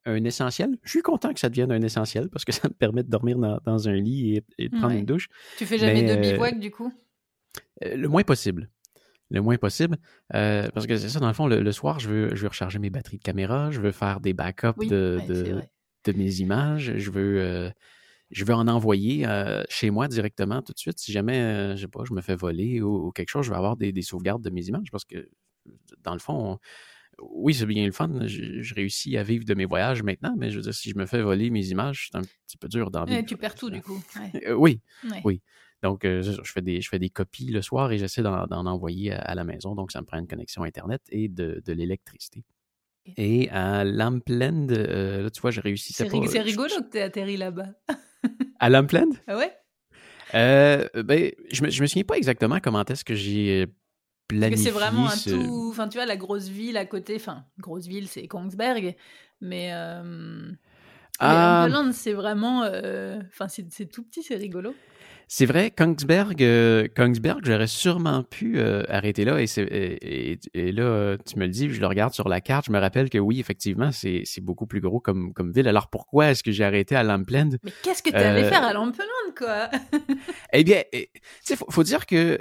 un 0.06 0.24
essentiel. 0.24 0.76
Je 0.82 0.90
suis 0.90 1.02
content 1.02 1.32
que 1.32 1.40
ça 1.40 1.48
devienne 1.48 1.72
un 1.72 1.80
essentiel 1.82 2.28
parce 2.28 2.44
que 2.44 2.52
ça 2.52 2.68
me 2.68 2.74
permet 2.74 3.02
de 3.02 3.10
dormir 3.10 3.38
dans, 3.38 3.88
un 3.88 3.94
lit 3.94 4.42
et, 4.58 4.68
de 4.68 4.76
prendre 4.76 4.94
une 4.94 5.06
douche. 5.06 5.28
Tu 5.58 5.66
fais 5.66 5.78
jamais 5.78 6.02
de 6.02 6.20
bivouac 6.20 6.58
du 6.58 6.70
coup? 6.70 6.92
euh, 7.84 7.96
Le 7.96 8.08
moins 8.08 8.22
possible. 8.22 8.70
Le 9.30 9.40
moins 9.40 9.56
possible. 9.56 9.96
Euh, 10.34 10.68
parce 10.74 10.86
que 10.86 10.96
c'est 10.96 11.08
ça, 11.08 11.18
dans 11.18 11.28
le 11.28 11.34
fond, 11.34 11.46
le, 11.46 11.72
soir, 11.72 11.98
je 11.98 12.08
veux, 12.08 12.34
je 12.34 12.42
veux 12.42 12.48
recharger 12.48 12.78
mes 12.78 12.90
batteries 12.90 13.18
de 13.18 13.22
caméra, 13.22 13.70
je 13.70 13.80
veux 13.80 13.92
faire 13.92 14.20
des 14.20 14.34
backups 14.34 14.86
de, 14.86 15.18
de, 16.04 16.12
mes 16.12 16.36
images, 16.36 16.92
je 16.98 17.10
veux, 17.10 17.40
euh, 17.40 17.70
je 18.30 18.44
veux 18.44 18.54
en 18.54 18.68
envoyer 18.68 19.26
chez 19.68 19.90
moi 19.90 20.08
directement 20.08 20.60
tout 20.62 20.72
de 20.72 20.78
suite. 20.78 20.98
Si 20.98 21.10
jamais, 21.10 21.74
je 21.76 21.82
sais 21.82 21.88
pas, 21.88 22.04
je 22.04 22.12
me 22.12 22.20
fais 22.20 22.36
voler 22.36 22.82
ou, 22.82 23.10
quelque 23.12 23.30
chose, 23.30 23.46
je 23.46 23.50
vais 23.50 23.56
avoir 23.56 23.76
des, 23.76 23.92
des, 23.92 24.02
sauvegardes 24.02 24.42
de 24.42 24.50
mes 24.50 24.66
images 24.66 24.90
parce 24.92 25.04
que, 25.06 25.28
dans 26.02 26.12
le 26.12 26.20
fond, 26.20 26.58
oui, 27.20 27.54
c'est 27.54 27.66
bien 27.66 27.84
le 27.84 27.92
fun. 27.92 28.10
Je, 28.26 28.74
réussis 28.74 29.16
à 29.16 29.22
vivre 29.22 29.44
de 29.44 29.54
mes 29.54 29.64
voyages 29.64 30.02
maintenant, 30.02 30.34
mais 30.36 30.50
je 30.50 30.56
veux 30.56 30.62
dire, 30.62 30.74
si 30.74 30.90
je 30.90 30.96
me 30.96 31.06
fais 31.06 31.22
voler 31.22 31.50
mes 31.50 31.66
images, 31.68 32.08
c'est 32.10 32.18
un 32.18 32.22
petit 32.22 32.56
peu 32.56 32.68
dur 32.68 32.90
d'en 32.90 33.04
vivre. 33.04 33.24
tu 33.26 33.36
perds 33.36 33.54
tout, 33.54 33.70
du 33.70 33.82
coup. 33.82 34.02
Euh, 34.46 34.52
oui, 34.54 34.80
oui. 35.24 35.40
Donc, 35.82 36.04
euh, 36.04 36.22
je, 36.22 36.50
fais 36.50 36.62
des, 36.62 36.80
je 36.80 36.88
fais 36.88 36.98
des 36.98 37.10
copies 37.10 37.50
le 37.50 37.60
soir 37.60 37.92
et 37.92 37.98
j'essaie 37.98 38.22
d'en 38.22 38.66
envoyer 38.66 39.12
à, 39.12 39.34
la 39.34 39.44
maison. 39.44 39.74
Donc, 39.74 39.92
ça 39.92 40.00
me 40.00 40.06
prend 40.06 40.18
une 40.18 40.26
connexion 40.26 40.62
Internet 40.62 41.02
et 41.10 41.28
de, 41.28 41.62
l'électricité. 41.66 42.42
Et 43.18 43.50
à 43.50 43.84
Lampland, 43.84 44.70
euh, 44.70 45.24
là, 45.24 45.30
tu 45.30 45.40
vois, 45.42 45.50
j'ai 45.50 45.60
réussi. 45.60 45.92
C'est 45.92 46.08
rigolo 46.08 46.68
que 46.68 46.90
tu 46.90 46.98
atterri 46.98 47.36
là-bas. 47.36 47.68
à 48.60 48.70
Lampland? 48.70 49.12
Ah 49.26 49.36
ouais? 49.36 49.52
ben, 50.32 51.30
je 51.52 51.62
me, 51.62 51.70
je 51.70 51.82
me 51.82 51.86
souviens 51.86 52.04
pas 52.04 52.16
exactement 52.16 52.58
comment 52.60 52.84
est-ce 52.84 53.04
que 53.04 53.14
j'ai 53.14 53.66
c'est 54.30 54.70
vraiment 54.70 55.08
un 55.08 55.16
tout. 55.16 55.68
Enfin, 55.70 55.88
tu 55.88 55.98
vois, 55.98 56.06
la 56.06 56.16
grosse 56.16 56.48
ville 56.48 56.76
à 56.76 56.86
côté. 56.86 57.16
Enfin, 57.16 57.44
grosse 57.58 57.86
ville, 57.86 58.08
c'est 58.08 58.26
Kongsberg. 58.26 58.96
Mais. 59.40 59.70
Euh... 59.72 60.50
Ah. 61.20 61.68
c'est 61.92 62.12
vraiment. 62.12 62.64
Euh, 62.64 63.20
enfin, 63.28 63.48
c'est 63.48 63.86
tout 63.86 64.02
petit, 64.02 64.22
c'est 64.22 64.36
rigolo. 64.36 64.74
C'est 65.26 65.46
vrai, 65.46 65.70
Kongsberg, 65.70 66.42
euh, 66.42 66.86
Kongsberg 66.94 67.40
j'aurais 67.44 67.66
sûrement 67.66 68.22
pu 68.22 68.58
euh, 68.58 68.82
arrêter 68.88 69.24
là. 69.24 69.40
Et, 69.40 69.46
et, 69.56 70.38
et, 70.52 70.70
là, 70.70 71.16
tu 71.24 71.38
me 71.38 71.46
le 71.46 71.50
dis, 71.50 71.70
je 71.70 71.80
le 71.80 71.86
regarde 71.86 72.12
sur 72.12 72.28
la 72.28 72.42
carte, 72.42 72.66
je 72.66 72.72
me 72.72 72.78
rappelle 72.78 73.08
que 73.08 73.16
oui, 73.16 73.40
effectivement, 73.40 73.90
c'est 73.90 74.24
beaucoup 74.42 74.66
plus 74.66 74.80
gros 74.80 75.00
comme, 75.00 75.32
comme 75.32 75.50
ville. 75.50 75.66
Alors 75.66 75.88
pourquoi 75.88 76.30
est-ce 76.30 76.42
que 76.42 76.52
j'ai 76.52 76.64
arrêté 76.64 76.94
à 76.94 77.02
Lampland? 77.02 77.56
Mais 77.62 77.72
qu'est-ce 77.82 78.02
que 78.02 78.10
tu 78.10 78.16
allais 78.16 78.48
faire 78.48 78.64
à 78.64 78.74
Lampland, 78.74 79.06
quoi? 79.36 79.70
eh 80.52 80.62
bien, 80.62 80.82
tu 80.92 81.08
sais, 81.42 81.56
faut, 81.56 81.70
faut, 81.70 81.84
dire 81.84 82.04
que 82.04 82.38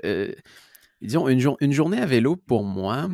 disons, 1.04 1.28
une, 1.28 1.56
une 1.60 1.72
journée 1.72 2.00
à 2.00 2.06
vélo, 2.06 2.36
pour 2.36 2.64
moi, 2.64 3.10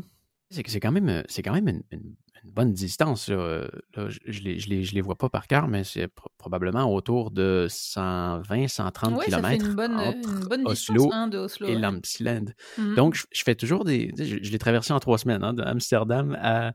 c'est 0.52 0.80
quand 0.80 0.92
même, 0.92 1.24
c'est 1.28 1.42
quand 1.42 1.54
même 1.54 1.68
une, 1.68 2.16
bonne 2.54 2.74
distance. 2.74 3.28
je 3.28 3.68
ne 3.96 4.10
je 4.30 4.94
les, 4.96 5.02
vois 5.02 5.16
pas 5.16 5.30
par 5.30 5.48
cœur, 5.48 5.68
mais 5.68 5.84
c'est 5.84 6.08
probablement 6.38 6.92
autour 6.94 7.32
de 7.32 7.68
120, 7.70 8.68
130 8.68 9.24
km 9.24 9.66
une 9.66 9.74
bonne, 9.76 9.96
entre 9.96 10.54
une 10.56 10.68
Oslo, 10.68 11.10
hein, 11.12 11.28
de 11.28 11.46
et 11.66 11.76
ouais. 11.76 12.42
Mmh 12.78 12.96
Donc, 12.96 13.16
je, 13.16 13.44
fais 13.44 13.56
toujours 13.56 13.86
des... 13.86 14.12
Je, 14.18 14.52
l'ai 14.52 14.60
traversé 14.60 14.94
en 14.94 15.00
trois 15.00 15.18
semaines, 15.18 15.44
hein, 15.44 15.54
d'Amsterdam 15.54 16.38
à, 16.42 16.74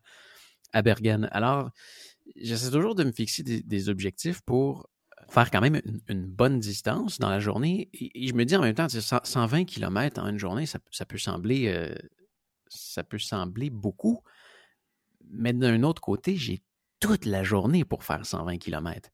à 0.73 0.83
Bergen. 0.83 1.29
Alors, 1.33 1.71
j'essaie 2.37 2.71
toujours 2.71 2.95
de 2.95 3.05
me 3.05 3.13
fixer 3.13 3.43
des, 3.43 3.89
objectifs 3.89 4.43
pour 4.43 4.89
faire 5.29 5.51
quand 5.51 5.61
même 5.61 5.81
une, 6.09 6.27
bonne 6.27 6.61
distance 6.61 7.19
dans 7.19 7.31
la 7.31 7.41
journée. 7.41 7.89
Et, 7.93 8.29
je 8.29 8.35
me 8.35 8.45
dis 8.45 8.57
en 8.57 8.63
même 8.63 8.75
temps, 8.75 8.89
120 8.89 9.65
km 9.65 10.21
en 10.23 10.29
une 10.29 10.39
journée, 10.39 10.67
ça, 10.67 10.79
peut 11.07 11.19
sembler 11.19 11.69
euh, 11.69 11.95
ça 12.69 13.05
peut 13.05 13.19
sembler 13.19 13.71
beaucoup, 13.71 14.21
mais 15.31 15.53
d'un 15.53 15.83
autre 15.83 16.03
côté, 16.03 16.37
j'ai 16.37 16.63
toute 17.01 17.27
la 17.27 17.43
journée 17.45 17.85
pour 17.85 18.03
faire 18.03 18.25
120 18.25 18.57
km. 18.57 19.11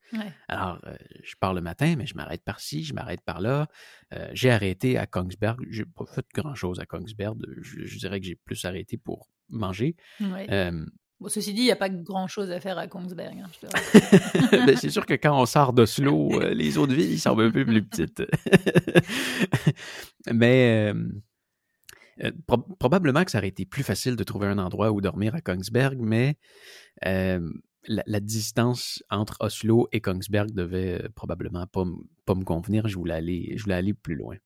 Alors, 0.49 0.81
euh, 0.87 0.95
je 1.25 1.35
pars 1.41 1.55
le 1.55 1.61
matin, 1.61 1.97
mais 1.97 2.07
je 2.07 2.15
m'arrête 2.15 2.45
par-ci, 2.45 2.85
je 2.85 2.95
m'arrête 2.95 3.21
par-là. 3.23 3.67
Euh, 4.15 4.31
j'ai 4.33 4.51
arrêté 4.51 4.97
à 4.97 5.07
Kongsberg. 5.07 5.67
J'ai 5.71 5.85
pas 5.85 6.07
fait 6.07 6.25
grand-chose 6.33 6.79
à 6.79 6.87
Kongsberg. 6.87 7.45
Je, 7.61 7.99
dirais 7.99 8.21
que 8.21 8.27
j'ai 8.27 8.37
plus 8.37 8.65
arrêté 8.65 8.97
pour 8.97 9.29
manger. 9.49 9.97
Ceci 11.29 11.53
dit, 11.53 11.63
il 11.63 11.65
n'y 11.65 11.71
a 11.71 11.77
pas 11.77 11.89
grand-chose 11.89 12.51
à 12.51 12.61
faire 12.61 12.79
à 12.79 12.87
Kongsberg. 12.87 13.39
Hein, 13.39 13.69
ben, 14.67 14.77
c'est 14.77 14.91
sûr 14.91 15.05
que 15.05 15.15
quand 15.15 15.41
on 15.41 15.47
sort 15.47 15.73
d'Oslo, 15.73 16.41
euh, 16.41 16.55
les 16.55 16.79
autres 16.79 16.95
villes 16.95 17.21
sont 17.21 17.39
un 17.39 17.51
peu 17.51 17.65
plus 17.65 17.83
petites. 17.83 18.23
mais 20.33 20.93
euh, 22.25 22.33
probablement 22.79 23.25
que 23.25 23.31
ça 23.31 23.39
aurait 23.39 23.49
été 23.49 23.65
plus 23.65 23.83
facile 23.83 24.17
de 24.17 24.25
trouver 24.25 24.47
un 24.47 24.59
endroit 24.59 24.91
où 24.91 25.01
dormir 25.01 25.35
à 25.35 25.41
Kongsberg, 25.41 25.99
mais 26.01 26.37
euh, 27.07 27.41
la, 27.87 28.21
distance 28.21 29.03
entre 29.11 29.37
Oslo 29.41 29.89
et 29.93 30.01
Kongsberg 30.01 30.51
devait 30.53 31.03
euh, 31.03 31.09
probablement 31.15 31.67
pas, 31.67 31.85
me 31.85 32.45
convenir. 32.45 32.89
Je 32.89 32.97
voulais 32.97 33.15
aller 33.15 33.95
plus 33.95 34.17
loin. 34.17 34.37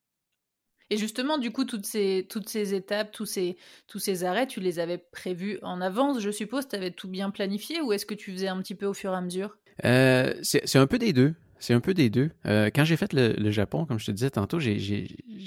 Et 0.89 0.97
justement, 0.97 1.37
du 1.37 1.51
coup, 1.51 1.65
toutes 1.65 1.85
ces, 1.85 2.27
toutes 2.29 2.47
ces 2.47 2.73
étapes, 2.73 3.11
tous 3.11 3.25
ces, 3.25 3.57
tous 3.87 3.99
ces 3.99 4.23
arrêts, 4.23 4.47
tu 4.47 4.59
les 4.59 4.79
avais 4.79 4.97
prévus 4.97 5.57
en 5.63 5.81
avance, 5.81 6.19
je 6.19 6.29
suppose? 6.29 6.67
Tu 6.67 6.75
avais 6.75 6.91
tout 6.91 7.07
bien 7.07 7.31
planifié 7.31 7.81
ou 7.81 7.91
est-ce 7.91 8.05
que 8.05 8.13
tu 8.13 8.31
faisais 8.31 8.47
un 8.47 8.61
petit 8.61 8.75
peu 8.75 8.85
au 8.85 8.93
fur 8.93 9.11
et 9.11 9.15
à 9.15 9.21
mesure? 9.21 9.57
C'est 9.81 10.77
un 10.77 10.87
peu 10.87 10.99
des 10.99 11.13
deux. 11.13 11.35
C'est 11.59 11.73
un 11.73 11.79
peu 11.79 11.93
des 11.93 12.09
deux. 12.09 12.31
Euh, 12.45 12.69
quand 12.73 12.83
j'ai 12.83 12.97
fait 12.97 13.13
le, 13.13 13.51
Japon, 13.51 13.85
comme 13.85 13.99
je 13.99 14.05
te 14.05 14.11
disais 14.11 14.29
tantôt, 14.29 14.59
j'ai 14.59 14.79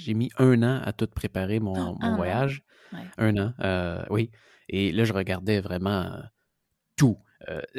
mis 0.07 0.29
un 0.37 0.63
an 0.63 0.81
à 0.83 0.91
tout 0.91 1.07
préparer 1.07 1.59
mon, 1.59 1.97
ah, 2.01 2.15
voyage. 2.15 2.63
Un 3.17 3.37
an, 3.37 3.53
euh, 3.61 4.03
oui. 4.09 4.31
Et 4.67 4.91
là, 4.91 5.03
je 5.03 5.13
regardais 5.13 5.61
vraiment 5.61 6.01
euh, 6.01 6.19
tout. 6.97 7.17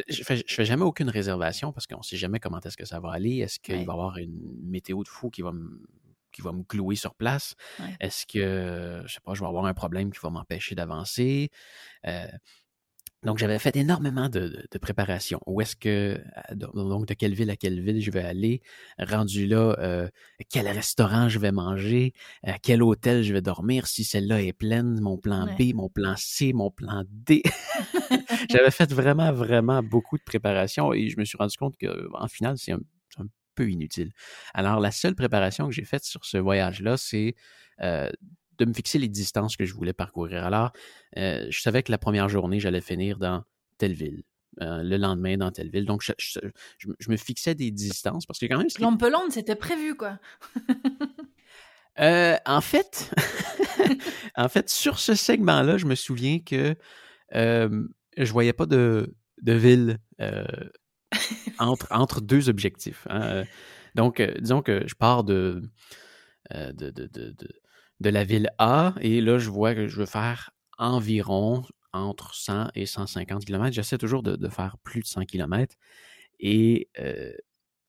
je 0.09 0.23
fais, 0.23 0.43
fais 0.47 0.65
jamais 0.65 0.85
aucune 0.85 1.11
réservation 1.11 1.73
parce 1.73 1.87
qu'on 1.87 1.99
ne 1.99 2.03
sait 2.03 2.17
jamais 2.17 2.41
comment 2.41 2.61
est-ce 2.61 2.77
que 2.77 2.87
ça 2.87 3.01
va 3.01 3.13
aller. 3.13 3.39
Est-ce 3.39 3.59
qu'il 3.59 3.75
va 3.75 3.81
y 3.81 3.83
avoir 3.83 4.17
une 4.17 4.41
météo 4.63 5.03
de 5.03 5.09
fou 5.09 5.31
qui 5.31 5.43
va 5.43 5.53
me 5.53 5.83
qui 6.31 6.43
va 6.43 6.53
me 6.53 6.63
clouer 6.63 6.97
sur 6.97 7.15
place? 7.15 7.55
Est-ce 8.01 8.27
que, 8.27 9.03
je 9.07 9.13
sais 9.13 9.21
pas, 9.25 9.35
je 9.35 9.41
vais 9.41 9.47
avoir 9.47 9.65
un 9.67 9.75
problème 9.75 10.13
qui 10.13 10.21
va 10.23 10.31
m'empêcher 10.31 10.75
d'avancer? 10.75 11.51
Donc, 13.23 13.37
j'avais 13.37 13.59
fait 13.59 13.77
énormément 13.77 14.31
de, 14.31 14.67
préparation. 14.81 15.41
Où 15.47 15.61
est-ce 15.61 15.77
que, 15.77 16.19
euh, 16.51 16.55
donc, 16.55 17.07
de 17.07 17.13
quelle 17.13 17.35
ville 17.35 17.51
à 17.51 17.57
quelle 17.57 17.81
ville 17.81 18.01
je 18.01 18.11
vais 18.11 18.25
aller, 18.25 18.63
rendu 18.99 19.47
là, 19.47 19.77
euh, 19.79 20.09
quel 20.49 20.67
restaurant 20.67 21.29
je 21.29 21.39
vais 21.39 21.53
manger, 21.53 22.15
à 22.43 22.59
quel 22.59 22.83
hôtel 22.83 23.23
je 23.23 23.35
vais 23.35 23.43
dormir, 23.43 23.87
si 23.87 24.05
celle-là 24.05 24.43
est 24.43 24.55
pleine, 24.55 25.01
mon 25.01 25.19
plan 25.19 25.47
B, 25.59 25.75
mon 25.75 25.91
plan 25.91 26.15
C, 26.17 26.55
mon 26.55 26.71
plan 26.71 27.05
D. 27.11 27.43
j'avais 28.51 28.71
fait 28.71 28.91
vraiment, 28.91 29.33
vraiment 29.33 29.83
beaucoup 29.83 30.17
de 30.17 30.25
préparation 30.25 30.95
et 30.95 31.11
je 31.11 31.19
me 31.19 31.25
suis 31.25 31.37
rendu 31.37 31.57
compte 31.59 31.75
qu'en 31.79 32.29
final, 32.29 32.57
c'est 32.57 32.73
un, 32.73 32.81
peu 33.61 33.71
inutile. 33.71 34.13
Alors, 34.55 34.81
la 34.81 34.91
seule 34.91 35.15
préparation 35.15 35.67
que 35.67 35.73
j'ai 35.73 35.85
faite 35.85 36.05
sur 36.05 36.25
ce 36.25 36.39
voyage-là, 36.39 36.97
c'est 36.97 37.35
euh, 37.83 38.11
de 38.59 38.65
me 38.65 38.73
fixer 38.73 38.99
les 38.99 39.09
distances 39.09 39.57
que 39.57 39.67
je 39.67 39.75
voulais 39.75 39.93
parcourir. 39.93 40.45
Alors, 40.45 40.73
euh, 41.19 41.47
je 41.51 41.61
savais 41.61 41.83
que 41.83 41.91
la 41.91 41.99
première 41.99 42.29
journée, 42.29 42.59
j'allais 42.59 42.81
finir 42.81 43.19
dans 43.19 43.45
telle 43.77 43.93
ville. 43.93 44.23
Euh, 44.63 44.83
le 44.83 44.97
lendemain 44.97 45.37
dans 45.37 45.51
telle 45.51 45.71
ville. 45.71 45.85
Donc, 45.85 46.03
je, 46.03 46.41
me 47.09 47.17
fixais 47.17 47.55
des 47.55 47.71
distances 47.71 48.27
parce 48.27 48.39
que 48.39 48.47
quand 48.47 48.59
même... 48.59 48.69
Lampeland, 48.79 49.31
c'était 49.31 49.57
prévu, 49.57 49.95
quoi. 49.95 50.19
Euh, 51.99 52.37
en 52.47 52.61
fait, 52.63 53.13
en 54.37 54.49
fait, 54.49 54.71
sur 54.71 55.01
ce 55.01 55.15
segment-là, 55.15 55.77
je 55.77 55.85
me 55.85 55.97
souviens 55.97 56.39
que 56.39 56.75
je 57.35 58.33
voyais 58.33 58.53
pas 58.55 58.65
de, 58.65 59.13
de 59.43 59.53
ville 59.53 59.99
entre, 61.59 61.87
entre 61.91 62.21
deux 62.21 62.49
objectifs. 62.49 63.07
Hein. 63.11 63.45
Donc, 63.95 64.23
disons 64.41 64.63
que 64.63 64.87
je 64.87 64.95
pars 64.95 65.25
de, 65.25 65.63
de, 66.51 66.91
de, 66.91 67.09
de 68.01 68.11
la 68.11 68.25
ville 68.25 68.51
A 68.59 68.95
et 69.01 69.21
là, 69.21 69.39
je 69.39 69.51
vois 69.51 69.75
que 69.75 69.87
je 69.87 69.97
veux 69.97 70.07
faire 70.07 70.51
environ 70.79 71.63
entre 71.93 72.35
100 72.35 72.71
et 72.75 72.87
150 72.87 73.45
km. 73.45 73.73
J'essaie 73.73 73.99
toujours 73.99 74.23
de, 74.23 74.49
faire 74.49 74.77
plus 74.83 75.01
de 75.01 75.07
100 75.07 75.25
km. 75.27 75.77
Et 76.41 76.89
euh, 76.99 77.33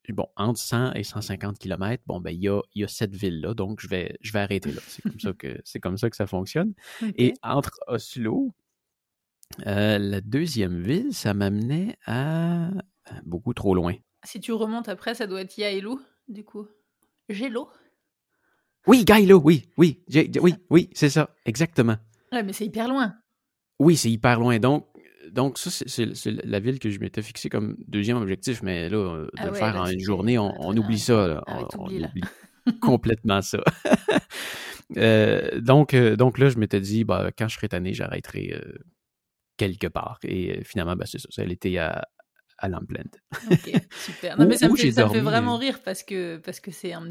bon, 0.10 0.28
entre 0.36 0.60
100 0.60 0.94
et 0.94 1.04
150 1.04 1.58
km, 1.58 2.04
bon, 2.06 2.20
ben, 2.20 2.32
il 2.32 2.42
y 2.42 2.50
a, 2.50 2.62
y 2.76 2.84
a, 2.84 2.88
cette 2.88 3.16
ville-là, 3.16 3.54
donc 3.54 3.80
je 3.80 3.88
vais, 3.88 4.18
je 4.22 4.34
vais 4.34 4.40
arrêter 4.40 4.72
là. 4.72 4.82
C'est 4.88 5.02
comme 5.04 5.20
ça 5.20 5.34
que, 5.34 5.62
c'est 5.64 5.80
comme 5.80 5.98
ça 5.98 6.10
que 6.10 6.16
ça 6.16 6.28
fonctionne. 6.28 6.74
Et 7.18 7.34
entre 7.44 7.80
Oslo, 7.88 8.54
euh, 9.68 9.98
la 9.98 10.22
deuxième 10.22 10.82
ville, 10.82 11.14
ça 11.14 11.34
m'amenait 11.34 11.96
à 12.06 12.70
beaucoup 13.24 13.54
trop 13.54 13.76
loin. 13.76 13.96
Si 14.24 14.40
tu 14.40 14.52
remontes 14.52 14.90
après, 14.90 15.16
ça 15.16 15.28
doit 15.28 15.42
être 15.42 15.58
Yaelu, 15.58 15.96
du 16.28 16.44
coup. 16.44 16.68
Gélo? 17.30 17.70
Oui, 18.88 19.06
Gailo, 19.06 19.40
oui, 19.44 19.70
oui, 19.78 20.04
oui, 20.42 20.56
oui, 20.70 20.90
c'est 20.94 21.10
ça, 21.10 21.30
exactement. 21.46 21.98
Ouais, 22.32 22.44
mais 22.44 22.54
c'est 22.54 22.66
hyper 22.66 22.88
loin. 22.88 23.16
Oui, 23.80 23.96
c'est 23.96 24.10
hyper 24.10 24.40
loin. 24.40 24.58
Donc, 24.60 24.88
donc 25.32 25.58
ça, 25.58 25.70
c'est 25.86 26.32
la 26.44 26.60
ville 26.60 26.80
que 26.80 26.90
je 26.90 27.00
m'étais 27.00 27.22
fixé 27.22 27.50
comme 27.50 27.78
deuxième 27.88 28.18
objectif, 28.18 28.64
mais 28.64 28.90
là, 28.90 28.98
euh, 28.98 29.26
de 29.26 29.32
ah 29.38 29.48
le 29.48 29.54
faire 29.54 29.76
en 29.76 29.86
une 29.86 30.00
journée, 30.00 30.40
on, 30.40 30.76
oublie 30.76 31.00
ça. 31.00 31.44
Ah 31.46 31.60
on, 31.78 31.86
oublie 31.86 32.06
complètement 32.82 33.42
ça. 33.42 33.60
Euh, 34.98 35.62
donc, 35.62 35.94
euh, 35.94 36.18
donc 36.18 36.38
là, 36.38 36.50
je 36.50 36.58
m'étais 36.58 36.82
dit, 36.82 37.06
bah, 37.06 37.30
quand 37.38 37.48
je 37.48 37.56
serai 37.56 37.70
tanné, 37.70 37.94
j'arrêterai 37.94 38.62
quelque 39.56 39.88
part. 39.88 40.20
Et 40.24 40.66
finalement, 40.66 40.98
bah, 40.98 41.06
c'est 41.06 41.18
ça. 41.18 41.30
A 41.42 41.46
été 41.46 41.80
à, 41.80 42.06
à 42.62 42.70
Lampland. 42.70 43.10
Ok, 43.52 43.72
super. 44.06 44.40
Non, 44.40 44.46
mais 44.46 44.56
ça, 44.56 44.70
me 44.70 44.76
fait, 44.76 44.92
ça 44.92 45.06
me 45.06 45.10
fait, 45.12 45.20
vraiment 45.20 45.58
rire 45.58 45.82
parce 45.84 46.04
que 46.04 46.38
parce 46.38 46.60
que 46.60 46.72
c'est 46.72 46.94
un, 46.94 47.10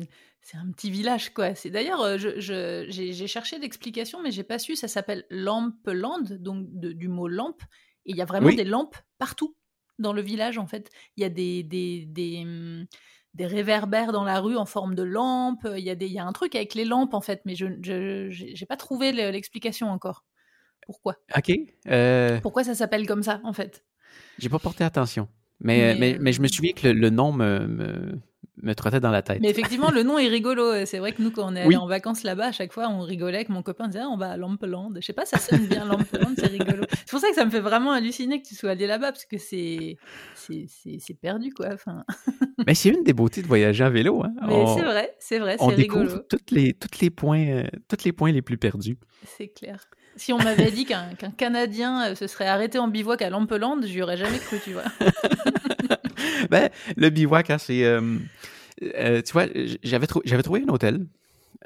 un 0.55 0.71
petit 0.71 0.91
village, 0.91 1.35
quoi. 1.35 1.55
C'est 1.55 1.71
d'ailleurs, 1.71 2.01
euh, 2.01 2.17
je, 2.19 2.41
je, 2.41 2.87
j'ai, 2.89 3.27
cherché 3.27 3.59
l'explication, 3.59 4.23
mais 4.23 4.31
j'ai 4.31 4.45
pas 4.45 4.59
su. 4.59 4.77
Ça 4.77 4.89
s'appelle 4.89 5.25
Lampland, 5.29 6.23
donc 6.39 6.67
du 6.71 7.09
mot 7.09 7.29
lampe. 7.29 7.63
Et 8.07 8.13
il 8.13 8.17
y 8.17 8.23
a 8.23 8.25
vraiment 8.25 8.51
des 8.51 8.65
lampes 8.65 8.97
partout 9.19 9.57
dans 9.99 10.13
le 10.13 10.23
village, 10.23 10.57
en 10.57 10.67
fait. 10.67 10.91
Il 11.17 11.23
y 11.23 11.25
a 11.25 11.29
des, 11.29 11.63
des, 11.63 12.07
des, 12.07 12.43
hum, 12.43 12.87
des, 13.35 13.47
réverbères 13.47 14.13
dans 14.13 14.25
la 14.25 14.41
rue 14.41 14.57
en 14.57 14.67
forme 14.67 14.95
de 14.95 15.03
lampe. 15.03 15.67
Il 15.77 15.85
y, 15.85 15.91
a 15.91 15.95
des, 15.95 16.07
il 16.07 16.13
y 16.13 16.19
a 16.19 16.25
un 16.25 16.33
truc 16.33 16.55
avec 16.55 16.75
les 16.75 16.85
lampes, 16.85 17.13
en 17.13 17.21
fait, 17.21 17.43
mais 17.45 17.55
je 17.55 17.67
n'ai 17.67 18.67
pas 18.67 18.77
trouvé 18.77 19.13
l'explication 19.13 19.91
encore. 19.91 20.25
Pourquoi? 20.87 21.17
Ok. 21.37 21.53
Euh... 21.89 22.41
Pourquoi 22.41 22.65
ça 22.65 22.75
s'appelle 22.75 23.07
comme 23.07 23.23
ça, 23.23 23.41
en 23.45 23.53
fait? 23.53 23.85
J'ai 24.39 24.49
pas 24.49 24.59
porté 24.59 24.83
attention. 24.83 25.29
Mais, 25.61 25.95
mais, 25.99 26.17
mais, 26.21 26.33
je 26.33 26.41
me 26.41 26.49
souviens 26.49 26.73
que 26.73 26.89
le, 26.89 27.11
nom 27.11 27.33
me, 27.33 28.19
me 28.63 28.75
trottait 28.75 29.01
dans 29.01 29.11
la 29.11 29.23
tête. 29.23 29.41
Mais 29.41 29.51
effectivement, 29.51 29.91
le 29.91 30.03
nom 30.03 30.19
est 30.19 30.29
rigolo. 30.29 30.85
C'est 30.87 30.99
vrai 30.99 31.13
que 31.13 31.23
nous, 31.23 31.31
quand 31.31 31.51
on 31.51 31.57
est 31.57 31.63
allé 31.63 31.77
en 31.77 31.87
vacances 31.87 32.23
là-bas, 32.23 32.47
à 32.47 32.53
chaque 32.53 32.73
fois, 32.73 32.89
on 32.89 33.01
rigolait 33.01 33.37
avec 33.37 33.49
mon 33.49 33.63
copain. 33.63 33.85
On 33.85 33.89
disait, 33.89 34.01
ah, 34.03 34.09
on 34.09 34.17
va 34.17 34.33
à 34.33 34.37
Lampeland. 34.37 34.93
Je 34.97 35.01
sais 35.01 35.13
pas, 35.13 35.25
ça 35.25 35.39
sonne 35.39 35.67
bien 35.67 35.85
Lampeland, 35.85 36.33
c'est 36.37 36.47
rigolo. 36.47 36.85
C'est 36.91 37.11
pour 37.11 37.21
ça 37.21 37.29
que 37.29 37.35
ça 37.35 37.45
me 37.45 37.51
fait 37.51 37.61
vraiment 37.61 37.93
halluciner 37.93 38.41
que 38.41 38.47
tu 38.47 38.55
sois 38.55 38.71
allé 38.71 38.87
là-bas, 38.87 39.13
parce 39.13 39.25
que 39.25 39.39
c'est 39.39 39.97
c'est 40.35 41.21
perdu, 41.21 41.53
quoi. 41.53 41.69
Enfin... 41.73 42.05
Mais 42.67 42.75
c'est 42.75 42.91
une 42.91 43.03
des 43.03 43.13
beautés 43.13 43.43
de 43.43 43.47
voyager 43.47 43.85
à 43.85 43.91
vélo. 43.91 44.23
Hein. 44.23 44.33
Mais 44.47 44.65
c'est 44.75 44.83
vrai, 44.83 45.15
c'est 45.19 45.39
vrai, 45.39 45.57
c'est 45.59 45.67
rigolo. 45.67 46.03
On 46.03 46.05
découvre 46.05 46.25
toutes 46.29 46.51
les, 46.51 46.73
toutes 46.75 47.01
les 47.01 47.11
points, 47.11 47.47
euh, 47.47 47.65
toutes 47.89 48.05
les 48.05 48.13
points 48.13 48.33
les 48.33 48.43
plus 48.43 48.59
perdus. 48.59 48.99
C'est 49.25 49.49
clair. 49.49 49.89
Si 50.17 50.33
on 50.33 50.39
m'avait 50.39 50.71
dit 50.71 50.85
qu'un 50.85 51.15
Canadien 51.37 52.11
euh, 52.11 52.15
se 52.15 52.27
serait 52.27 52.49
arrêté 52.49 52.79
en 52.79 52.89
bivouac 52.89 53.23
à 53.23 53.31
Lampeland, 53.31 53.81
j'y 53.83 54.03
aurais 54.03 54.17
jamais 54.17 54.39
cru, 54.39 54.59
tu 54.63 54.73
vois. 54.73 54.85
ben, 56.51 56.69
le 56.97 57.11
bivouac, 57.11 57.51
hein, 57.51 57.59
c'est... 57.59 57.85
Euh, 57.85 58.19
euh, 58.83 59.23
tu 59.23 59.33
vois, 59.33 59.47
j'avais, 59.83 60.07
trouvé 60.07 60.63
un 60.67 60.73
hôtel. 60.73 61.07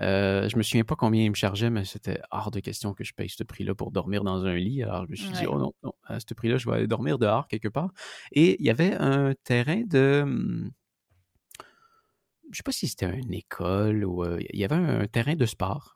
Euh, 0.01 0.49
je 0.49 0.57
me 0.57 0.63
souviens 0.63 0.85
pas 0.85 0.97
combien 0.97 1.23
il 1.23 1.31
me 1.31 1.35
chargeait, 1.35 1.71
mais 1.71 1.85
c'était 1.85 2.21
hors 2.31 2.51
de 2.51 2.59
question 2.59 2.95
que 2.95 3.05
je 3.05 3.13
paye 3.15 3.29
ce 3.29 3.45
prix-là 3.45 3.75
pour 3.75 3.93
dormir 3.93 4.25
dans 4.25 4.45
un 4.45 4.57
lit. 4.57 4.83
Alors 4.83 5.07
je 5.07 5.11
me 5.11 5.17
suis 5.17 5.31
dit, 5.31 5.47
oh 5.47 5.59
non, 5.59 5.73
non, 5.85 5.93
à 6.05 6.19
ce 6.19 6.35
prix-là, 6.35 6.57
je 6.57 6.69
vais 6.69 6.77
aller 6.77 6.87
dormir 6.87 7.19
dehors 7.19 7.47
quelque 7.47 7.69
part. 7.69 7.91
Et 8.33 8.57
il 8.61 8.67
y 8.67 8.71
avait 8.71 8.95
un 8.95 9.35
terrain 9.45 9.83
de. 9.87 10.23
Hum, 10.25 10.71
je 12.51 12.59
sais 12.59 12.63
pas 12.63 12.73
si 12.73 12.89
c'était 12.89 13.11
une 13.17 13.33
école 13.33 14.05
ou. 14.05 14.25
Il 14.51 14.59
y 14.59 14.65
avait 14.65 14.75
un, 14.75 15.07
terrain 15.07 15.37
de 15.37 15.47
sport. 15.47 15.95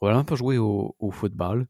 Probablement 0.00 0.24
pas 0.24 0.34
jouer 0.34 0.58
au 0.58 1.10
football. 1.12 1.66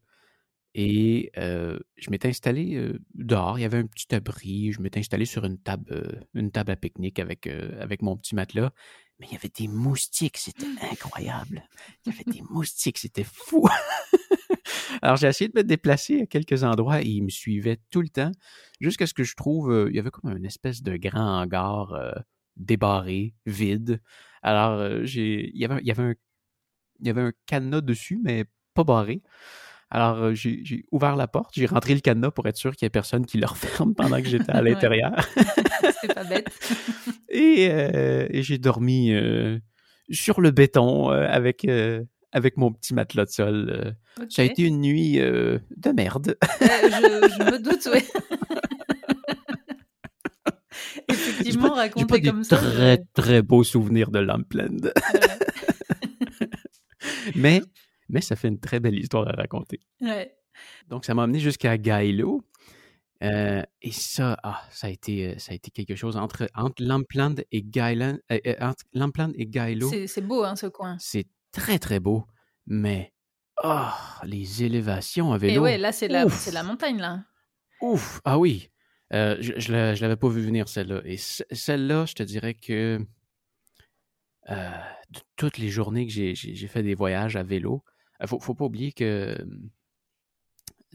Et 0.75 1.33
je 1.37 2.11
m'étais 2.11 2.29
installé 2.29 2.93
dehors, 3.15 3.59
il 3.59 3.63
y 3.63 3.65
avait 3.65 3.79
un 3.79 3.87
petit 3.87 4.15
abri, 4.15 4.73
je 4.73 4.81
m'étais 4.81 5.01
installé 5.01 5.25
sur 5.25 5.45
une 5.45 5.59
table, 5.59 6.27
une 6.35 6.51
table 6.51 6.71
à 6.71 6.77
pique-nique 6.77 7.19
avec, 7.19 7.47
avec 7.47 8.03
mon 8.03 8.17
petit 8.17 8.35
matelas. 8.35 8.71
Mais 9.19 9.27
il 9.27 9.33
y 9.35 9.37
avait 9.37 9.51
des 9.55 9.69
moustiques, 9.69 10.39
c'était 10.39 10.67
incroyable. 10.91 11.63
Il 12.07 12.13
y 12.13 12.15
avait 12.15 12.33
des 12.33 12.43
moustiques, 12.49 12.97
c'était 12.97 13.25
fou. 13.25 13.69
Alors, 15.03 15.17
j'ai 15.17 15.27
essayé 15.27 15.49
de 15.49 15.59
me 15.59 15.63
déplacer 15.63 16.23
à 16.23 16.27
quelques 16.27 16.65
endroits 16.65 17.03
et 17.03 17.07
il 17.07 17.23
me 17.23 17.29
suivait 17.29 17.79
tout 17.91 18.01
le 18.01 18.09
temps, 18.09 18.33
jusqu'à 18.81 19.07
ce 19.07 19.15
que 19.15 19.25
je 19.25 19.35
trouve, 19.35 19.71
euh, 19.71 19.89
il 19.91 19.97
y 19.97 19.99
avait 19.99 20.11
comme 20.11 20.31
une 20.35 20.45
espèce 20.45 20.83
de 20.83 20.97
grand 20.97 21.43
hangar 21.43 21.93
euh, 21.93 22.13
débarré, 22.57 23.35
vide. 23.47 24.01
Alors, 24.43 24.79
euh, 24.79 25.05
j'ai, 25.05 25.51
il 25.55 25.61
y 25.61 25.65
avait, 25.65 25.81
il 25.81 25.87
y 25.87 25.91
avait 25.91 26.03
un, 26.03 26.15
il 27.01 27.07
y 27.07 27.11
avait 27.11 27.23
un 27.23 27.33
cadenas 27.47 27.81
dessus, 27.81 28.21
mais 28.23 28.45
pas 28.75 28.85
barré. 28.85 29.23
Alors, 29.91 30.19
euh, 30.19 30.35
j'ai, 30.35 30.85
ouvert 30.93 31.17
la 31.17 31.27
porte, 31.27 31.51
j'ai 31.55 31.67
rentré 31.67 31.95
le 31.95 32.01
cadenas 32.01 32.31
pour 32.31 32.47
être 32.47 32.57
sûr 32.57 32.77
qu'il 32.77 32.87
n'y 32.87 32.89
ait 32.89 32.91
personne 32.91 33.27
qui 33.27 33.39
le 33.39 33.47
referme 33.49 33.95
pendant 33.95 34.23
que 34.23 34.29
j'étais 34.29 34.53
à 34.53 34.63
l'intérieur. 34.63 35.13
C'est 36.01 36.15
pas 36.15 36.25
bête. 36.25 36.49
Et, 37.31 37.69
euh, 37.71 38.27
et 38.29 38.43
j'ai 38.43 38.59
dormi 38.59 39.13
euh, 39.13 39.61
sur 40.11 40.41
le 40.41 40.51
béton 40.51 41.13
euh, 41.13 41.29
avec, 41.31 41.65
avec 42.33 42.57
mon 42.57 42.73
petit 42.73 42.93
matelas 42.93 43.27
de 43.27 43.31
sol. 43.31 43.97
Ça 44.29 44.43
a 44.43 44.45
été 44.45 44.63
une 44.63 44.81
nuit 44.81 45.19
de 45.19 45.91
merde. 45.95 46.37
Je, 46.61 46.67
je 46.67 47.51
me 47.53 47.59
doute, 47.59 47.89
oui. 47.93 48.01
Effectivement, 51.09 51.75
raconté 51.75 52.07
pas 52.07 52.19
des 52.19 52.31
comme 52.31 52.45
ça. 52.45 52.57
très, 52.57 52.99
très 53.15 53.43
beaux 53.43 53.65
souvenirs 53.65 54.11
de 54.11 54.19
Lampland. 54.19 54.93
Mais, 57.35 57.61
mais 58.09 58.21
ça 58.21 58.37
fait 58.37 58.49
une 58.49 58.61
très 58.61 58.81
belle 58.81 58.99
histoire 58.99 59.29
à 59.29 59.33
raconter. 59.33 59.81
Ouais. 60.01 60.35
Donc, 60.89 61.05
ça 61.05 61.15
m'a 61.15 61.23
amené 61.25 61.41
jusqu'à 61.41 61.77
Gailo. 61.79 62.43
Euh, 63.23 63.63
et 63.83 63.93
ça, 63.93 64.39
ah, 64.43 64.63
ça 64.71 64.87
a 64.87 64.91
été, 64.91 65.29
euh, 65.29 65.35
ça 65.39 65.53
a 65.53 65.55
été 65.55 65.71
quelque 65.71 65.95
chose 65.95 66.17
entre, 66.17 66.49
entre 66.55 66.83
Lampland 66.83 67.35
et 67.53 67.63
Gailan, 67.63 68.17
euh, 68.33 68.39
euh, 68.47 69.29
et 69.35 69.47
Gailo. 69.47 69.91
C'est 70.07 70.21
beau, 70.23 70.43
hein, 70.43 70.57
ce 70.57 70.67
coin. 70.67 70.97
C'est 70.99 71.27
très, 71.53 71.79
très 71.79 72.01
beau, 72.01 72.25
mais 72.67 73.13
oh, 73.63 73.89
les 74.25 74.65
élévations 74.65 75.33
à 75.35 75.37
Et 75.37 75.41
vélo. 75.41 75.63
ouais, 75.63 75.77
là, 75.77 75.93
c'est 75.93 76.09
la, 76.09 76.25
la 76.53 76.63
montagne, 76.63 76.99
là. 76.99 77.25
Ouf, 77.83 78.23
ah 78.25 78.39
oui. 78.39 78.71
Euh, 79.13 79.37
je 79.41 79.53
je 79.59 79.73
l'avais 79.73 80.17
pas 80.17 80.29
vu 80.29 80.41
venir, 80.41 80.69
celle-là. 80.69 81.03
Et 81.05 81.19
ce- 81.19 81.43
celle-là, 81.51 82.07
je 82.07 82.15
te 82.15 82.23
dirais 82.23 82.55
que 82.55 83.05
euh, 84.51 84.71
toutes 85.37 85.59
les 85.59 85.69
journées 85.69 86.07
que 86.07 86.13
j'ai- 86.13 86.35
fait 86.69 86.83
des 86.83 86.95
voyages 86.95 87.37
à 87.37 87.43
vélo, 87.43 87.83
il 88.21 88.27
faut, 88.29 88.41
faut 88.41 88.55
pas 88.55 88.65
oublier 88.67 88.93
que 88.93 89.37
hum, 89.43 89.71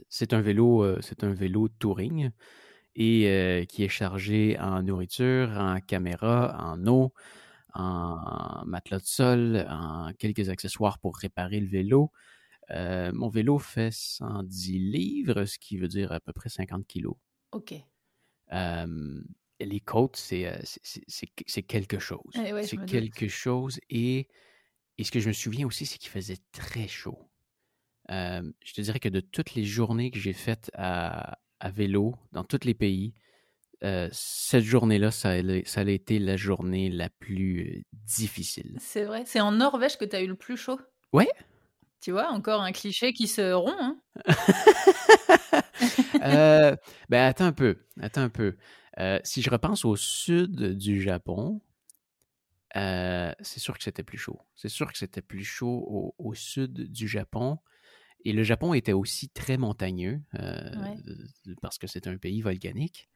c'est 0.09 0.33
un 0.33 0.41
vélo, 0.41 0.83
euh, 0.83 0.99
c'est 1.01 1.23
un 1.23 1.33
vélo 1.33 1.67
touring 1.79 2.31
et 2.95 3.29
euh, 3.29 3.65
qui 3.65 3.83
est 3.83 3.89
chargé 3.89 4.57
en 4.59 4.83
nourriture, 4.83 5.49
en 5.57 5.79
caméra, 5.81 6.57
en 6.59 6.85
eau, 6.87 7.13
en 7.73 8.63
matelas 8.65 8.99
de 8.99 9.05
sol, 9.05 9.65
en 9.69 10.11
quelques 10.17 10.49
accessoires 10.49 10.99
pour 10.99 11.17
réparer 11.17 11.59
le 11.59 11.67
vélo. 11.67 12.11
Euh, 12.71 13.11
mon 13.13 13.29
vélo 13.29 13.59
fait 13.59 13.93
110 13.93 14.79
livres, 14.79 15.45
ce 15.45 15.59
qui 15.59 15.77
veut 15.77 15.87
dire 15.87 16.11
à 16.11 16.19
peu 16.19 16.33
près 16.33 16.49
50 16.49 16.87
kilos. 16.87 17.15
Ok. 17.51 17.73
Euh, 18.53 19.21
les 19.59 19.79
côtes, 19.79 20.15
c'est 20.17 20.47
euh, 20.47 20.57
c'est- 20.63 21.61
quelque 21.63 21.99
chose. 21.99 22.33
Eh 22.45 22.53
ouais, 22.53 22.63
c'est 22.63 22.77
quelque 22.85 23.27
chose. 23.27 23.79
Et, 23.89 24.27
et 24.97 25.03
ce 25.03 25.11
que 25.11 25.19
je 25.19 25.27
me 25.29 25.33
souviens 25.33 25.65
aussi, 25.67 25.85
c'est 25.85 25.97
qu'il 25.97 26.09
faisait 26.11 26.37
très 26.51 26.87
chaud. 26.87 27.17
Euh, 28.11 28.43
je 28.63 28.73
te 28.73 28.81
dirais 28.81 28.99
que 28.99 29.09
de 29.09 29.19
toutes 29.19 29.55
les 29.55 29.63
journées 29.65 30.11
que 30.11 30.19
j'ai 30.19 30.33
faites 30.33 30.69
à, 30.75 31.37
à 31.59 31.69
vélo 31.71 32.15
dans 32.33 32.43
tous 32.43 32.63
les 32.65 32.73
pays, 32.75 33.13
euh, 33.83 34.09
cette 34.11 34.63
journée-là, 34.63 35.11
ça, 35.11 35.31
a- 35.31 35.65
ça 35.65 35.81
a 35.81 35.89
été 35.89 36.19
la 36.19 36.37
journée 36.37 36.89
la 36.89 37.09
plus 37.09 37.83
difficile. 37.93 38.77
C'est 38.79 39.03
vrai. 39.05 39.23
C'est 39.25 39.41
en 39.41 39.51
Norvège 39.53 39.97
que 39.97 40.05
tu 40.05 40.15
as 40.15 40.21
eu 40.21 40.27
le 40.27 40.35
plus 40.35 40.57
chaud? 40.57 40.79
Ouais. 41.13 41.29
Tu 42.01 42.11
vois, 42.11 42.29
encore 42.29 42.61
un 42.61 42.71
cliché 42.71 43.13
qui 43.13 43.27
se 43.27 43.51
rompt. 43.53 43.75
Hein. 43.79 43.97
Euh, 46.23 46.75
ben, 47.09 47.27
attends 47.27 47.45
un 47.45 47.51
peu. 47.51 47.77
Attends 48.01 48.21
un 48.21 48.29
peu. 48.29 48.55
Euh, 48.99 49.19
si 49.23 49.41
je 49.41 49.49
repense 49.49 49.83
au 49.85 49.95
sud 49.95 50.73
du 50.77 51.01
Japon, 51.01 51.61
euh, 52.75 53.33
c'est 53.41 53.59
sûr 53.59 53.77
que 53.77 53.83
c'était 53.83 54.03
plus 54.03 54.17
chaud. 54.17 54.39
C'est 54.55 54.69
sûr 54.69 54.91
que 54.91 54.97
c'était 54.97 55.21
plus 55.21 55.43
chaud 55.43 55.85
au, 55.87 56.15
au 56.17 56.33
sud 56.33 56.91
du 56.91 57.07
Japon. 57.07 57.59
Et 58.25 58.33
le 58.33 58.43
Japon 58.43 58.73
était 58.73 58.93
aussi 58.93 59.29
très 59.29 59.57
montagneux 59.57 60.21
euh, 60.39 60.71
Ouais. 60.81 61.55
parce 61.61 61.77
que 61.77 61.87
c'est 61.87 62.07
un 62.07 62.17
pays 62.17 62.41
volcanique. 62.41 63.09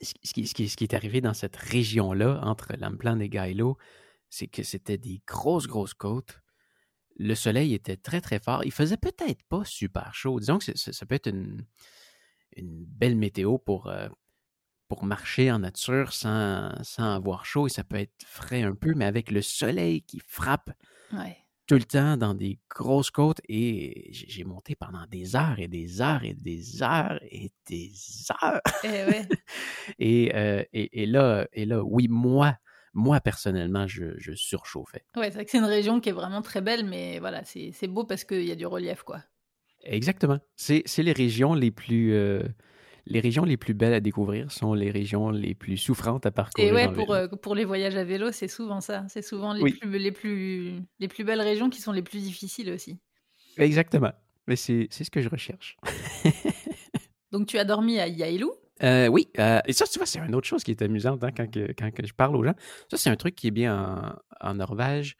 Ce 0.00 0.12
ce 0.22 0.32
qui, 0.32 0.46
ce 0.46 0.54
qui- 0.54 0.68
ce 0.68 0.76
qui 0.76 0.84
est 0.84 0.94
arrivé 0.94 1.20
dans 1.20 1.34
cette 1.34 1.56
région-là, 1.56 2.40
entre 2.44 2.74
Lampland 2.78 3.20
et 3.20 3.28
Gailo, 3.28 3.76
c'est 4.30 4.46
que 4.46 4.62
c'était 4.62 4.96
des 4.98 5.20
grosses, 5.26 5.66
grosses 5.66 5.94
côtes. 5.94 6.40
Le 7.16 7.34
soleil 7.34 7.74
était 7.74 7.96
très, 7.96 8.20
très 8.20 8.38
fort. 8.38 8.64
Il 8.64 8.72
faisait 8.72 8.96
peut-être 8.96 9.42
pas 9.44 9.64
super 9.64 10.14
chaud. 10.14 10.38
Disons 10.40 10.58
que 10.58 10.74
ça 10.76 11.06
peut 11.06 11.16
être 11.16 11.26
une, 11.28 11.66
une 12.56 12.84
belle 12.86 13.16
météo 13.16 13.58
pour, 13.58 13.88
pour 14.90 15.04
marcher 15.04 15.50
en 15.50 15.60
nature 15.60 16.12
sans, 16.12 16.72
sans 16.82 17.14
avoir 17.14 17.46
chaud. 17.46 17.66
Et 17.68 17.70
ça 17.70 17.84
peut 17.84 17.96
être 17.96 18.12
frais 18.26 18.62
un 18.62 18.74
peu, 18.74 18.92
mais 18.94 19.06
avec 19.06 19.30
le 19.30 19.40
soleil 19.40 20.02
qui 20.02 20.20
frappe 20.26 20.70
Ouais. 21.12 21.36
tout 21.66 21.76
le 21.76 21.84
temps 21.84 22.16
dans 22.16 22.34
des 22.34 22.58
grosses 22.68 23.10
côtes. 23.12 23.40
Et 23.48 24.08
j'ai 24.12 24.44
monté 24.44 24.74
pendant 24.74 25.06
des 25.06 25.36
heures 25.36 25.58
et 25.60 25.68
des 25.68 26.02
heures 26.02 26.24
et 26.24 26.34
des 26.34 26.82
heures 26.82 27.20
et 27.30 27.50
des 27.68 27.92
heures. 28.42 28.60
Eh 28.84 28.88
ouais. 28.88 29.28
Et, 29.98 30.32
euh, 30.34 30.62
et, 30.72 31.02
et 31.02 31.06
là, 31.06 31.46
et 31.52 31.64
là, 31.66 31.82
oui, 31.84 32.08
moi, 32.08 32.56
moi 32.92 33.20
personnellement, 33.20 33.86
je, 33.86 34.14
je 34.18 34.32
surchauffais. 34.34 35.04
Ouais, 35.16 35.26
c'est 35.30 35.34
vrai 35.34 35.44
que 35.44 35.50
c'est 35.52 35.58
une 35.58 35.64
région 35.64 36.00
qui 36.00 36.08
est 36.08 36.12
vraiment 36.12 36.42
très 36.42 36.60
belle, 36.60 36.84
mais 36.86 37.18
voilà, 37.20 37.42
c'est 37.44 37.86
beau 37.88 38.04
parce 38.04 38.24
qu'il 38.24 38.44
y 38.44 38.50
a 38.52 38.56
du 38.56 38.66
relief, 38.66 39.02
quoi. 39.02 39.22
Exactement. 39.82 40.38
C'est 40.56 40.82
c'est 40.84 41.02
les 41.02 41.12
régions 41.12 41.54
les 41.54 41.70
plus 41.70 42.12
euh, 42.12 42.42
les 43.10 43.20
régions 43.20 43.44
les 43.44 43.56
plus 43.56 43.74
belles 43.74 43.92
à 43.92 44.00
découvrir 44.00 44.50
sont 44.52 44.72
les 44.72 44.90
régions 44.90 45.30
les 45.30 45.54
plus 45.54 45.76
souffrantes 45.76 46.24
à 46.26 46.30
parcourir. 46.30 46.70
Et 46.70 46.72
ouais, 46.72 46.92
pour, 46.92 47.12
euh, 47.12 47.26
pour 47.26 47.54
les 47.54 47.64
voyages 47.64 47.96
à 47.96 48.04
vélo, 48.04 48.30
c'est 48.32 48.48
souvent 48.48 48.80
ça. 48.80 49.04
C'est 49.08 49.20
souvent 49.22 49.52
les, 49.52 49.62
Oui. 49.62 49.72
plus, 49.72 49.98
les, 49.98 50.12
plus, 50.12 50.80
les 51.00 51.08
plus 51.08 51.24
belles 51.24 51.40
régions 51.40 51.68
qui 51.68 51.80
sont 51.82 51.92
les 51.92 52.02
plus 52.02 52.22
difficiles 52.22 52.70
aussi. 52.70 53.00
Exactement. 53.58 54.12
Mais 54.46 54.56
c'est 54.56 54.86
c'est 54.90 55.04
ce 55.04 55.10
que 55.10 55.20
je 55.20 55.28
recherche. 55.28 55.76
Donc 57.32 57.46
tu 57.46 57.58
as 57.58 57.64
dormi 57.64 57.98
à 57.98 58.08
Yailou? 58.08 58.52
Euh, 58.82 59.08
oui, 59.08 59.28
euh, 59.38 59.60
et 59.66 59.74
ça, 59.74 59.84
tu 59.86 59.98
vois, 59.98 60.06
c'est 60.06 60.20
une 60.20 60.34
autre 60.34 60.46
chose 60.46 60.64
qui 60.64 60.70
est 60.70 60.80
amusante 60.80 61.22
hein, 61.22 61.30
quand, 61.36 61.50
que, 61.50 61.72
quand 61.76 61.90
que 61.92 62.06
je 62.06 62.14
parle 62.14 62.34
aux 62.34 62.44
gens. 62.44 62.54
Ça, 62.90 62.96
c'est 62.96 63.10
un 63.10 63.16
truc 63.16 63.34
qui 63.34 63.48
est 63.48 63.52
bien 63.52 64.16
en, 64.40 64.48
en 64.48 64.54
Norvège. 64.54 65.16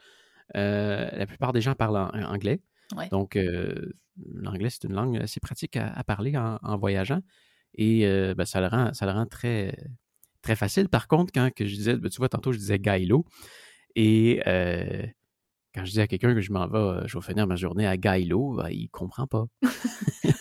Euh, 0.57 1.09
la 1.13 1.27
plupart 1.27 1.53
des 1.53 1.61
gens 1.61 1.75
parlent 1.75 1.99
en, 1.99 2.09
en 2.09 2.23
anglais. 2.33 2.61
Ouais. 2.97 3.09
Donc, 3.11 3.39
l'anglais, 4.35 4.71
c'est 4.71 4.85
une 4.85 4.95
langue 4.95 5.19
assez 5.19 5.41
pratique 5.41 5.77
à, 5.77 5.89
à 5.93 6.03
parler 6.05 6.37
en, 6.39 6.59
en 6.63 6.79
voyageant. 6.79 7.21
Et 7.75 8.07
euh, 8.07 8.35
ben, 8.35 8.45
ça, 8.45 8.61
le 8.61 8.67
rend, 8.67 8.93
ça 8.95 9.07
le 9.07 9.13
rend 9.13 9.27
très, 9.27 9.77
très 10.43 10.57
facile. 10.57 10.89
Par 10.89 11.09
contre, 11.09 11.33
quand 11.33 11.51
que 11.55 11.67
je 11.67 11.75
disais, 11.75 11.97
ben, 11.97 12.11
tu 12.11 12.19
vois, 12.19 12.29
tantôt, 12.29 12.53
je 12.53 12.59
disais 12.59 12.79
Gailo. 12.79 13.25
Et 13.97 14.43
euh, 14.47 15.05
quand 15.75 15.85
je 15.85 15.93
dis 15.93 16.01
à 16.01 16.07
quelqu'un 16.07 16.35
que 16.35 16.41
je 16.41 16.53
m'en 16.53 16.67
vais, 16.69 16.79
euh, 16.79 17.07
je 17.07 17.19
vais 17.19 17.25
finir 17.25 17.47
ma 17.47 17.57
journée 17.57 17.87
à 17.87 17.97
Gailo, 17.97 18.55
ben, 18.57 18.69
il 18.71 18.89
comprend 18.89 19.27
pas. 19.27 19.45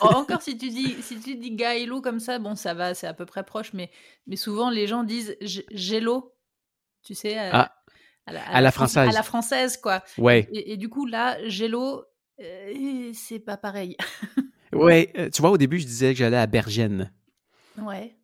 Oh, 0.02 0.06
Encore 0.16 0.42
si 0.42 0.58
tu 0.58 0.70
dis 0.70 0.94
si 1.02 1.20
tu 1.20 1.36
dis 1.36 1.52
Gailo 1.56 2.00
comme 2.02 2.20
ça, 2.22 2.40
bon, 2.40 2.56
ça 2.56 2.74
va, 2.74 2.94
c'est 2.94 3.08
à 3.08 3.14
peu 3.14 3.26
près 3.26 3.44
proche, 3.44 3.74
mais, 3.74 3.92
mais 4.28 4.38
souvent 4.38 4.70
les 4.70 4.88
gens 4.88 5.04
disent 5.04 5.36
Gélo, 5.72 6.34
tu 7.04 7.16
sais, 7.16 7.38
à, 7.38 7.50
Ah, 7.54 7.76
à 8.26 8.32
la, 8.34 8.42
à 8.48 8.62
la 8.62 8.72
fran- 8.72 8.86
française. 8.88 9.10
À 9.10 9.12
la 9.12 9.24
française, 9.24 9.78
quoi. 9.78 10.04
Ouais, 10.18 10.48
Et, 10.54 10.74
et 10.74 10.78
du 10.78 10.88
coup, 10.90 11.06
là, 11.06 11.38
Gélo, 11.50 12.06
euh, 12.40 13.12
c'est 13.14 13.40
pas 13.40 13.58
pareil. 13.58 13.98
ouais. 14.74 15.12
euh, 15.18 15.30
tu 15.30 15.42
vois, 15.42 15.52
au 15.52 15.58
début, 15.58 15.80
je 15.80 15.86
disais 15.86 16.14
que 16.14 16.20
j'allais 16.20 16.38
à 16.38 16.48
Bergen. 16.48 17.12
Ouais. 17.78 18.16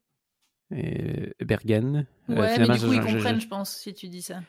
Bergen. 1.39 2.05
Euh, 2.29 2.35
Ouais, 2.35 2.57
mais 2.59 2.67
du 2.67 2.79
coup, 2.85 2.93
ils 2.93 2.99
comprennent, 3.01 3.39
je 3.39 3.47
pense, 3.47 3.77
si 3.77 3.93
tu 3.93 4.07
dis 4.07 4.21
ça. 4.21 4.41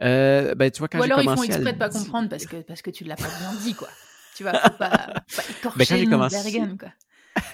Euh, 0.00 0.54
ben, 0.54 0.70
tu 0.70 0.78
vois, 0.78 0.88
quand 0.88 1.00
Ou 1.00 1.02
alors 1.02 1.20
ils 1.20 1.24
font 1.24 1.40
à 1.42 1.44
exprès 1.44 1.64
le 1.64 1.72
de 1.72 1.78
pas 1.78 1.88
comprendre 1.90 2.28
parce 2.28 2.46
que, 2.46 2.62
parce 2.62 2.82
que 2.82 2.90
tu 2.90 3.02
l'as 3.04 3.16
pas 3.16 3.26
bien 3.40 3.52
dit, 3.60 3.74
quoi. 3.74 3.88
Tu 4.36 4.44
vois, 4.44 4.52
faut 4.54 4.70
pas, 4.78 5.24
faut 5.26 5.42
pas 5.42 5.48
écorcher 5.58 5.94
nom 5.96 6.04
de 6.04 6.10
commencé- 6.10 6.52
Bergen, 6.52 6.78
quoi. 6.78 6.92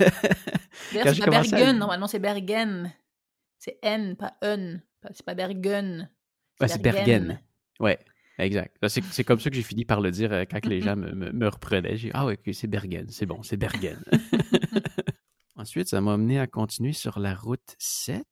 D'ailleurs, 0.93 1.15
c'est 1.15 1.21
pas 1.21 1.27
à 1.39 1.43
Bergen, 1.43 1.73
le- 1.73 1.79
normalement 1.79 2.07
c'est 2.07 2.19
Bergen. 2.19 2.93
C'est 3.59 3.79
N, 3.83 4.17
pas 4.17 4.35
Un. 4.43 4.81
C'est 5.13 5.25
pas 5.25 5.35
Bergen. 5.35 6.11
C'est 6.67 6.83
Bergen. 6.83 7.41
Ouais, 7.81 7.99
exact. 8.39 8.77
C'est 8.89 9.25
comme 9.25 9.41
ça 9.41 9.49
que 9.49 9.57
j'ai 9.57 9.63
fini 9.63 9.87
par 9.87 10.03
le 10.03 10.11
dire 10.11 10.31
euh, 10.33 10.45
quand 10.49 10.65
les 10.67 10.81
gens 10.83 10.97
me, 10.97 11.13
me, 11.13 11.33
me 11.33 11.49
reprenaient. 11.49 11.97
J'ai 11.97 12.09
dit, 12.09 12.13
ah 12.15 12.27
ouais, 12.27 12.39
c'est 12.53 12.67
Bergen, 12.67 13.07
c'est 13.09 13.25
bon, 13.27 13.43
c'est 13.43 13.57
Bergen. 13.57 13.99
Ensuite, 15.57 15.89
ça 15.89 16.01
m'a 16.01 16.15
amené 16.15 16.39
à 16.41 16.47
continuer 16.47 16.93
sur 16.93 17.19
la 17.21 17.35
route 17.35 17.77
7. 17.79 18.25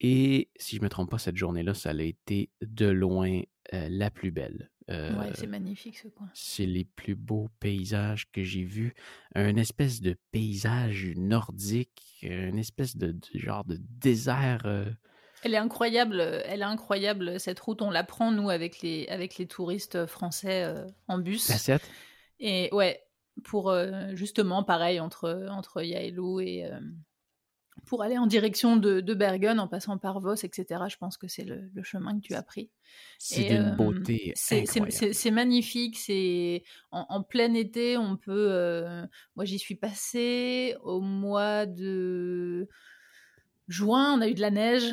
Et 0.00 0.50
si 0.56 0.76
je 0.76 0.82
me 0.82 0.88
trompe 0.88 1.10
pas, 1.10 1.18
cette 1.18 1.36
journée-là, 1.36 1.74
ça 1.74 1.90
a 1.90 1.94
été 2.02 2.50
de 2.60 2.86
loin 2.86 3.40
euh, 3.72 3.88
la 3.90 4.10
plus 4.10 4.30
belle. 4.32 4.70
Euh, 4.90 5.16
Ouais, 5.16 5.30
c'est 5.34 5.46
magnifique 5.46 5.96
ce 5.98 6.08
coin. 6.08 6.28
c'est 6.34 6.66
les 6.66 6.84
plus 6.84 7.14
beaux 7.14 7.48
paysages 7.60 8.28
que 8.32 8.42
j'ai 8.42 8.64
vus. 8.64 8.94
Un 9.36 9.54
espèce 9.56 10.00
de 10.00 10.16
paysage 10.32 11.12
nordique, 11.16 12.18
une 12.22 12.58
espèce 12.58 12.96
de, 12.96 13.12
de 13.12 13.20
genre 13.34 13.64
de 13.64 13.76
désert. 13.80 14.62
euh, 14.66 14.86
Elle 15.44 15.54
est 15.54 15.58
incroyable, 15.58 16.20
elle 16.20 16.60
est 16.62 16.64
incroyable 16.64 17.38
cette 17.38 17.60
route. 17.60 17.80
On 17.80 17.90
la 17.90 18.02
prend 18.02 18.32
nous 18.32 18.50
avec 18.50 18.80
les 18.82 19.06
avec 19.06 19.38
les 19.38 19.46
touristes 19.46 20.06
français 20.06 20.64
euh, 20.64 20.84
en 21.06 21.18
bus. 21.18 21.46
facette. 21.46 21.88
Et 22.40 22.68
ouais, 22.72 23.00
pour 23.44 23.70
euh, 23.70 24.14
justement, 24.14 24.62
pareil, 24.62 25.00
entre, 25.00 25.46
entre 25.50 25.82
Yaelou 25.82 26.40
et. 26.40 26.64
Euh, 26.64 26.80
pour 27.86 28.02
aller 28.02 28.18
en 28.18 28.26
direction 28.26 28.76
de, 28.76 29.00
de, 29.00 29.14
Bergen 29.14 29.58
en 29.58 29.66
passant 29.66 29.96
par 29.98 30.20
Vos, 30.20 30.34
etc. 30.34 30.82
Je 30.88 30.96
pense 30.98 31.16
que 31.16 31.26
c'est 31.26 31.42
le, 31.42 31.70
chemin 31.82 32.20
que 32.20 32.20
tu 32.20 32.34
as 32.34 32.42
pris. 32.42 32.70
C'est 33.18 33.44
d'une 33.44 33.72
euh, 33.72 33.74
beauté 33.74 34.32
C'est 34.36 35.30
magnifique. 35.30 35.98
C'est 35.98 36.62
en, 36.92 37.06
en, 37.08 37.22
plein 37.22 37.54
été, 37.54 37.96
on 37.96 38.16
peut. 38.16 38.84
moi, 39.34 39.46
j'y 39.46 39.58
suis 39.58 39.74
passée 39.74 40.76
au 40.82 41.00
mois 41.00 41.66
de 41.66 42.68
juin. 43.68 44.14
On 44.16 44.20
a 44.20 44.28
eu 44.28 44.34
de 44.34 44.42
la 44.42 44.50
neige. 44.50 44.92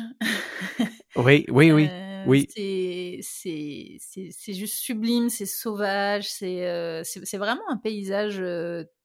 oui, 1.16 1.44
oui, 1.48 1.70
oui. 1.70 1.88
Oui. 2.26 2.48
C'est 2.52 3.20
juste 4.48 4.78
sublime, 4.78 5.28
c'est 5.28 5.46
sauvage, 5.46 6.30
c'est 6.30 7.02
c'est 7.04 7.38
vraiment 7.38 7.68
un 7.68 7.76
paysage 7.76 8.42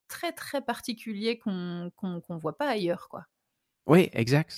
très 0.07 0.31
très 0.31 0.61
particulier 0.61 1.39
qu'on 1.39 1.91
qu'on 1.95 2.37
voit 2.37 2.57
pas 2.57 2.69
ailleurs, 2.69 3.07
quoi. 3.09 3.25
Oui, 3.87 4.09
exact. 4.13 4.51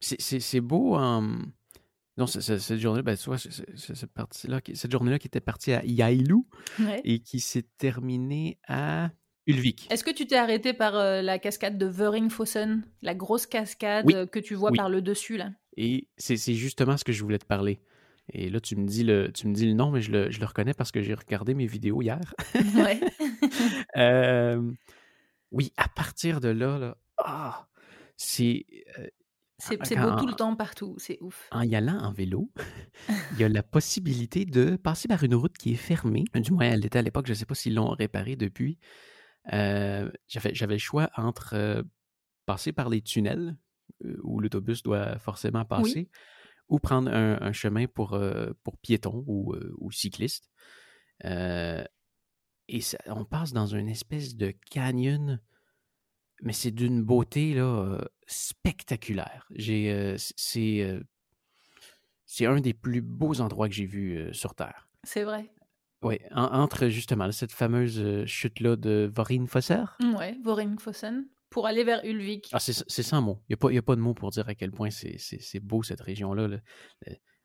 C'est 0.00 0.60
beau. 0.60 0.98
Non, 2.16 2.28
cette 2.28 2.78
journée, 2.78 3.02
ben, 3.02 3.16
tu 3.16 3.24
vois, 3.24 3.38
cette 3.38 4.12
partie-là, 4.12 4.60
cette 4.74 4.92
journée-là 4.92 5.18
qui 5.18 5.26
était 5.26 5.40
partie 5.40 5.72
à 5.72 5.84
Yailou 5.84 6.46
et 7.02 7.18
qui 7.18 7.40
s'est 7.40 7.66
terminée 7.76 8.58
à 8.68 9.10
Ulvik. 9.46 9.88
Est-ce 9.90 10.04
que 10.04 10.12
tu 10.12 10.26
t'es 10.26 10.36
arrêté 10.36 10.72
par 10.72 10.92
la 10.94 11.38
cascade 11.40 11.76
de 11.76 11.86
Vöringfossen, 11.86 12.84
la 13.02 13.14
grosse 13.16 13.46
cascade 13.46 14.30
que 14.30 14.38
tu 14.38 14.54
vois 14.54 14.70
par 14.72 14.88
le 14.88 15.02
dessus 15.02 15.36
là? 15.36 15.50
Et 15.76 16.08
c'est 16.16 16.36
justement 16.54 16.96
ce 16.96 17.04
que 17.04 17.12
je 17.12 17.22
voulais 17.22 17.38
te 17.38 17.46
parler. 17.46 17.80
Et 18.32 18.48
là, 18.48 18.60
tu 18.60 18.76
me 18.76 18.86
dis 18.86 19.04
le, 19.04 19.30
tu 19.32 19.48
me 19.48 19.54
dis 19.54 19.66
le 19.66 19.74
nom, 19.74 19.90
mais 19.90 20.00
je 20.00 20.10
le, 20.10 20.30
je 20.30 20.40
le 20.40 20.46
reconnais 20.46 20.72
parce 20.72 20.90
que 20.92 21.02
j'ai 21.02 21.14
regardé 21.14 21.54
mes 21.54 21.66
vidéos 21.66 22.00
hier. 22.02 22.34
Ouais. 22.74 23.00
oui, 25.50 25.72
à 25.76 25.88
partir 25.88 26.40
de 26.40 26.48
là, 26.48 26.78
là 26.78 26.96
ah, 27.18 27.68
c'est. 28.16 28.64
c'est 29.58 29.96
beau 29.96 30.16
tout 30.16 30.26
le 30.26 30.34
temps, 30.34 30.56
partout, 30.56 30.94
c'est 30.98 31.18
ouf. 31.20 31.48
En 31.52 31.62
y 31.62 31.76
allant 31.76 31.98
en 31.98 32.12
vélo, 32.12 32.50
il 33.32 33.40
y 33.40 33.44
a 33.44 33.48
la 33.48 33.62
possibilité 33.62 34.44
de 34.46 34.76
passer 34.76 35.06
par 35.06 35.22
une 35.22 35.34
route 35.34 35.56
qui 35.56 35.72
est 35.72 35.76
fermée. 35.76 36.24
Du 36.34 36.52
moins, 36.52 36.66
elle 36.66 36.86
était 36.86 36.98
à 36.98 37.02
l'époque, 37.02 37.26
je 37.26 37.32
ne 37.32 37.36
sais 37.36 37.46
pas 37.46 37.54
s'ils 37.54 37.74
l'ont 37.74 37.90
réparée 37.90 38.36
depuis. 38.36 38.78
J'avais 39.46 40.52
le 40.74 40.78
choix 40.78 41.10
entre 41.16 41.84
passer 42.46 42.72
par 42.72 42.88
les 42.88 43.02
tunnels 43.02 43.56
où 44.22 44.40
l'autobus 44.40 44.82
doit 44.82 45.18
forcément 45.18 45.64
passer 45.64 46.08
ou 46.68 46.78
prendre 46.78 47.10
un, 47.12 47.52
chemin 47.52 47.86
pour, 47.86 48.18
pour 48.62 48.78
piétons 48.78 49.22
ou, 49.26 49.54
ou 49.78 49.90
cyclistes. 49.90 50.50
et 51.22 51.84
on 53.06 53.24
passe 53.24 53.52
dans 53.52 53.66
une 53.66 53.88
espèce 53.88 54.34
de 54.36 54.54
canyon 54.70 55.40
mais 56.42 56.52
c'est 56.52 56.72
d'une 56.72 57.02
beauté 57.02 57.54
là, 57.54 57.98
spectaculaire. 58.26 59.46
J'ai, 59.54 60.16
c'est, 60.18 61.00
c'est 62.26 62.46
un 62.46 62.60
des 62.60 62.74
plus 62.74 63.02
beaux 63.02 63.40
endroits 63.40 63.68
que 63.68 63.74
j'ai 63.74 63.86
vus 63.86 64.28
sur 64.32 64.54
Terre. 64.54 64.88
C'est 65.04 65.22
vrai. 65.22 65.50
Oui, 66.02 66.18
entre 66.32 66.88
justement 66.88 67.32
cette 67.32 67.52
fameuse 67.52 68.26
chute-là 68.26 68.76
de 68.76 69.10
Vorinfosser. 69.14 69.84
Oui, 70.00 70.38
Vorinfossen, 70.42 71.26
pour 71.54 71.68
aller 71.68 71.84
vers 71.84 72.04
Ulvik. 72.04 72.48
Ah, 72.52 72.58
c'est, 72.58 72.72
sans 72.72 73.22
mots. 73.22 73.40
Il 73.48 73.56
n'y 73.70 73.76
a, 73.76 73.78
a, 73.78 73.82
pas 73.82 73.94
de 73.94 74.00
mots 74.00 74.12
pour 74.12 74.30
dire 74.30 74.48
à 74.48 74.56
quel 74.56 74.72
point 74.72 74.90
c'est, 74.90 75.60
beau 75.60 75.84
cette 75.84 76.00
région-là. 76.00 76.58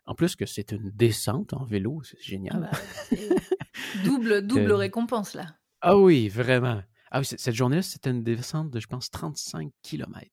En 0.08 0.16
plus 0.16 0.36
que 0.36 0.48
c'est 0.48 0.72
une 0.72 0.90
descente 0.90 1.54
en 1.54 1.64
vélo, 1.64 2.02
c'est 2.02 2.20
génial. 2.20 2.72
Ah 2.72 2.80
bah, 3.12 3.18
double 4.04 4.42
double 4.48 4.72
récompense 4.72 5.36
là. 5.36 5.46
Ah 5.82 5.96
oui, 5.96 6.28
vraiment. 6.28 6.82
Ah 7.12 7.20
oui, 7.20 7.26
cette 7.26 7.54
journée-là, 7.54 7.84
c'était 7.84 8.10
une 8.10 8.24
descente 8.24 8.72
de, 8.72 8.80
je 8.80 8.88
pense, 8.88 9.12
35 9.12 9.72
km. 9.84 10.26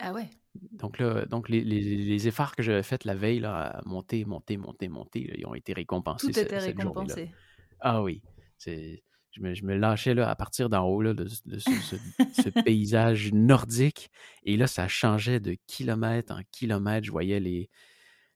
Ah 0.00 0.12
ouais. 0.12 0.28
Donc 0.72 0.98
là, 0.98 1.24
donc 1.24 1.48
les, 1.48 1.64
les, 1.64 2.28
efforts 2.28 2.54
que 2.54 2.62
j'avais 2.62 2.82
faits 2.82 3.06
la 3.06 3.14
veille, 3.14 3.40
là, 3.40 3.78
à 3.78 3.82
monter, 3.86 4.26
monter, 4.26 4.58
monter, 4.58 4.88
monter, 4.88 5.32
ils 5.38 5.46
ont 5.46 5.54
été 5.54 5.72
récompensés. 5.72 6.26
Tout 6.30 6.38
était 6.38 6.58
récompensé. 6.58 7.30
Ah 7.80 8.02
oui. 8.02 8.22
C'est, 8.58 9.02
je, 9.34 9.64
me, 9.64 9.74
lâchais 9.76 10.14
là, 10.14 10.28
à 10.28 10.36
partir 10.36 10.68
d'en 10.68 10.84
haut 10.84 11.02
là, 11.02 11.14
de, 11.14 11.26
ce, 11.26 12.62
paysage 12.64 13.32
nordique. 13.32 14.10
Et 14.44 14.56
là, 14.56 14.66
ça 14.66 14.88
changeait 14.88 15.40
de 15.40 15.56
kilomètre 15.66 16.32
en 16.32 16.40
kilomètre. 16.52 17.06
Je 17.06 17.10
voyais 17.10 17.40
les, 17.40 17.68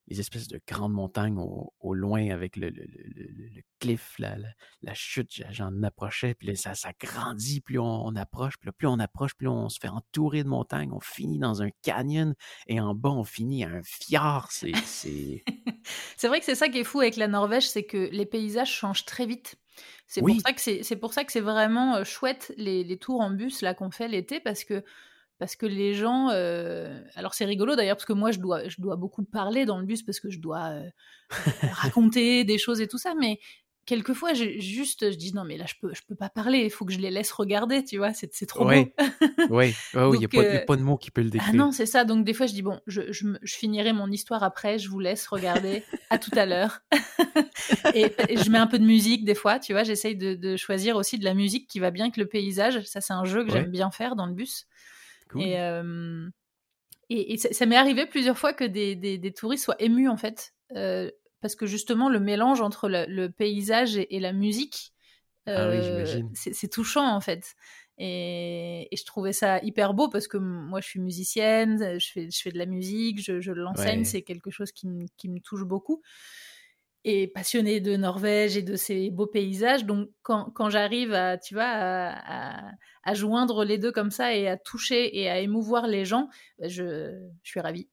les 0.08 0.20
espèces 0.20 0.48
de 0.48 0.60
grandes 0.66 0.92
montagnes 0.92 1.38
au, 1.38 1.94
loin 1.94 2.30
avec 2.30 2.56
le, 2.56 2.70
le, 2.70 2.84
le, 2.84 3.62
cliff, 3.78 4.14
la, 4.18 4.36
la, 4.82 4.94
chute, 4.94 5.42
j'en 5.50 5.82
approchais, 5.82 6.34
puis 6.34 6.48
là, 6.48 6.54
ça, 6.54 6.74
ça 6.74 6.90
grandit, 6.98 7.60
plus 7.60 7.78
on, 7.78 8.14
approche, 8.16 8.56
puis 8.58 8.70
plus 8.72 8.86
on 8.86 8.98
approche, 8.98 9.34
plus 9.34 9.48
on 9.48 9.68
se 9.68 9.78
fait 9.78 9.88
entourer 9.88 10.44
de 10.44 10.48
montagnes, 10.48 10.92
on 10.92 11.00
finit 11.00 11.38
dans 11.38 11.62
un 11.62 11.70
canyon, 11.82 12.34
et 12.66 12.80
en 12.80 12.94
bas, 12.94 13.10
on 13.10 13.24
finit 13.24 13.64
à 13.64 13.68
un 13.68 13.82
fjord, 13.82 14.48
c'est... 14.50 14.72
c'est 14.82 15.42
vrai 16.28 16.40
que 16.40 16.46
c'est 16.46 16.54
ça 16.54 16.68
qui 16.68 16.78
est 16.78 16.84
fou 16.84 17.00
avec 17.00 17.16
la 17.16 17.28
Norvège, 17.28 17.68
c'est 17.68 17.84
que 17.84 18.08
les 18.10 18.26
paysages 18.26 18.72
changent 18.72 19.04
très 19.04 19.26
vite. 19.26 19.56
C'est 20.06 20.20
pour 20.20 20.40
ça 20.40 20.52
que 20.52 20.82
c'est 20.82 20.96
pour 20.96 21.12
ça 21.12 21.24
que 21.24 21.32
c'est 21.32 21.40
vraiment 21.40 21.96
euh, 21.96 22.04
chouette 22.04 22.52
les, 22.56 22.82
les 22.84 22.98
tours 22.98 23.20
en 23.20 23.30
bus 23.30 23.62
là 23.62 23.74
qu'on 23.74 23.90
fait 23.90 24.08
l'été 24.08 24.40
parce 24.40 24.64
que 24.64 24.82
parce 25.38 25.54
que 25.54 25.66
les 25.66 25.94
gens 25.94 26.30
euh, 26.30 27.00
alors 27.14 27.34
c'est 27.34 27.44
rigolo 27.44 27.76
d'ailleurs 27.76 27.96
parce 27.96 28.06
que 28.06 28.12
moi 28.12 28.30
je 28.30 28.38
dois 28.38 28.68
je 28.68 28.80
dois 28.80 28.96
beaucoup 28.96 29.22
parler 29.22 29.66
dans 29.66 29.78
le 29.78 29.84
bus 29.84 30.02
parce 30.02 30.20
que 30.20 30.30
je 30.30 30.40
dois 30.40 30.70
euh, 30.70 30.88
raconter 31.72 32.44
des 32.44 32.58
choses 32.58 32.80
et 32.80 32.88
tout 32.88 32.98
ça 32.98 33.14
mais 33.14 33.38
quelquefois 33.88 34.34
j'ai 34.34 34.60
juste 34.60 35.10
je 35.10 35.16
dis 35.16 35.32
non 35.32 35.44
mais 35.44 35.56
là 35.56 35.64
je 35.66 35.72
peux 35.80 35.94
je 35.94 36.02
peux 36.06 36.14
pas 36.14 36.28
parler 36.28 36.58
il 36.58 36.70
faut 36.70 36.84
que 36.84 36.92
je 36.92 36.98
les 36.98 37.10
laisse 37.10 37.32
regarder 37.32 37.82
tu 37.82 37.96
vois 37.96 38.12
c'est 38.12 38.28
trop 38.44 38.64
beau 38.64 38.70
oui 38.70 38.92
oui 39.50 39.74
il 39.94 40.18
n'y 40.18 40.26
a, 40.26 40.28
euh, 40.34 40.64
pas 40.66 40.76
de 40.76 40.82
mots 40.82 40.98
qui 40.98 41.10
peut 41.10 41.22
le 41.22 41.28
ah 41.28 41.30
décrire. 41.30 41.50
ah 41.54 41.56
non 41.56 41.72
c'est 41.72 41.86
ça 41.86 42.04
donc 42.04 42.26
des 42.26 42.34
fois 42.34 42.44
je 42.44 42.52
dis 42.52 42.60
bon 42.60 42.80
je, 42.86 43.10
je, 43.12 43.26
je, 43.40 43.54
finirai 43.54 43.94
mon 43.94 44.10
histoire 44.10 44.42
après 44.42 44.78
je 44.78 44.90
vous 44.90 45.00
laisse 45.00 45.26
regarder 45.26 45.84
à 46.10 46.18
tout 46.18 46.30
à 46.34 46.44
l'heure. 46.44 46.80
Et, 47.94 48.12
je 48.36 48.50
mets 48.50 48.58
un 48.58 48.66
peu 48.66 48.78
de 48.78 48.84
musique 48.84 49.24
des 49.24 49.34
fois 49.34 49.58
tu 49.58 49.72
vois 49.72 49.84
j'essaye 49.84 50.16
de, 50.16 50.34
de, 50.34 50.56
choisir 50.58 50.96
aussi 50.96 51.18
de 51.18 51.24
la 51.24 51.32
musique 51.32 51.66
qui 51.66 51.80
va 51.80 51.90
bien 51.90 52.04
avec 52.04 52.18
le 52.18 52.26
paysage 52.26 52.82
ça 52.84 53.00
c'est 53.00 53.14
un 53.14 53.24
jeu 53.24 53.44
que 53.44 53.50
j'aime 53.50 53.70
bien 53.70 53.90
faire 53.90 54.16
dans 54.16 54.26
le 54.26 54.34
bus. 54.34 54.66
Et, 57.10 57.32
et, 57.32 57.38
ça, 57.38 57.64
m'est 57.64 57.76
arrivé 57.76 58.04
plusieurs 58.04 58.36
fois 58.36 58.52
que 58.52 58.64
des, 58.64 58.94
des, 58.94 59.32
touristes 59.32 59.64
soient 59.64 59.80
émus, 59.80 60.10
en 60.10 60.18
fait, 60.18 60.52
parce 61.40 61.54
que 61.54 61.66
justement, 61.66 62.08
le 62.08 62.20
mélange 62.20 62.60
entre 62.60 62.88
le, 62.88 63.28
paysage 63.28 63.96
et, 63.96 64.20
la 64.20 64.32
musique, 64.32 64.92
ah 65.46 65.70
c'est 66.34 66.70
touchant, 66.70 67.14
en 67.14 67.20
fait. 67.20 67.54
Et, 67.98 68.88
je 68.92 69.04
trouvais 69.04 69.32
ça 69.32 69.58
hyper 69.62 69.94
beau 69.94 70.08
parce 70.08 70.28
que 70.28 70.36
moi, 70.36 70.80
je 70.80 70.88
suis 70.88 71.00
musicienne, 71.00 71.98
je 71.98 72.12
fais, 72.12 72.30
je 72.30 72.40
fais 72.40 72.50
de 72.50 72.58
la 72.58 72.66
musique, 72.66 73.22
je, 73.22 73.40
je 73.40 73.52
l'enseigne, 73.52 74.04
c'est 74.04 74.22
quelque 74.22 74.50
chose 74.50 74.72
qui, 74.72 74.88
qui 75.16 75.28
me 75.28 75.40
touche 75.40 75.64
beaucoup 75.64 76.02
et 77.04 77.26
passionné 77.28 77.80
de 77.80 77.96
Norvège 77.96 78.56
et 78.56 78.62
de 78.62 78.76
ses 78.76 79.10
beaux 79.10 79.26
paysages. 79.26 79.84
Donc, 79.84 80.10
quand, 80.22 80.50
quand 80.50 80.68
j'arrive 80.68 81.14
à, 81.14 81.38
tu 81.38 81.54
vois, 81.54 81.64
à, 81.64 82.70
à, 83.02 83.14
joindre 83.14 83.64
les 83.64 83.78
deux 83.78 83.92
comme 83.92 84.10
ça 84.10 84.34
et 84.34 84.48
à 84.48 84.56
toucher 84.56 85.18
et 85.18 85.30
à 85.30 85.38
émouvoir 85.38 85.86
les 85.86 86.04
gens, 86.04 86.28
bah, 86.58 86.68
je, 86.68 87.18
je 87.42 87.50
suis 87.50 87.60
ravie. 87.60 87.88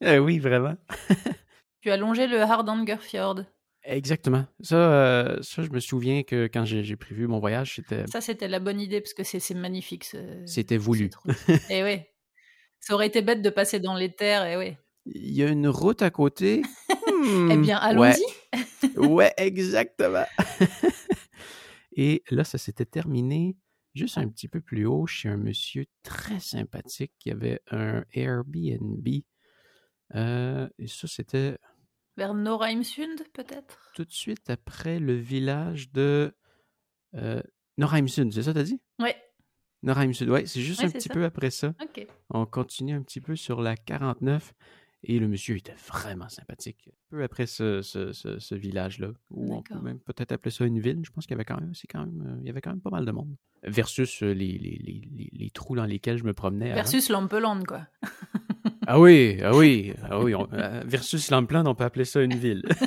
Eh 0.00 0.18
oui, 0.18 0.38
vraiment. 0.38 0.76
tu 1.88 1.92
as 1.92 1.96
longé 1.96 2.26
le 2.26 2.42
Hardangerfjord. 2.42 3.44
Exactement. 3.82 4.44
Ça, 4.60 4.76
euh, 4.76 5.38
ça, 5.40 5.62
je 5.62 5.70
me 5.70 5.80
souviens 5.80 6.22
que 6.22 6.46
quand 6.52 6.66
j'ai 6.66 6.96
prévu 6.96 7.26
mon 7.26 7.38
voyage, 7.38 7.76
c'était. 7.76 8.06
Ça, 8.08 8.20
c'était 8.20 8.48
la 8.48 8.60
bonne 8.60 8.78
idée 8.78 9.00
parce 9.00 9.14
que 9.14 9.24
c'est 9.24 9.54
magnifique. 9.54 10.04
C'était 10.44 10.76
voulu. 10.76 11.10
et 11.26 11.52
eh 11.70 11.82
oui. 11.82 12.00
Ça 12.80 12.94
aurait 12.94 13.06
été 13.06 13.22
bête 13.22 13.40
de 13.40 13.48
passer 13.48 13.80
dans 13.80 13.94
les 13.94 14.12
terres, 14.12 14.44
et 14.44 14.52
eh 14.52 14.56
oui. 14.56 14.76
Il 15.06 15.34
y 15.34 15.42
a 15.42 15.48
une 15.48 15.68
route 15.68 16.02
à 16.02 16.10
côté. 16.10 16.62
eh 17.50 17.56
bien, 17.56 17.78
allons-y. 17.78 18.98
ouais, 18.98 19.32
exactement. 19.38 20.26
Et 21.96 22.22
là, 22.30 22.44
ça 22.44 22.58
s'était 22.58 22.84
terminé 22.84 23.56
juste 23.94 24.18
un 24.18 24.28
petit 24.28 24.46
peu 24.46 24.60
plus 24.60 24.86
haut 24.86 25.06
chez 25.06 25.28
un 25.28 25.38
monsieur 25.38 25.86
très 26.04 26.38
sympathique 26.38 27.12
qui 27.18 27.30
avait 27.30 27.60
un 27.70 28.04
Airbnb. 28.12 29.08
Euh, 30.14 30.68
et 30.78 30.86
ça, 30.86 31.08
c'était. 31.08 31.58
Vers 32.18 32.34
Norheimsund, 32.34 33.22
peut-être? 33.32 33.92
Tout 33.94 34.04
de 34.04 34.10
suite 34.10 34.50
après 34.50 34.98
le 34.98 35.14
village 35.14 35.92
de 35.92 36.34
euh, 37.14 37.40
Norheimsund, 37.76 38.32
c'est 38.32 38.42
ça, 38.42 38.52
t'as 38.52 38.64
dit? 38.64 38.80
Oui. 38.98 39.10
Norheimsund, 39.84 40.28
oui, 40.28 40.48
c'est 40.48 40.60
juste 40.60 40.82
un 40.82 40.90
petit 40.90 41.08
peu 41.08 41.24
après 41.24 41.52
ça. 41.52 41.74
On 42.30 42.44
continue 42.44 42.94
un 42.94 43.02
petit 43.02 43.20
peu 43.20 43.36
sur 43.36 43.62
la 43.62 43.76
49. 43.76 44.52
Et 45.04 45.20
le 45.20 45.28
monsieur 45.28 45.56
était 45.56 45.76
vraiment 45.86 46.28
sympathique. 46.28 46.90
Peu 47.10 47.22
après 47.22 47.46
ce, 47.46 47.82
ce, 47.82 48.12
ce, 48.12 48.54
village-là, 48.54 49.10
où 49.30 49.54
on 49.54 49.62
peut 49.62 49.78
même 49.80 50.00
peut-être 50.00 50.32
appeler 50.32 50.50
ça 50.50 50.64
une 50.64 50.80
ville, 50.80 51.00
je 51.04 51.10
pense 51.10 51.24
qu'il 51.24 51.32
y 51.32 51.36
avait 51.36 51.44
quand 51.44 51.60
même, 51.60 51.72
c'est 51.72 51.86
quand 51.86 52.00
même, 52.00 52.24
euh, 52.26 52.36
il 52.40 52.46
y 52.46 52.50
avait 52.50 52.60
quand 52.60 52.70
même 52.70 52.80
pas 52.80 52.90
mal 52.90 53.04
de 53.04 53.12
monde. 53.12 53.36
Versus 53.62 54.22
euh, 54.22 54.32
les, 54.32 54.58
les, 54.58 54.78
les, 54.84 55.30
les 55.32 55.50
trous 55.50 55.76
dans 55.76 55.84
lesquels 55.84 56.18
je 56.18 56.24
me 56.24 56.32
promenais. 56.32 56.74
Versus 56.74 57.08
Lampeland, 57.10 57.62
quoi. 57.64 57.86
ah 58.88 58.98
oui, 58.98 59.38
ah 59.42 59.54
oui, 59.54 59.94
ah 60.02 60.20
oui. 60.20 60.34
Euh, 60.34 60.82
versus 60.84 61.30
Lampeland, 61.30 61.66
on 61.66 61.76
peut 61.76 61.84
appeler 61.84 62.04
ça 62.04 62.20
une 62.20 62.34
ville. 62.34 62.64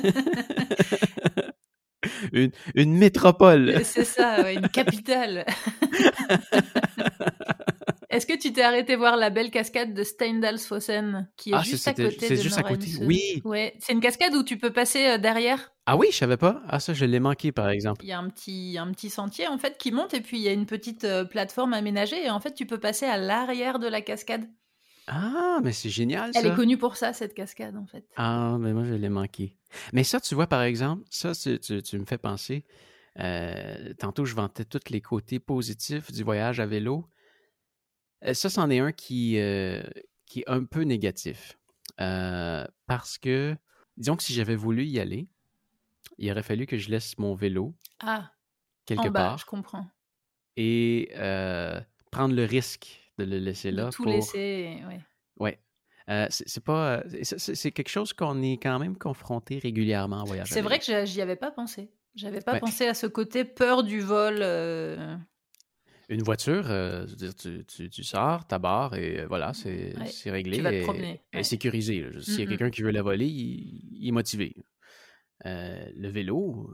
une, 2.32 2.50
une 2.74 2.94
métropole. 2.94 3.84
C'est 3.84 4.04
ça, 4.04 4.52
une 4.52 4.68
capitale. 4.68 5.46
Est-ce 8.12 8.26
que 8.26 8.38
tu 8.38 8.52
t'es 8.52 8.62
arrêté 8.62 8.94
voir 8.96 9.16
la 9.16 9.30
belle 9.30 9.50
cascade 9.50 9.94
de 9.94 10.02
Steindalsfossen 10.04 11.30
qui 11.36 11.50
est 11.50 11.56
Ah, 11.56 11.62
juste 11.62 11.88
à 11.88 11.92
côté 11.94 12.28
c'est 12.28 12.36
juste 12.36 12.58
à 12.58 12.62
côté. 12.62 12.90
Oui. 13.00 13.42
Ouais, 13.44 13.74
c'est 13.80 13.92
une 13.92 14.00
cascade 14.00 14.34
où 14.34 14.42
tu 14.42 14.58
peux 14.58 14.72
passer 14.72 15.06
euh, 15.06 15.18
derrière? 15.18 15.72
Ah 15.86 15.96
oui, 15.96 16.08
je 16.12 16.16
savais 16.16 16.36
pas. 16.36 16.62
Ah, 16.68 16.78
ça, 16.78 16.94
je 16.94 17.04
l'ai 17.04 17.18
manqué, 17.20 17.50
par 17.50 17.68
exemple. 17.68 18.04
Il 18.04 18.08
y 18.08 18.12
a 18.12 18.18
un 18.18 18.28
petit, 18.28 18.76
un 18.78 18.90
petit 18.92 19.10
sentier 19.10 19.48
en 19.48 19.58
fait 19.58 19.78
qui 19.78 19.90
monte 19.90 20.14
et 20.14 20.20
puis 20.20 20.38
il 20.38 20.42
y 20.42 20.48
a 20.48 20.52
une 20.52 20.66
petite 20.66 21.04
euh, 21.04 21.24
plateforme 21.24 21.72
aménagée 21.74 22.24
et 22.24 22.30
en 22.30 22.38
fait 22.40 22.54
tu 22.54 22.66
peux 22.66 22.78
passer 22.78 23.06
à 23.06 23.16
l'arrière 23.16 23.78
de 23.78 23.88
la 23.88 24.00
cascade. 24.00 24.44
Ah, 25.08 25.58
mais 25.64 25.72
c'est 25.72 25.90
génial, 25.90 26.30
Elle 26.34 26.46
est 26.46 26.54
connue 26.54 26.78
pour 26.78 26.96
ça 26.96 27.12
cette 27.12 27.34
cascade 27.34 27.76
en 27.76 27.86
fait. 27.86 28.04
Ah, 28.16 28.56
mais 28.60 28.72
moi, 28.72 28.84
je 28.84 28.94
l'ai 28.94 29.08
manqué. 29.08 29.56
Mais 29.92 30.04
ça, 30.04 30.20
tu 30.20 30.34
vois, 30.34 30.46
par 30.46 30.62
exemple, 30.62 31.02
ça, 31.10 31.34
c'est- 31.34 31.58
tu, 31.58 31.82
tu 31.82 31.98
me 31.98 32.04
fais 32.04 32.18
penser. 32.18 32.64
euh, 33.18 33.92
tantôt, 33.98 34.24
je 34.24 34.34
vantais 34.34 34.64
tous 34.64 34.90
les 34.90 35.00
côtés 35.02 35.38
positifs 35.38 36.10
du 36.12 36.22
voyage 36.22 36.60
à 36.60 36.66
vélo. 36.66 37.06
Euh, 38.24 38.34
ça, 38.34 38.48
c'en 38.50 38.70
est 38.70 38.78
un 38.78 38.92
qui, 38.92 39.38
euh, 39.38 39.82
qui 40.26 40.40
est 40.40 40.48
un 40.48 40.64
peu 40.64 40.82
négatif. 40.82 41.58
Euh, 42.00 42.66
parce 42.86 43.18
que, 43.18 43.56
disons 43.96 44.16
que 44.16 44.22
si 44.22 44.32
j'avais 44.32 44.56
voulu 44.56 44.84
y 44.84 44.98
aller, 45.00 45.28
il 46.18 46.30
aurait 46.30 46.42
fallu 46.42 46.66
que 46.66 46.78
je 46.78 46.90
laisse 46.90 47.18
mon 47.18 47.34
vélo 47.34 47.74
Ah, 48.00 48.32
quelque 48.86 49.00
en 49.08 49.10
bas, 49.10 49.20
part 49.20 49.38
je 49.38 49.46
comprends. 49.46 49.86
et 50.56 51.10
euh, 51.16 51.80
prendre 52.10 52.34
le 52.34 52.44
risque 52.44 52.98
de 53.18 53.24
le 53.24 53.38
laisser 53.38 53.70
De 53.72 53.76
là 53.78 53.90
tout 53.90 54.04
pour... 54.04 54.12
laisser, 54.12 54.78
ouais. 54.88 55.00
Ouais. 55.38 55.58
Euh, 56.08 56.26
c'est 56.30 56.62
pas. 56.64 57.02
c'est- 57.22 57.70
quelque 57.70 57.88
chose 57.88 58.12
qu'on 58.12 58.42
est 58.42 58.58
quand 58.60 58.78
même 58.78 58.96
confronté 58.98 59.58
régulièrement 59.58 60.16
en 60.22 60.24
voyage. 60.24 60.48
C'est 60.50 60.60
vrai 60.62 60.78
que 60.78 61.04
j'y 61.04 61.20
avais 61.20 61.36
pas 61.36 61.50
pensé. 61.50 61.90
J'avais 62.14 62.40
pas 62.40 62.54
Ouais. 62.54 62.60
pensé 62.60 62.86
à 62.86 62.94
ce 62.94 63.06
côté 63.06 63.44
peur 63.44 63.82
du 63.84 64.00
vol. 64.00 64.38
euh, 64.42 65.16
Une 66.12 66.22
voiture, 66.22 66.64
euh, 66.70 67.06
tu, 67.38 67.64
tu, 67.64 67.88
tu 67.90 68.04
sors, 68.04 68.46
ta 68.46 68.58
barre 68.58 68.94
et 68.94 69.20
euh, 69.20 69.26
voilà, 69.26 69.52
c'est 69.54 69.96
Ouais, 69.96 70.30
réglé. 70.30 70.56
tu 70.58 70.62
vas 70.62 70.70
te 70.70 70.74
et- 70.76 70.82
promener, 70.82 71.20
et 71.32 71.36
ouais. 71.38 71.42
sécurisé. 71.42 72.06
S'il 72.20 72.34
y 72.34 72.36
a 72.36 72.40
Mm, 72.40 72.44
mm. 72.44 72.48
quelqu'un 72.50 72.70
qui 72.70 72.82
veut 72.82 72.90
la 72.90 73.02
voler, 73.02 73.26
il, 73.26 73.98
il 74.02 74.08
est 74.08 74.12
motivé. 74.12 74.54
Euh, 75.46 75.88
le 75.96 76.08
vélo, 76.08 76.70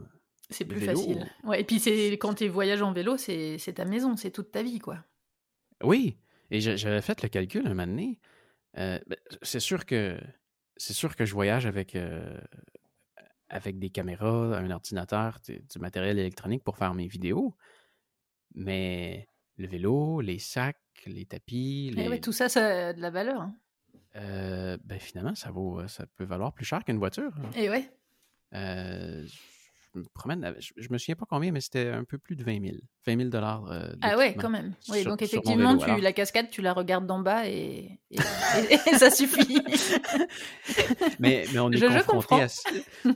C'est 0.50 0.64
plus 0.64 0.78
vélo. 0.80 0.98
facile. 1.00 1.26
Ouais, 1.44 1.60
et 1.60 1.64
puis 1.64 1.80
quand 2.18 2.34
tu 2.34 2.48
voyages 2.48 2.82
en 2.82 2.92
vélo, 2.92 3.16
c'est 3.16 3.58
ta 3.74 3.84
maison, 3.84 4.16
c'est 4.16 4.30
toute 4.32 4.50
ta 4.50 4.62
vie, 4.62 4.78
quoi. 4.80 5.04
oui. 5.82 6.16
Et 6.50 6.60
j'a- 6.62 6.76
j'avais 6.76 7.02
fait 7.02 7.22
le 7.22 7.28
calcul 7.28 7.66
un 7.66 7.70
moment 7.74 7.86
donné. 7.86 8.18
Euh, 8.78 8.98
ben, 9.06 9.18
c'est 9.42 9.60
sûr 9.60 9.84
que 9.84 10.18
c'est 10.78 10.94
sûr 10.94 11.14
que 11.14 11.26
je 11.26 11.34
voyage 11.34 11.66
avec 11.66 11.94
euh, 11.94 12.40
avec 13.50 13.78
des 13.78 13.90
caméras, 13.90 14.56
un 14.58 14.70
ordinateur, 14.70 15.38
du 15.46 15.78
matériel 15.78 16.18
électronique 16.18 16.64
pour 16.64 16.76
faire 16.78 16.94
mes 16.94 17.06
vidéos. 17.06 17.54
Mais 18.54 19.26
le 19.56 19.66
vélo, 19.68 20.20
les 20.20 20.38
sacs, 20.38 20.76
les 21.06 21.24
tapis, 21.26 21.90
Eh 21.92 21.96
les, 21.96 22.08
ouais, 22.08 22.20
tout 22.20 22.32
ça, 22.32 22.48
ça 22.48 22.88
a 22.88 22.92
de 22.92 23.00
la 23.00 23.10
valeur. 23.10 23.40
hein. 23.42 23.54
Euh, 24.16 24.76
ben 24.84 24.98
finalement, 24.98 25.34
ça 25.34 25.50
vaut, 25.50 25.86
ça 25.86 26.06
peut 26.16 26.24
valoir 26.24 26.52
plus 26.52 26.64
cher 26.64 26.84
qu'une 26.84 26.98
voiture. 26.98 27.30
Et 27.56 27.68
ouais. 27.70 27.88
Euh, 28.54 29.24
je 29.94 29.98
me 30.00 30.04
promène, 30.14 30.54
je, 30.58 30.72
je 30.76 30.88
me 30.90 30.98
souviens 30.98 31.14
pas 31.14 31.26
combien, 31.28 31.52
mais 31.52 31.60
c'était 31.60 31.88
un 31.88 32.04
peu 32.04 32.18
plus 32.18 32.34
de 32.34 32.42
20 32.42 32.60
000. 32.62 32.76
20 33.06 33.16
000 33.18 33.28
dollars. 33.28 33.70
euh, 33.70 33.92
Ah 34.00 34.16
ouais, 34.16 34.34
quand 34.34 34.50
même. 34.50 34.74
Oui, 34.88 35.02
sur- 35.02 35.10
donc 35.10 35.22
effectivement, 35.22 35.68
vélo, 35.74 35.84
tu, 35.84 35.90
alors. 35.90 36.00
la 36.02 36.12
cascade, 36.12 36.50
tu 36.50 36.62
la 36.62 36.72
regardes 36.72 37.06
d'en 37.06 37.20
bas 37.20 37.46
et, 37.48 37.98
et, 38.10 38.16
et- 38.70 38.74
et 38.74 38.98
ça 38.98 39.10
suffit. 39.10 39.60
Mais, 41.20 41.44
mais 41.52 41.58
on 41.58 41.70
est 41.70 41.76
Je- 41.76 41.86
confronté 42.06 42.42
à. 42.42 42.48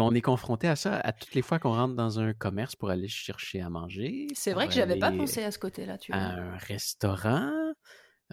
mais 0.00 0.10
on 0.10 0.14
est 0.14 0.20
confronté 0.20 0.68
à 0.68 0.76
ça 0.76 0.96
à 0.96 1.12
toutes 1.12 1.34
les 1.34 1.42
fois 1.42 1.58
qu'on 1.58 1.72
rentre 1.72 1.94
dans 1.94 2.18
un 2.20 2.32
commerce 2.32 2.76
pour 2.76 2.90
aller 2.90 3.08
chercher 3.08 3.60
à 3.60 3.68
manger. 3.70 4.26
C'est 4.34 4.52
vrai 4.52 4.66
que 4.66 4.74
j'avais 4.74 4.98
pas 4.98 5.12
pensé 5.12 5.42
à 5.42 5.50
ce 5.50 5.58
côté-là, 5.58 5.98
tu 5.98 6.12
vois. 6.12 6.20
À 6.20 6.32
un 6.32 6.56
restaurant. 6.56 7.52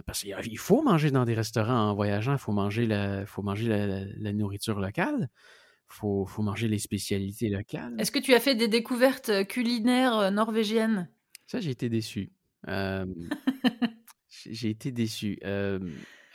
Parce 0.06 0.22
qu'il 0.22 0.58
faut 0.60 0.84
manger 0.84 1.10
dans 1.10 1.26
des 1.26 1.34
restaurants 1.34 1.90
en 1.90 1.96
voyageant, 1.96 2.34
il 2.34 2.38
faut 2.38 2.52
manger 2.52 2.86
la, 2.86 3.26
faut 3.26 3.42
manger 3.42 3.68
la, 3.68 3.88
la- 3.88 4.06
la 4.06 4.34
nourriture 4.34 4.80
locale, 4.80 5.28
il 5.90 5.94
faut, 5.96 6.26
faut 6.28 6.44
manger 6.44 6.68
les 6.68 6.78
spécialités 6.78 7.50
locales. 7.50 7.96
Est-ce 8.00 8.12
que 8.12 8.20
tu 8.20 8.36
as 8.36 8.40
fait 8.40 8.54
des 8.54 8.68
découvertes 8.68 9.30
euh, 9.30 9.44
culinaires 9.44 10.18
euh, 10.18 10.30
norvégiennes? 10.30 11.10
Ça, 11.48 11.60
j'ai 11.60 11.72
été 11.72 11.90
déçu. 11.90 12.32
Euh, 12.68 13.06
j'ai 14.30 14.54
j'ai 14.54 14.70
été 14.70 14.92
déçu. 14.92 15.40
Euh, 15.44 15.80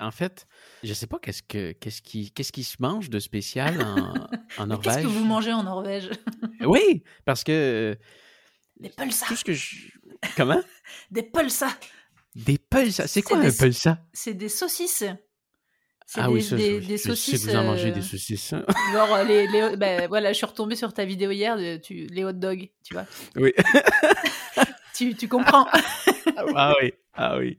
en 0.03 0.11
fait, 0.11 0.47
je 0.83 0.93
sais 0.95 1.07
pas 1.07 1.19
qu'est-ce 1.19 1.43
que 1.43 1.73
qu'est-ce 1.73 2.03
qui 2.03 2.31
qu'est-ce 2.33 2.53
qui 2.53 2.65
se 2.65 2.77
mange 2.81 3.09
de 3.11 3.19
spécial 3.19 3.81
en, 3.83 3.97
en 4.59 4.67
Mais 4.67 4.77
Qu'est-ce 4.77 4.97
Norvège? 4.97 5.03
que 5.03 5.09
vous 5.09 5.25
mangez 5.25 5.53
en 5.53 5.63
Norvège? 5.63 6.11
Oui, 6.61 7.03
parce 7.25 7.45
que 7.45 7.97
Des 8.81 8.89
pulsas 8.91 9.27
tout 9.27 9.37
ce 9.37 9.45
que 9.45 9.53
je 9.53 9.77
comment? 10.37 10.61
Des 11.11 11.23
pulsas 11.23 11.77
des 12.35 12.57
pulsas. 12.57 13.07
C'est 13.09 13.21
quoi 13.21 13.37
un 13.39 13.51
pulsa? 13.51 13.99
C'est 14.15 14.33
des 14.33 14.49
saucisses. 14.49 15.05
Ah 16.17 16.27
des, 16.29 16.33
oui, 16.33 16.43
ça, 16.43 16.57
des, 16.57 16.81
je 16.83 16.89
sais 16.89 16.99
saucisses. 16.99 17.45
que 17.47 17.51
vous 17.51 17.57
en 17.57 17.65
mangez 17.65 17.89
euh, 17.91 17.93
des 17.93 18.01
saucisses. 18.03 18.53
hein. 18.55 18.65
Genre 18.95 19.15
euh, 19.17 19.25
les, 19.25 19.47
les 19.49 19.77
ben, 19.77 20.09
voilà, 20.09 20.33
je 20.33 20.39
suis 20.39 20.47
retombée 20.47 20.75
sur 20.77 20.95
ta 20.95 21.05
vidéo 21.05 21.31
hier, 21.31 21.57
de, 21.59 21.77
tu, 21.77 22.07
les 22.07 22.25
hot 22.25 22.33
dogs, 22.33 22.71
tu 22.85 22.95
vois. 22.95 23.05
Oui. 23.37 23.53
Tu, 24.95 25.15
tu 25.15 25.29
comprends. 25.29 25.67
ah 26.55 26.73
oui, 26.81 26.93
ah 27.15 27.37
oui. 27.39 27.59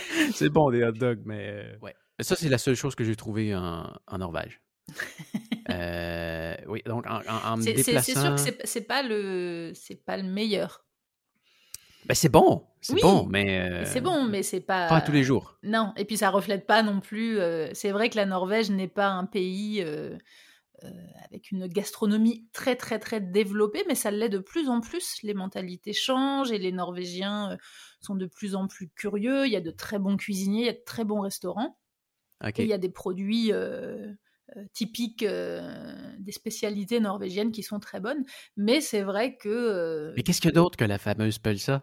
c'est 0.34 0.48
bon 0.48 0.70
des 0.70 0.82
hot 0.84 0.92
dogs, 0.92 1.22
mais 1.24 1.48
euh, 1.48 1.76
ouais. 1.82 1.94
Ça 2.20 2.36
c'est 2.36 2.48
la 2.48 2.58
seule 2.58 2.74
chose 2.76 2.94
que 2.94 3.04
j'ai 3.04 3.16
trouvée 3.16 3.54
en, 3.54 3.90
en 4.06 4.18
Norvège. 4.18 4.60
Euh, 5.70 6.56
oui, 6.66 6.82
donc 6.84 7.06
en, 7.06 7.20
en- 7.20 7.52
en 7.52 7.56
me 7.56 7.62
C'est 7.62 7.76
c'est- 7.76 8.00
sûr 8.02 8.14
déplaçant. 8.14 8.34
que 8.34 8.66
c'est- 8.66 8.80
pas 8.86 9.02
le 9.04 9.70
c'est 9.74 10.04
pas 10.04 10.16
le 10.16 10.24
meilleur. 10.24 10.84
Ben, 12.04 12.14
c'est 12.14 12.28
bon, 12.28 12.66
c'est 12.80 12.94
Oui, 12.94 13.00
bon, 13.00 13.26
mais 13.30 13.60
euh, 13.60 13.84
C'est 13.86 14.00
bon, 14.00 14.24
mais 14.24 14.42
c'est 14.42 14.60
pas. 14.60 14.88
pas 14.88 15.00
tous 15.00 15.12
les 15.12 15.22
jours. 15.22 15.56
Non, 15.62 15.92
et 15.96 16.04
puis 16.04 16.16
ça 16.16 16.30
reflète 16.30 16.66
pas 16.66 16.82
non 16.82 16.98
plus. 17.00 17.38
euh, 17.38 17.68
c'est 17.74 17.92
vrai 17.92 18.10
que 18.10 18.16
la 18.16 18.26
Norvège 18.26 18.70
n'est 18.70 18.88
pas 18.88 19.06
un 19.06 19.24
pays 19.24 19.84
avec 21.24 21.50
une 21.50 21.66
gastronomie 21.66 22.48
très 22.52 22.76
très 22.76 22.98
très 22.98 23.20
développée, 23.20 23.84
mais 23.88 23.94
ça 23.94 24.10
l'est 24.10 24.28
de 24.28 24.38
plus 24.38 24.68
en 24.68 24.80
plus. 24.80 25.18
Les 25.22 25.34
mentalités 25.34 25.92
changent 25.92 26.52
et 26.52 26.58
les 26.58 26.72
Norvégiens 26.72 27.52
euh, 27.52 27.56
sont 28.00 28.14
de 28.14 28.26
plus 28.26 28.54
en 28.54 28.66
plus 28.68 28.88
curieux. 28.90 29.46
Il 29.46 29.52
y 29.52 29.56
a 29.56 29.60
de 29.60 29.70
très 29.70 29.98
bons 29.98 30.16
cuisiniers, 30.16 30.60
il 30.60 30.66
y 30.66 30.70
a 30.70 30.72
de 30.74 30.82
très 30.84 31.04
bons 31.04 31.20
restaurants, 31.20 31.78
et 32.56 32.64
il 32.64 32.68
y 32.68 32.72
a 32.72 32.78
des 32.78 32.90
produits 32.90 33.52
euh, 33.52 34.12
euh, 34.56 34.64
typiques 34.72 35.22
euh, 35.22 36.12
des 36.18 36.32
spécialités 36.32 37.00
norvégiennes 37.00 37.52
qui 37.52 37.62
sont 37.62 37.80
très 37.80 38.00
bonnes. 38.00 38.24
Mais 38.56 38.80
c'est 38.80 39.02
vrai 39.02 39.36
que 39.36 39.48
euh, 39.48 40.12
Mais 40.16 40.22
qu'est-ce 40.22 40.40
qu'il 40.40 40.50
y 40.50 40.52
a 40.52 40.54
d'autre 40.54 40.76
que 40.76 40.84
la 40.84 40.98
fameuse 40.98 41.38
pulsa? 41.38 41.82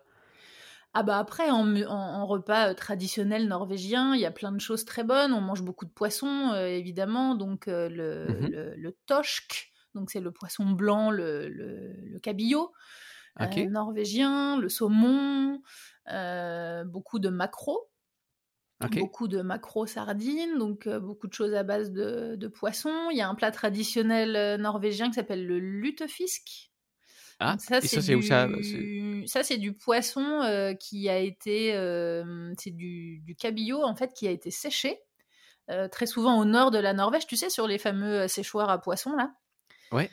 Ah 0.93 1.03
bah 1.03 1.19
après, 1.19 1.49
en, 1.51 1.75
en- 1.75 1.87
en 1.91 2.25
repas 2.25 2.71
euh, 2.71 2.73
traditionnel 2.73 3.47
norvégien, 3.47 4.15
il 4.15 4.21
y 4.21 4.25
a 4.25 4.31
plein 4.31 4.51
de 4.51 4.59
choses 4.59 4.85
très 4.85 5.03
bonnes. 5.03 5.33
On 5.33 5.41
mange 5.41 5.61
beaucoup 5.61 5.85
de 5.85 5.91
poissons, 5.91 6.51
euh, 6.53 6.67
évidemment. 6.67 7.35
Donc 7.35 7.67
euh, 7.67 7.89
le, 7.89 8.41
Mhm. 8.41 8.49
le, 8.49 8.75
le 8.75 8.97
torsk, 9.05 9.71
donc 9.93 10.09
c'est 10.09 10.19
le 10.19 10.31
poisson 10.31 10.65
blanc, 10.71 11.11
le, 11.11 11.47
le, 11.49 11.93
le 11.93 12.19
cabillaud 12.19 12.73
euh, 13.41 13.69
norvégien, 13.69 14.59
le 14.59 14.69
saumon, 14.69 15.61
beaucoup 16.85 17.19
de 17.19 17.29
maquereaux, 17.29 17.89
beaucoup 18.81 19.27
de 19.27 19.41
maquereaux 19.41 19.85
sardines, 19.87 20.57
donc 20.57 20.87
beaucoup 20.89 21.27
de 21.27 21.33
choses 21.33 21.53
à 21.53 21.63
base 21.63 21.91
de, 21.91 22.35
de 22.35 22.47
poissons. 22.47 23.09
Il 23.11 23.17
y 23.17 23.21
a 23.21 23.29
un 23.29 23.35
plat 23.35 23.51
traditionnel 23.51 24.59
norvégien 24.61 25.09
qui 25.09 25.15
s'appelle 25.15 25.45
le 25.47 25.59
lutefisk. 25.59 26.68
Ah, 27.39 27.57
ça, 27.57 27.77
et 27.77 27.87
ça 27.87 28.01
c'est 28.01 28.15
où 28.15 28.21
ça? 28.21 28.47
du... 28.47 29.23
ça, 29.25 29.43
c'est 29.43 29.57
du 29.57 29.73
poisson 29.73 30.41
euh, 30.43 30.73
qui 30.73 31.07
a 31.07 31.19
été... 31.19 31.73
euh, 31.73 32.53
c'est 32.57 32.71
du, 32.71 33.19
du 33.19 33.35
cabillaud, 33.35 33.81
en 33.83 33.95
fait, 33.95 34.13
qui 34.13 34.27
a 34.27 34.31
été 34.31 34.51
séché. 34.51 34.99
euh, 35.69 35.87
très 35.87 36.05
souvent 36.05 36.39
au 36.39 36.45
nord 36.45 36.71
de 36.71 36.79
la 36.79 36.93
Norvège, 36.93 37.27
tu 37.27 37.35
sais, 37.35 37.49
sur 37.49 37.67
les 37.67 37.77
fameux 37.77 38.27
séchoirs 38.27 38.69
à 38.69 38.81
poissons, 38.81 39.15
là. 39.15 39.33
Ouais. 39.91 40.09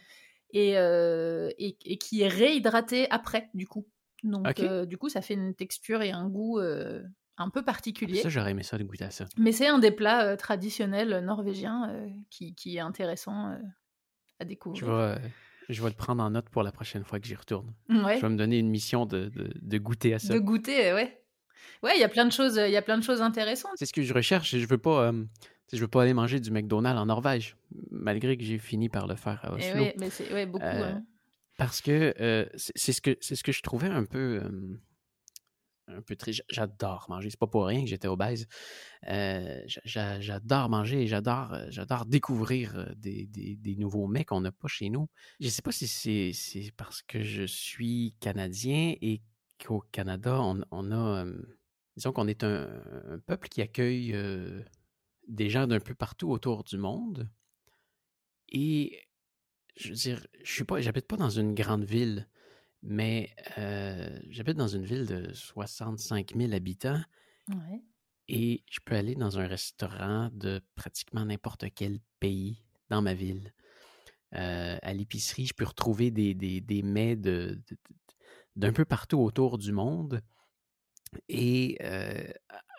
Et, 0.53 0.71
et, 0.73 1.77
et 1.85 1.99
qui 1.99 2.23
est 2.23 2.29
réhydraté 2.29 3.11
après, 3.11 3.51
du 3.55 3.67
coup. 3.67 3.87
Donc, 4.23 4.61
du 4.87 4.97
coup, 4.97 5.09
ça 5.09 5.21
fait 5.21 5.35
une 5.35 5.55
texture 5.55 6.03
et 6.03 6.13
un 6.13 6.29
goût 6.29 6.61
un 7.39 7.51
peu 7.51 7.63
particulier. 7.63 8.23
Ça 8.23 8.31
j'aurais 8.31 8.53
aimé 8.53 8.63
ça 8.63 8.79
de 8.79 8.85
goûter 8.85 9.05
à 9.05 9.11
ça. 9.11 9.27
Mais 9.37 9.53
c'est 9.53 9.67
un 9.67 9.79
des 9.79 9.91
plats 9.91 10.25
euh, 10.25 10.37
traditionnels 10.37 11.19
norvégiens 11.23 11.91
euh, 11.91 12.09
qui, 12.31 12.55
qui 12.55 12.79
est 12.79 12.81
intéressant 12.81 13.51
euh, 13.51 13.59
à 14.41 14.47
découvrir. 14.47 14.87
Vais, 14.87 14.93
euh, 14.93 15.19
je 15.69 15.83
vais 15.83 15.89
le 15.89 15.95
prendre 15.95 16.23
en 16.23 16.31
note 16.31 16.49
pour 16.49 16.63
la 16.63 16.73
prochaine 16.73 17.05
fois 17.05 17.21
que 17.21 17.27
j'y 17.27 17.35
retourne. 17.35 17.73
Ouais. 17.89 18.17
Je 18.17 18.23
vais 18.23 18.29
me 18.29 18.37
donner 18.37 18.59
une 18.59 18.69
mission 18.71 19.07
de, 19.07 19.27
de, 19.29 19.51
de 19.61 19.79
goûter 19.79 20.15
à 20.15 20.19
ça. 20.19 20.33
De 20.35 20.39
goûter, 20.39 20.91
euh, 20.91 20.95
ouais. 20.95 21.23
Ouais, 21.83 21.93
il 21.97 22.01
y 22.01 22.05
a 22.05 22.09
plein 22.09 22.25
de 22.25 22.33
choses, 22.33 22.61
il 22.65 22.71
y 22.73 22.77
a 22.77 22.83
plein 22.83 22.99
de 22.99 23.03
choses 23.05 23.21
intéressantes. 23.21 23.73
C'est 23.77 23.87
ce 23.87 23.93
que 23.93 24.03
je 24.03 24.15
recherche 24.15 24.55
et 24.55 24.61
je 24.61 24.67
veux 24.67 24.79
pas, 24.79 25.09
euh, 25.09 25.25
je 25.73 25.79
veux 25.79 25.89
pas 25.89 26.03
aller 26.03 26.15
manger 26.15 26.41
du 26.41 26.51
McDonald's 26.51 26.99
en 26.99 27.07
Norvège, 27.07 27.57
malgré 27.91 28.37
que 28.37 28.45
j'ai 28.45 28.59
fini 28.59 28.89
par 28.89 29.07
le 29.07 29.15
faire 29.17 29.41
à 29.45 29.59
Et 29.59 29.71
Oslo. 29.71 29.83
ouais, 29.83 29.95
mais 29.99 30.11
c'est 30.11 30.33
ouais, 30.33 30.47
beaucoup. 30.47 30.65
Euh, 30.65 30.93
hein. 30.95 31.03
Parce 31.59 31.81
que 31.81 32.15
euh, 32.21 32.47
c'est 32.57 32.93
ce 32.93 33.01
que 33.01 33.17
c'est 33.21 33.35
ce 33.35 33.43
que 33.43 33.53
je 33.53 33.63
trouvais 33.63 33.89
un 33.89 34.05
peu 34.05 34.41
euh, 34.43 34.79
un 35.89 36.03
peu 36.03 36.17
triste. 36.17 36.43
J'adore 36.49 37.07
manger. 37.09 37.31
C'est 37.31 37.39
pas 37.39 37.47
pour 37.47 37.67
rien 37.67 37.83
que 37.83 37.89
j'étais 37.89 38.09
obèse. 38.09 38.47
Euh, 39.09 39.63
j'adore 39.85 40.69
manger 40.69 41.03
et 41.03 41.07
j'adore, 41.07 41.53
euh, 41.53 41.67
j'adore 41.71 42.07
découvrir 42.07 42.77
euh, 42.77 42.87
des, 42.97 43.77
nouveaux 43.79 44.07
mets 44.07 44.25
qu'on 44.25 44.41
n'a 44.41 44.53
pas 44.53 44.69
chez 44.69 44.91
nous. 44.91 45.09
Je 45.41 45.49
sais 45.49 45.63
pas 45.63 45.73
si 45.73 45.87
c'est 45.87 46.73
parce 46.77 47.03
que 47.03 47.23
je 47.23 47.45
suis 47.45 48.15
Canadien 48.21 48.95
et 49.01 49.23
qu'au 49.65 49.81
Canada, 49.93 50.41
on, 50.43 50.93
a. 50.93 51.25
disons 51.97 52.13
qu'on 52.13 52.29
est 52.29 52.45
un, 52.45 52.69
peuple 53.27 53.49
qui 53.49 53.63
accueille 53.63 54.15
des 55.29 55.51
gens 55.51 55.67
d'un 55.67 55.81
peu 55.81 55.95
partout 55.95 56.31
autour 56.31 56.65
du 56.65 56.79
monde. 56.79 57.29
Et 58.49 59.03
je 59.77 59.91
veux 59.91 59.95
dire, 59.95 60.27
je 60.43 60.53
suis 60.53 60.65
pas, 60.65 60.81
j'habite 60.81 61.07
pas 61.07 61.17
dans 61.17 61.31
une 61.31 61.55
grande 61.55 61.85
ville. 61.85 62.29
Mais 62.83 63.35
j'habite 64.29 64.57
dans 64.57 64.69
une 64.69 64.85
ville 64.85 65.07
de 65.07 65.33
65 65.33 66.35
000 66.37 66.53
habitants. 66.53 67.03
Et 68.29 68.65
je 68.71 68.81
peux 68.85 68.95
aller 68.97 69.15
dans 69.15 69.39
un 69.39 69.47
restaurant 69.47 70.31
de 70.33 70.61
pratiquement 70.75 71.25
n'importe 71.25 71.67
quel 71.75 72.01
pays 72.21 72.65
dans 72.91 73.03
ma 73.03 73.15
ville. 73.15 73.53
à 74.33 74.93
l'épicerie, 74.93 75.47
je 75.47 75.55
peux 75.55 75.65
retrouver 75.65 76.11
des, 76.11 76.35
des, 76.35 76.83
mets 76.83 77.17
de, 77.17 77.61
d'un 78.57 78.73
peu 78.73 78.85
partout 78.85 79.19
autour 79.19 79.59
du 79.59 79.73
monde. 79.73 80.23
Et 81.29 81.79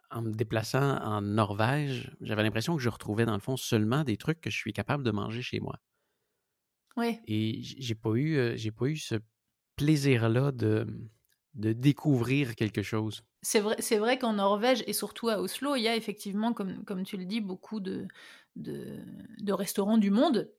en 0.10 0.22
me 0.22 0.32
déplaçant 0.32 0.98
en 1.02 1.22
Norvège, 1.22 2.16
j'avais 2.22 2.44
l'impression 2.44 2.76
que 2.76 2.82
je 2.82 2.90
retrouvais 2.90 3.26
dans 3.26 3.34
le 3.34 3.42
fond 3.42 3.58
seulement 3.58 4.04
des 4.04 4.18
trucs 4.18 4.42
que 4.42 4.50
je 4.50 4.58
suis 4.58 4.74
capable 4.74 5.04
de 5.04 5.12
manger 5.12 5.42
chez 5.42 5.60
moi. 5.60 5.80
Oui. 6.96 7.20
Et 7.28 7.62
j'ai 7.62 7.96
pas 7.96 8.16
eu, 8.16 8.58
j'ai 8.58 8.72
pas 8.72 8.86
eu 8.88 8.98
ce 8.98 9.16
plaisir-là 9.78 10.52
de, 10.52 10.88
de 11.54 11.72
découvrir 11.74 12.56
quelque 12.56 12.84
chose. 12.84 13.24
C'est 13.42 13.62
vrai, 13.62 13.76
c'est 13.80 13.98
vrai 13.98 14.18
qu'en 14.18 14.34
Norvège 14.34 14.84
et 14.88 14.94
surtout 14.94 15.30
à 15.30 15.40
Oslo, 15.40 15.76
il 15.76 15.84
y 15.84 15.88
a 15.88 15.96
effectivement, 15.96 16.54
comme, 16.54 16.84
comme 16.84 17.04
tu 17.04 17.18
le 17.18 17.26
dis, 17.26 17.40
beaucoup 17.40 17.80
de, 17.80 18.08
de, 18.56 19.00
de 19.40 19.54
restaurants 19.54 19.98
du 19.98 20.12
monde 20.12 20.52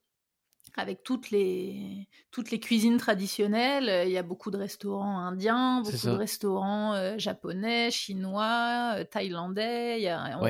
avec 0.77 1.03
toutes 1.03 1.31
les, 1.31 2.09
toutes 2.31 2.51
les 2.51 2.61
cuisines 2.61 2.99
traditionnelles. 2.99 4.07
Il 4.07 4.13
y 4.13 4.19
a 4.19 4.23
beaucoup 4.23 4.51
de 4.51 4.59
restaurants 4.59 5.19
indiens, 5.19 5.81
beaucoup 5.83 6.07
de 6.07 6.11
restaurants 6.11 6.95
euh, 6.95 7.17
japonais, 7.19 7.91
chinois, 7.91 8.95
euh, 8.97 9.05
thaïlandais. 9.05 10.09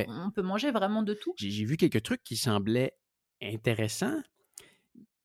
on, 0.09 0.31
peut 0.31 0.43
manger 0.43 0.71
vraiment 0.71 1.03
de 1.03 1.15
tout. 1.15 1.35
J'ai 1.37 1.65
vu 1.65 1.77
quelques 1.77 2.03
trucs 2.03 2.25
qui 2.25 2.37
semblaient 2.37 2.97
intéressants, 3.43 4.21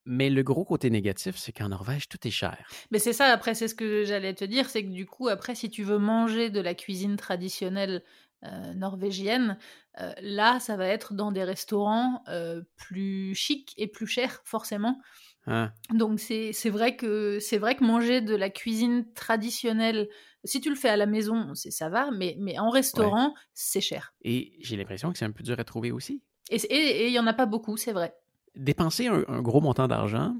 mais 0.05 0.29
le 0.29 0.43
gros 0.43 0.65
côté 0.65 0.89
négatif, 0.89 1.37
c'est 1.37 1.51
qu'en 1.51 1.69
Norvège, 1.69 2.09
tout 2.09 2.27
est 2.27 2.31
cher. 2.31 2.67
Mais 2.91 2.99
c'est 2.99 3.13
ça, 3.13 3.25
après, 3.27 3.55
c'est 3.55 3.67
ce 3.67 3.75
que 3.75 4.03
j'allais 4.03 4.33
te 4.33 4.45
dire, 4.45 4.69
c'est 4.69 4.83
que 4.83 4.89
du 4.89 5.05
coup, 5.05 5.27
après, 5.29 5.55
si 5.55 5.69
tu 5.69 5.83
veux 5.83 5.97
manger 5.97 6.49
de 6.49 6.59
la 6.59 6.73
cuisine 6.73 7.15
traditionnelle 7.15 8.03
euh, 8.43 8.73
norvégienne, 8.73 9.57
euh, 10.01 10.11
là, 10.21 10.59
ça 10.59 10.75
va 10.75 10.87
être 10.87 11.13
dans 11.13 11.31
des 11.31 11.43
restaurants 11.43 12.23
euh, 12.27 12.61
plus 12.75 13.33
chics 13.35 13.73
et 13.77 13.87
plus 13.87 14.07
chers, 14.07 14.41
forcément. 14.43 14.99
Ah. 15.45 15.73
Donc 15.93 16.21
c'est 16.21 16.69
vrai 16.69 16.95
que 16.95 17.37
c'est 17.39 17.57
vrai 17.57 17.75
que 17.75 17.83
manger 17.83 18.21
de 18.21 18.33
la 18.33 18.49
cuisine 18.49 19.05
traditionnelle, 19.13 20.07
si 20.45 20.61
tu 20.61 20.69
le 20.69 20.75
fais 20.75 20.87
à 20.87 20.95
la 20.95 21.05
maison, 21.05 21.53
c'est 21.53 21.71
ça 21.71 21.89
va, 21.89 22.11
mais, 22.11 22.37
mais 22.39 22.57
en 22.59 22.69
restaurant, 22.69 23.33
c'est 23.53 23.81
cher. 23.81 24.13
Et 24.21 24.53
j'ai 24.59 24.77
l'impression 24.77 25.11
que 25.11 25.17
c'est 25.17 25.25
un 25.25 25.31
peu 25.31 25.43
dur 25.43 25.59
à 25.59 25.65
trouver 25.65 25.91
aussi. 25.91 26.21
Et 26.49 27.07
il 27.07 27.13
y 27.13 27.19
en 27.19 27.27
a 27.27 27.33
pas 27.33 27.45
beaucoup, 27.45 27.75
c'est 27.75 27.91
vrai 27.91 28.13
dépenser 28.55 29.07
un, 29.07 29.41
gros 29.41 29.61
montant 29.61 29.87
d'argent 29.87 30.37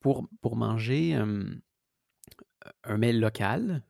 pour, 0.00 0.28
pour 0.40 0.56
manger 0.56 1.14
un 2.84 2.96
mets 2.96 3.12
local 3.12 3.82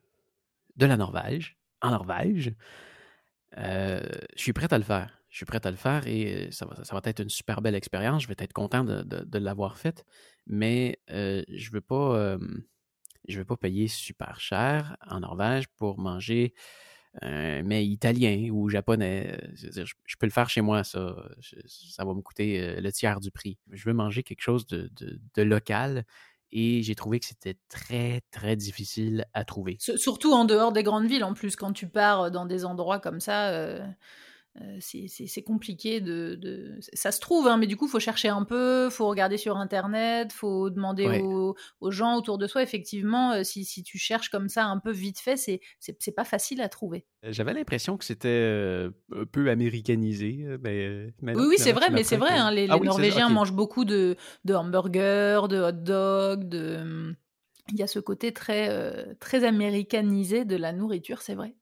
de 0.77 0.85
la 0.85 0.97
Norvège, 0.97 1.57
en 1.81 1.91
Norvège, 1.91 2.53
euh, 3.57 4.01
je 4.35 4.41
suis 4.41 4.53
prêt 4.53 4.71
à 4.71 4.77
le 4.77 4.83
faire. 4.83 5.17
Je 5.29 5.37
suis 5.37 5.45
prêt 5.45 5.65
à 5.65 5.71
le 5.71 5.77
faire 5.77 6.07
et 6.07 6.49
ça 6.51 6.65
va, 6.65 6.83
ça 6.83 6.93
va 6.93 7.01
être 7.05 7.21
une 7.21 7.29
super 7.29 7.61
belle 7.61 7.75
expérience. 7.75 8.23
Je 8.23 8.27
vais 8.27 8.35
être 8.37 8.53
content 8.53 8.83
de, 8.83 9.03
de, 9.03 9.39
l'avoir 9.39 9.77
faite, 9.77 10.05
mais 10.45 10.99
euh, 11.09 11.41
je 11.47 11.69
ne 11.69 11.73
veux, 11.75 11.81
pas, 11.81 12.37
je 13.27 13.39
veux 13.39 13.45
pas 13.45 13.55
payer 13.55 13.87
super 13.87 14.41
cher 14.41 14.97
en 15.07 15.21
Norvège 15.21 15.67
pour 15.77 15.99
manger 15.99 16.53
euh, 17.23 17.61
mais 17.65 17.85
italien 17.85 18.49
ou 18.51 18.69
japonais. 18.69 19.37
Euh, 19.43 19.85
je, 20.05 20.15
peux 20.17 20.25
le 20.25 20.31
faire 20.31 20.49
chez 20.49 20.61
moi, 20.61 20.83
ça. 20.83 21.15
ça 21.65 22.05
va 22.05 22.13
me 22.13 22.21
coûter 22.21 22.61
euh, 22.61 22.79
le 22.79 22.91
tiers 22.91 23.19
du 23.19 23.31
prix. 23.31 23.57
Je 23.71 23.83
veux 23.85 23.93
manger 23.93 24.23
quelque 24.23 24.41
chose 24.41 24.65
de, 24.65 24.89
local 25.41 26.05
et 26.53 26.83
j'ai 26.83 26.95
trouvé 26.95 27.19
que 27.19 27.25
c'était 27.25 27.57
très, 27.67 28.21
très 28.31 28.55
difficile 28.55 29.25
à 29.33 29.43
trouver. 29.43 29.77
Surtout 29.79 30.31
en 30.31 30.45
dehors 30.45 30.71
des 30.71 30.83
grandes 30.83 31.07
villes, 31.07 31.23
en 31.23 31.33
plus, 31.33 31.55
quand 31.55 31.73
tu 31.73 31.87
pars 31.87 32.31
dans 32.31 32.45
des 32.45 32.63
endroits 32.65 32.99
comme 32.99 33.19
ça. 33.19 33.77
C'est 34.79 35.43
compliqué 35.43 36.01
de, 36.01 36.77
Ça 36.93 37.11
se 37.11 37.19
trouve, 37.19 37.47
hein, 37.47 37.57
mais 37.57 37.67
du 37.67 37.77
coup, 37.77 37.87
il 37.87 37.89
faut 37.89 37.99
chercher 37.99 38.27
un 38.27 38.43
peu, 38.43 38.89
faut 38.89 39.07
regarder 39.07 39.37
sur 39.37 39.57
Internet, 39.57 40.33
faut 40.33 40.69
demander 40.69 41.21
aux, 41.21 41.91
gens 41.91 42.17
autour 42.17 42.37
de 42.37 42.47
soi. 42.47 42.61
Effectivement, 42.61 43.31
euh, 43.31 43.43
si, 43.43 43.83
tu 43.83 43.97
cherches 43.97 44.29
comme 44.29 44.49
ça 44.49 44.65
un 44.65 44.79
peu 44.79 44.91
vite 44.91 45.19
fait, 45.19 45.37
c'est 45.37 46.15
pas 46.15 46.25
facile 46.25 46.61
à 46.61 46.69
trouver. 46.69 47.05
J'avais 47.23 47.53
l'impression 47.53 47.97
que 47.97 48.03
c'était 48.03 48.27
euh, 48.27 48.91
un 49.15 49.25
peu 49.25 49.49
américanisé. 49.49 50.45
oui, 50.63 51.11
oui, 51.35 51.55
c'est 51.57 51.71
vrai, 51.71 51.89
mais 51.89 52.03
c'est 52.03 52.17
vrai. 52.17 52.33
Hein, 52.33 52.51
les, 52.51 52.67
ah 52.69 52.77
Norvégiens 52.77 53.29
mangent 53.29 53.53
beaucoup 53.53 53.85
de, 53.85 54.17
de, 54.43 54.53
hamburgers, 54.53 55.47
de 55.49 55.59
hot 55.59 55.71
dogs, 55.71 56.49
de... 56.49 57.15
Il 57.71 57.79
y 57.79 57.83
a 57.83 57.87
ce 57.87 57.99
côté 57.99 58.33
très, 58.33 59.15
très 59.19 59.45
américanisé 59.45 60.43
de 60.43 60.57
la 60.57 60.73
nourriture, 60.73 61.21
c'est 61.21 61.35
vrai. 61.35 61.55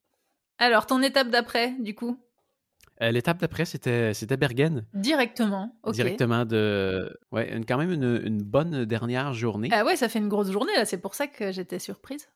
Alors, 0.57 0.87
ton 0.87 1.03
étape 1.03 1.29
d'après, 1.29 1.75
du 1.79 1.93
coup? 1.93 2.17
euh, 2.17 2.28
l'étape 2.99 3.39
d'après, 3.39 3.65
c'était, 3.65 4.13
c'était 4.13 4.37
Bergen. 4.37 4.85
Directement, 4.93 5.75
ok. 5.83 5.93
Directement 5.93 6.45
de... 6.45 7.17
Ouais, 7.31 7.55
une, 7.55 7.65
quand 7.65 7.77
même 7.77 7.91
une, 7.91 8.21
une, 8.25 8.43
bonne 8.43 8.85
dernière 8.85 9.33
journée. 9.33 9.69
Ah 9.71 9.85
ouais, 9.85 9.95
ça 9.95 10.09
fait 10.09 10.19
une 10.19 10.27
grosse 10.27 10.51
journée, 10.51 10.73
là. 10.75 10.85
C'est 10.85 10.97
pour 10.97 11.15
ça 11.15 11.27
que 11.27 11.51
j'étais 11.51 11.79
surprise. 11.79 12.27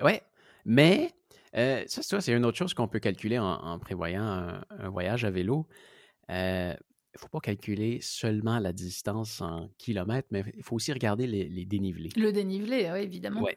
Ouais, 0.00 0.22
mais 0.64 1.12
euh, 1.56 1.82
ça, 1.86 2.20
c'est 2.20 2.32
une 2.32 2.44
autre 2.44 2.56
chose 2.56 2.74
qu'on 2.74 2.88
peut 2.88 3.00
calculer 3.00 3.38
en, 3.38 3.78
prévoyant 3.78 4.22
un, 4.70 4.88
voyage 4.88 5.24
à 5.24 5.30
vélo. 5.30 5.66
Il 6.28 6.34
euh, 6.34 6.70
ne 6.72 7.18
faut 7.18 7.28
pas 7.28 7.40
calculer 7.40 7.98
seulement 8.00 8.58
la 8.58 8.72
distance 8.72 9.40
en 9.40 9.68
kilomètres, 9.78 10.28
mais 10.30 10.44
il 10.56 10.62
faut 10.62 10.76
aussi 10.76 10.92
regarder 10.92 11.26
les, 11.26 11.64
dénivelés. 11.64 12.10
Le 12.16 12.32
dénivelé, 12.32 12.88
oui, 12.92 13.00
évidemment. 13.00 13.42
Oui, 13.42 13.52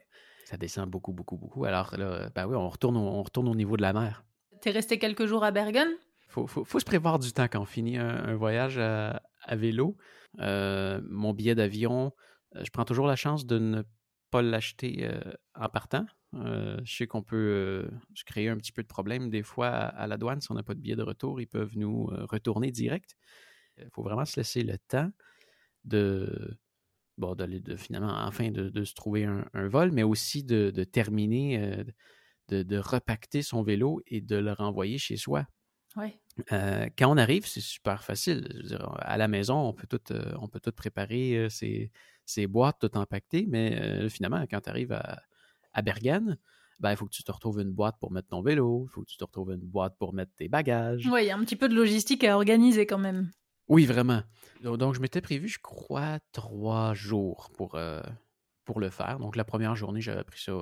ça 0.46 0.58
descend 0.58 0.90
beaucoup, 0.90 1.14
beaucoup, 1.14 1.38
beaucoup. 1.38 1.66
Alors 1.66 1.96
là, 1.98 2.30
ben 2.36 2.48
oui, 2.48 2.56
on 2.56 2.70
retourne, 2.70 2.98
on 2.98 3.24
retourne 3.24 3.48
au 3.48 3.56
niveau 3.56 3.78
de 3.78 3.82
la 3.82 3.94
mer. 3.94 4.26
T'es 4.62 4.72
resté 4.72 4.98
quelques 4.98 5.26
jours 5.26 5.44
à 5.44 5.52
Bergen? 5.52 5.88
Faut, 6.36 6.66
faut, 6.66 6.80
se 6.80 6.86
prévoir 6.86 7.20
du 7.20 7.32
temps 7.32 7.48
quand 7.48 7.62
on 7.62 7.66
finit 7.66 7.98
un, 7.98 8.36
voyage 8.36 8.78
à, 8.78 9.22
vélo. 9.56 9.96
Euh, 10.40 11.02
mon 11.10 11.34
billet 11.34 11.56
d'avion, 11.56 12.12
euh, 12.56 12.64
je 12.66 12.72
prends 12.72 12.86
toujours 12.86 13.08
la 13.08 13.16
chance 13.16 13.46
de 13.46 13.58
ne 13.58 13.84
pas 14.32 14.42
l'acheter 14.42 15.06
euh, 15.06 15.22
en 15.56 15.70
partant. 15.70 16.06
je 16.34 16.96
sais 16.96 17.08
qu'on 17.08 17.24
peut 17.24 17.90
créer 18.26 18.50
un 18.50 18.58
petit 18.58 18.74
peu 18.74 18.84
de 18.84 18.88
problème 18.88 19.30
des 19.30 19.44
fois 19.44 19.70
à, 19.70 20.08
la 20.08 20.18
douane. 20.18 20.42
Si 20.42 20.52
on 20.52 20.56
n'a 20.56 20.64
pas 20.64 20.74
de 20.74 20.82
billet 20.82 20.96
de 20.96 21.04
retour, 21.04 21.40
ils 21.40 21.48
peuvent 21.48 21.78
nous 21.78 22.08
retourner 22.30 22.72
direct. 22.72 23.16
Il 23.78 23.90
faut 23.94 24.04
vraiment 24.04 24.26
se 24.26 24.40
laisser 24.40 24.64
le 24.64 24.78
temps 24.78 25.10
de, 25.86 26.58
bon, 27.18 27.36
de, 27.36 27.76
finalement, 27.78 28.14
enfin, 28.26 28.52
de, 28.52 28.84
se 28.84 28.94
trouver 28.94 29.26
un, 29.26 29.68
vol, 29.68 29.92
mais 29.92 30.04
aussi 30.04 30.44
de, 30.44 30.72
terminer, 30.84 31.86
de, 32.50 32.64
de 32.64 32.78
repacter 32.78 33.42
son 33.42 33.64
vélo 33.64 34.02
et 34.08 34.20
de 34.20 34.36
le 34.36 34.52
renvoyer 34.52 34.98
chez 34.98 35.16
soi. 35.16 35.48
Euh, 36.52 36.88
quand 36.98 37.12
on 37.12 37.18
arrive, 37.18 37.46
c'est 37.46 37.62
super 37.62 38.04
facile. 38.04 38.48
à 39.00 39.18
la 39.18 39.28
maison, 39.28 39.58
on 39.58 39.74
peut 39.74 39.88
tout, 39.88 40.02
euh, 40.12 40.34
on 40.40 40.48
peut 40.48 40.60
tout 40.60 40.72
préparer 40.72 41.48
ses, 41.50 41.92
euh, 42.38 42.48
boîtes, 42.48 42.80
tout 42.80 42.98
empaqueter, 42.98 43.46
mais 43.48 44.10
finalement, 44.10 44.46
quand 44.50 44.62
tu 44.62 44.70
arrives 44.70 44.92
à, 44.92 45.22
à 45.74 45.82
Bergen, 45.82 46.38
ben, 46.80 46.92
il 46.92 46.98
faut 46.98 47.06
que 47.06 47.14
tu 47.14 47.24
te 47.24 47.32
retrouves 47.32 47.62
une 47.62 47.72
boîte 47.72 47.96
pour 48.00 48.12
mettre 48.12 48.28
ton 48.28 48.42
vélo, 48.42 48.86
il 48.90 48.92
faut 48.92 49.02
que 49.02 49.10
tu 49.10 49.18
te 49.18 49.24
retrouves 49.24 49.52
une 49.52 49.66
boîte 49.66 49.98
pour 49.98 50.14
mettre 50.14 50.34
tes 50.36 50.50
bagages. 50.50 51.08
Oui, 51.10 51.24
il 51.24 51.28
y 51.28 51.32
a 51.32 51.38
un 51.38 51.44
petit 51.44 51.56
peu 51.56 51.70
de 51.70 51.76
logistique 51.76 52.24
à 52.26 52.36
organiser 52.36 52.86
quand 52.86 52.98
même. 52.98 53.32
Oui, 53.70 53.86
vraiment. 53.86 54.22
Donc, 54.62 54.94
je 54.94 55.00
m'étais 55.00 55.22
prévu, 55.22 55.48
je 55.48 55.60
crois, 55.60 56.20
trois 56.34 56.94
jours 56.94 57.50
pour, 57.56 57.80
pour 58.66 58.80
le 58.80 58.90
faire. 58.90 59.20
Donc, 59.20 59.38
la 59.38 59.46
première 59.46 59.76
journée, 59.76 60.02
j'avais 60.02 60.24
pris 60.24 60.40
ça 60.40 60.54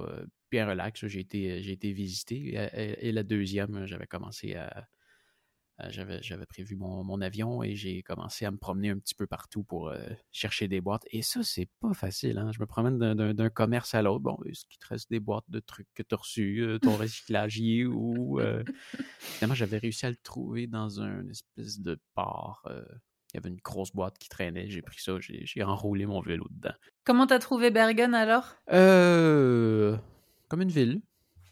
bien 0.52 0.70
relax. 0.70 1.08
J'ai 1.08 1.20
été, 1.20 1.64
j'ai 1.64 1.72
été 1.72 1.92
visiter. 1.92 2.70
et 2.74 3.12
la 3.12 3.24
deuxième, 3.24 3.88
j'avais 3.88 4.08
commencé 4.08 4.56
à, 4.56 4.88
euh, 5.82 5.88
j'avais, 5.90 6.46
prévu 6.46 6.76
mon, 6.76 7.22
avion 7.22 7.64
et 7.64 7.76
j'ai 7.76 8.04
commencé 8.04 8.46
à 8.46 8.52
me 8.52 8.58
promener 8.58 8.90
un 8.90 9.00
petit 9.00 9.16
peu 9.16 9.26
partout 9.26 9.64
pour 9.64 9.90
euh, 9.90 9.98
chercher 10.32 10.68
des 10.68 10.82
boîtes. 10.82 11.04
Et 11.12 11.22
ça, 11.22 11.42
c'est 11.44 11.68
pas 11.80 11.94
facile. 11.94 12.38
Hein? 12.38 12.52
Je 12.54 12.60
me 12.60 12.66
promène 12.66 12.98
d'un, 13.00 13.50
commerce 13.50 13.96
à 13.96 14.02
l'autre. 14.02 14.20
Bon, 14.20 14.38
est-ce 14.46 14.66
qu'il 14.66 14.78
te 14.78 14.88
reste 14.88 15.10
des 15.10 15.20
boîtes 15.20 15.50
de 15.50 15.60
trucs 15.60 15.88
que 15.96 16.04
tu 16.04 16.14
as 16.14 16.18
reçus, 16.18 16.60
euh, 16.62 16.80
ton 16.80 16.96
recyclagier 16.96 17.86
ou. 17.86 18.40
Finalement, 19.20 19.56
j'avais 19.56 19.78
réussi 19.78 20.06
à 20.06 20.10
le 20.10 20.16
trouver 20.18 20.68
dans 20.68 21.02
un 21.02 21.28
espèce 21.30 21.80
de 21.80 22.00
port. 22.14 22.62
il 22.68 23.36
y 23.36 23.38
avait 23.38 23.50
une 23.50 23.62
grosse 23.64 23.92
boîte 23.92 24.18
qui 24.20 24.30
traînait. 24.30 24.70
J'ai 24.70 24.82
pris 24.82 25.02
ça, 25.02 25.14
j'ai, 25.20 25.64
enroulé 25.64 26.06
mon 26.06 26.22
vélo 26.22 26.46
dedans. 26.52 26.76
Comment 27.04 27.26
t'as 27.26 27.40
trouvé 27.40 27.72
Bergen 27.72 28.14
alors? 28.14 28.56
Euh. 28.72 29.98
Comme 30.50 30.62
une 30.62 30.70
ville. 30.70 31.02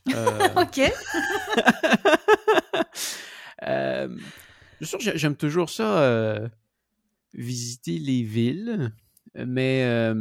ok. 0.56 0.82
euh, 3.68 4.18
sûr, 4.82 5.00
j'aime 5.00 5.36
toujours 5.36 5.70
ça, 5.70 6.50
visiter 7.34 7.98
les 7.98 8.24
villes, 8.24 8.92
mais 9.36 10.12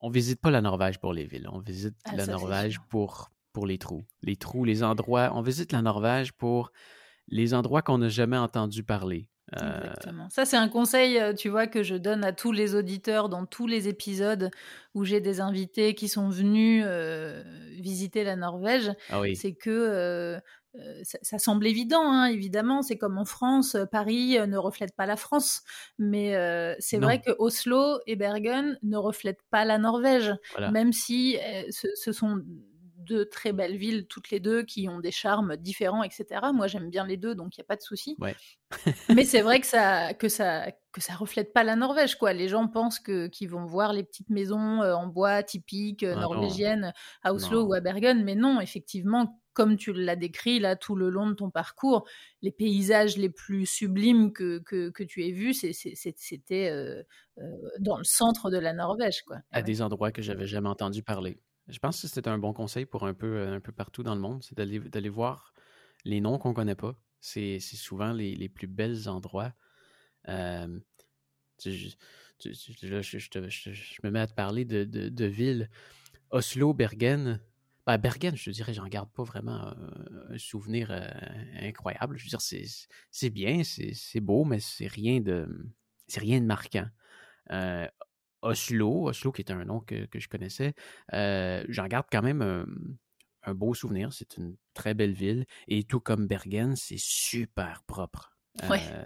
on 0.00 0.10
visite 0.10 0.40
pas 0.40 0.50
la 0.50 0.60
Norvège 0.60 0.98
pour 0.98 1.12
les 1.12 1.26
villes. 1.26 1.48
On 1.52 1.58
visite 1.58 1.96
Ah, 2.04 2.14
la 2.14 2.26
Norvège 2.26 2.80
pour, 2.88 3.30
pour 3.52 3.66
les 3.66 3.78
trous. 3.78 4.04
Les 4.22 4.36
trous, 4.36 4.64
les 4.64 4.82
endroits. 4.82 5.32
On 5.34 5.42
visite 5.42 5.72
la 5.72 5.82
Norvège 5.82 6.32
pour 6.32 6.70
les 7.28 7.54
endroits 7.54 7.82
qu'on 7.82 7.98
n'a 7.98 8.08
jamais 8.08 8.36
entendu 8.36 8.82
parler. 8.84 9.28
Euh, 9.62 9.78
Exactement. 9.80 10.28
Ça, 10.28 10.44
c'est 10.44 10.56
un 10.56 10.68
conseil, 10.68 11.18
euh, 11.18 11.32
tu 11.32 11.48
vois, 11.48 11.66
que 11.66 11.82
je 11.82 11.94
donne 11.94 12.24
à 12.24 12.32
tous 12.32 12.52
les 12.52 12.74
auditeurs 12.74 13.28
dans 13.28 13.46
tous 13.46 13.66
les 13.66 13.88
épisodes 13.88 14.50
où 14.94 15.04
j'ai 15.04 15.20
des 15.20 15.40
invités 15.40 15.94
qui 15.94 16.08
sont 16.08 16.28
venus 16.28 16.84
euh, 16.86 17.42
visiter 17.80 18.24
la 18.24 18.36
Norvège. 18.36 18.90
ah 19.10 19.20
oui, 19.20 19.36
C'est 19.36 19.54
que 19.54 19.70
euh, 19.70 20.36
euh, 20.36 20.40
ça, 21.02 21.18
ça 21.22 21.38
semble 21.38 21.66
évident, 21.66 22.02
hein, 22.02 22.26
évidemment. 22.26 22.82
C'est 22.82 22.96
comme 22.98 23.18
en 23.18 23.24
France, 23.24 23.74
euh, 23.74 23.86
Paris 23.86 24.38
euh, 24.38 24.46
ne 24.46 24.56
reflète 24.56 24.94
pas 24.94 25.06
la 25.06 25.16
France. 25.16 25.62
Mais 25.98 26.34
euh, 26.36 26.74
c'est 26.78 26.98
vrai 26.98 27.20
que 27.20 27.30
Oslo 27.38 27.98
et 28.06 28.16
Bergen 28.16 28.78
ne 28.82 28.96
reflètent 28.96 29.42
pas 29.50 29.64
la 29.64 29.78
Norvège, 29.78 30.34
voilà. 30.52 30.70
même 30.70 30.92
si 30.92 31.38
euh, 31.38 31.62
ce, 31.70 31.88
ce 31.94 32.12
sont 32.12 32.42
deux 33.08 33.28
très 33.28 33.52
belles 33.52 33.76
villes, 33.76 34.06
toutes 34.08 34.30
les 34.30 34.40
deux, 34.40 34.62
qui 34.62 34.88
ont 34.88 35.00
des 35.00 35.10
charmes 35.10 35.56
différents, 35.56 36.02
etc. 36.02 36.26
Moi, 36.54 36.66
j'aime 36.66 36.90
bien 36.90 37.06
les 37.06 37.16
deux, 37.16 37.34
donc 37.34 37.56
il 37.56 37.60
n'y 37.60 37.64
a 37.64 37.66
pas 37.68 37.76
de 37.76 37.82
souci. 37.82 38.16
Ouais. 38.20 38.34
Mais 39.14 39.24
c'est 39.24 39.42
vrai 39.42 39.60
que 39.60 39.66
ça, 39.66 40.12
que 40.14 40.28
ça, 40.28 40.70
que 40.92 41.00
ça 41.00 41.14
reflète 41.14 41.52
pas 41.52 41.64
la 41.64 41.76
Norvège, 41.76 42.16
quoi. 42.16 42.32
Les 42.32 42.48
gens 42.48 42.68
pensent 42.68 42.98
que 43.00 43.28
qu'ils 43.28 43.48
vont 43.50 43.64
voir 43.66 43.92
les 43.92 44.02
petites 44.02 44.30
maisons 44.30 44.82
euh, 44.82 44.94
en 44.94 45.06
bois 45.06 45.42
typiques 45.42 46.02
euh, 46.02 46.14
Ah 46.16 46.20
non. 46.22 46.32
norvégiennes 46.34 46.92
à 47.22 47.32
Oslo 47.32 47.60
Non. 47.62 47.66
ou 47.68 47.74
à 47.74 47.80
Bergen, 47.80 48.24
mais 48.24 48.34
non, 48.34 48.60
effectivement, 48.60 49.40
comme 49.52 49.76
tu 49.78 49.92
l'as 49.94 50.16
décrit 50.16 50.58
là 50.58 50.76
tout 50.76 50.96
le 50.96 51.08
long 51.08 51.28
de 51.28 51.34
ton 51.34 51.50
parcours, 51.50 52.06
les 52.42 52.50
paysages 52.50 53.16
les 53.16 53.30
plus 53.30 53.64
sublimes 53.66 54.32
que, 54.32 54.58
que, 54.58 54.90
que 54.90 55.02
tu 55.02 55.24
aies 55.24 55.32
vus, 55.32 55.54
c'était 55.54 56.68
euh, 56.70 57.02
euh, 57.38 57.42
dans 57.78 57.96
le 57.96 58.04
centre 58.04 58.50
de 58.50 58.58
la 58.58 58.72
Norvège, 58.74 59.22
quoi. 59.22 59.36
à 59.52 59.58
Ouais. 59.58 59.62
des 59.62 59.80
endroits 59.80 60.12
que 60.12 60.20
j'avais 60.22 60.46
jamais 60.46 60.68
entendu 60.68 61.02
parler. 61.02 61.38
Je 61.68 61.78
pense 61.78 62.00
que 62.00 62.08
c'était 62.08 62.28
un 62.28 62.38
bon 62.38 62.52
conseil 62.52 62.86
pour 62.86 63.06
un 63.06 63.14
peu, 63.14 63.38
euh, 63.38 63.56
un 63.56 63.60
peu 63.60 63.72
partout 63.72 64.02
dans 64.02 64.14
le 64.14 64.20
monde, 64.20 64.42
c'est 64.42 64.56
d'aller, 64.56 65.08
voir 65.08 65.52
les 66.04 66.20
noms 66.20 66.38
qu'on 66.38 66.54
connaît 66.54 66.74
pas. 66.76 66.94
C'est, 67.20 67.58
souvent 67.60 68.12
les, 68.12 68.34
les 68.36 68.48
plus 68.48 68.68
belles 68.68 69.08
endroits. 69.08 69.52
Là, 70.22 70.68
je- 73.02 73.72
je 73.72 73.98
me 74.04 74.10
mets 74.10 74.20
à 74.20 74.26
te 74.26 74.34
parler 74.34 74.64
de, 74.64 74.84
de, 74.84 75.08
de 75.08 75.24
villes. 75.24 75.70
Oslo, 76.30 76.74
Bergen. 76.74 77.40
Ben, 77.86 77.98
Bergen, 77.98 78.36
je 78.36 78.44
te 78.46 78.50
dirais, 78.50 78.74
j'en 78.74 78.86
garde 78.88 79.10
pas 79.10 79.22
vraiment 79.22 79.68
euh, 79.68 80.34
un 80.34 80.38
souvenir 80.38 80.88
euh, 80.90 81.08
incroyable. 81.60 82.18
Je 82.18 82.24
veux 82.24 82.28
dire, 82.30 82.40
c'est, 82.40 83.30
bien, 83.30 83.62
c'est, 83.64 83.94
c'est 83.94 84.20
beau, 84.20 84.44
mais 84.44 84.58
c'est 84.60 84.88
rien 84.88 85.20
de, 85.20 85.46
c'est 86.08 86.20
rien 86.20 86.40
de 86.40 86.46
marquant. 86.46 86.86
Euh, 87.52 87.88
Oslo, 88.46 89.08
Oslo 89.08 89.32
qui 89.32 89.40
était 89.42 89.52
un 89.52 89.64
nom 89.64 89.80
que, 89.80 90.06
que 90.06 90.18
je 90.20 90.28
connaissais, 90.28 90.74
euh, 91.12 91.64
j'en 91.68 91.86
garde 91.86 92.06
quand 92.10 92.22
même 92.22 92.42
un, 92.42 92.66
un 93.42 93.54
beau 93.54 93.74
souvenir. 93.74 94.12
C'est 94.12 94.36
une 94.36 94.56
très 94.74 94.94
belle 94.94 95.12
ville. 95.12 95.46
Et 95.68 95.84
tout 95.84 96.00
comme 96.00 96.26
Bergen, 96.26 96.76
c'est 96.76 96.98
super 96.98 97.82
propre. 97.84 98.36
Ouais. 98.68 98.80
Euh, 98.90 99.04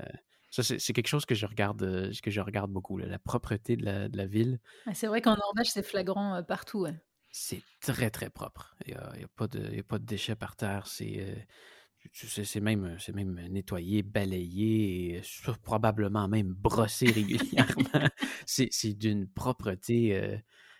ça, 0.51 0.63
c'est 0.65 0.93
quelque 0.93 1.07
chose 1.09 1.27
que 1.27 1.35
je 1.35 1.47
regarde, 1.47 1.83
euh, 1.83 2.13
que 2.23 2.31
je 2.31 2.41
regarde 2.41 2.71
beaucoup. 2.73 2.97
là. 2.99 3.07
La 3.07 3.19
propreté 3.19 3.77
de 3.77 3.85
la, 3.85 4.09
de 4.09 4.17
la 4.17 4.27
ville, 4.27 4.59
Ah, 4.87 4.95
C'est 4.95 5.07
vrai 5.07 5.21
qu'en 5.23 5.37
Norvège, 5.37 5.71
c'est 5.71 5.83
flagrant 5.85 6.43
partout. 6.43 6.83
ouais. 6.83 6.95
c'est 7.31 7.63
très, 7.81 8.11
très 8.11 8.31
propre. 8.31 8.75
Il 8.87 8.93
n'y 8.95 8.99
a, 8.99 9.11
a 9.11 9.29
pas 9.37 9.47
de 9.47 9.61
il 9.71 9.77
y 9.77 9.81
a 9.81 9.85
pas 9.85 9.99
de 9.99 10.05
déchets 10.07 10.35
par 10.37 10.57
terre. 10.57 10.87
C'est 10.89 11.47
c'est 12.13 12.61
même, 12.61 12.97
c'est 12.99 13.15
même 13.15 13.41
nettoyé, 13.49 14.03
balayé, 14.03 15.17
et 15.17 15.23
sur- 15.23 15.59
probablement 15.59 16.29
même 16.29 16.53
brossé 16.53 17.07
régulièrement. 17.13 18.09
c'est 18.47 18.95
d'une 18.95 19.29
propreté, 19.29 20.17
euh, 20.17 20.37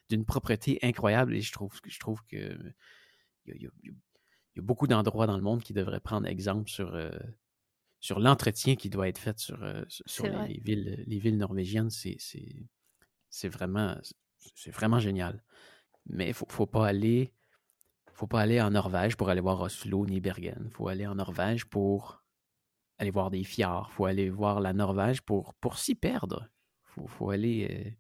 d'une 0.09 0.25
propreté 0.25 0.79
incroyable 0.83 1.35
et 1.35 1.41
je 1.41 1.53
trouve, 1.53 1.79
je 1.87 1.99
trouve 1.99 2.23
que 2.27 2.59
il 3.47 3.63
y 3.63 3.67
a, 3.67 3.71
y 3.85 3.93
y 4.57 4.61
beaucoup 4.61 4.87
d'endroits 4.87 5.27
dans 5.27 5.37
le 5.37 5.43
monde 5.43 5.63
qui 5.63 5.73
devraient 5.73 6.01
prendre 6.01 6.27
exemple 6.27 6.69
sur, 6.69 6.95
euh, 6.95 7.11
sur 8.01 8.21
l'entretien 8.21 8.77
qui 8.77 8.91
doit 8.91 9.09
être 9.09 9.19
fait 9.19 9.39
sur, 9.39 9.63
euh, 9.63 9.83
sur- 9.89 10.27
les, 10.27 10.61
villes, 10.61 11.05
les 11.07 11.19
villes 11.19 11.39
norvégiennes. 11.39 11.91
C'est, 11.91 12.17
vraiment, 13.49 13.97
c'est 14.55 14.71
vraiment 14.71 14.99
génial. 14.99 15.43
Mais 16.07 16.29
il 16.29 16.35
faut, 16.35 16.47
faut 16.49 16.67
pas 16.67 16.87
aller, 16.87 17.33
faut 18.21 18.27
pas 18.27 18.43
aller 18.43 18.61
en 18.61 18.71
Norvège 18.73 19.17
pour 19.17 19.31
aller 19.31 19.41
voir 19.41 19.63
Oslo 19.63 20.05
ni 20.05 20.21
Bergen. 20.21 20.65
Il 20.67 20.71
faut 20.71 20.89
aller 20.89 21.07
en 21.07 21.15
Norvège 21.15 21.65
pour 21.65 22.23
aller 22.99 23.11
voir 23.11 23.31
des 23.31 23.45
fjords. 23.45 23.89
Il 23.91 23.95
faut 23.95 24.05
aller 24.05 24.29
voir 24.29 24.61
la 24.61 24.75
Norvège 24.75 25.23
pour, 25.23 25.55
pour 25.55 25.79
s'y 25.79 25.95
perdre. 25.95 26.51
Il 26.85 26.89
faut, 26.91 27.07
faut 27.07 27.31
aller, 27.31 27.67
euh, 27.71 27.91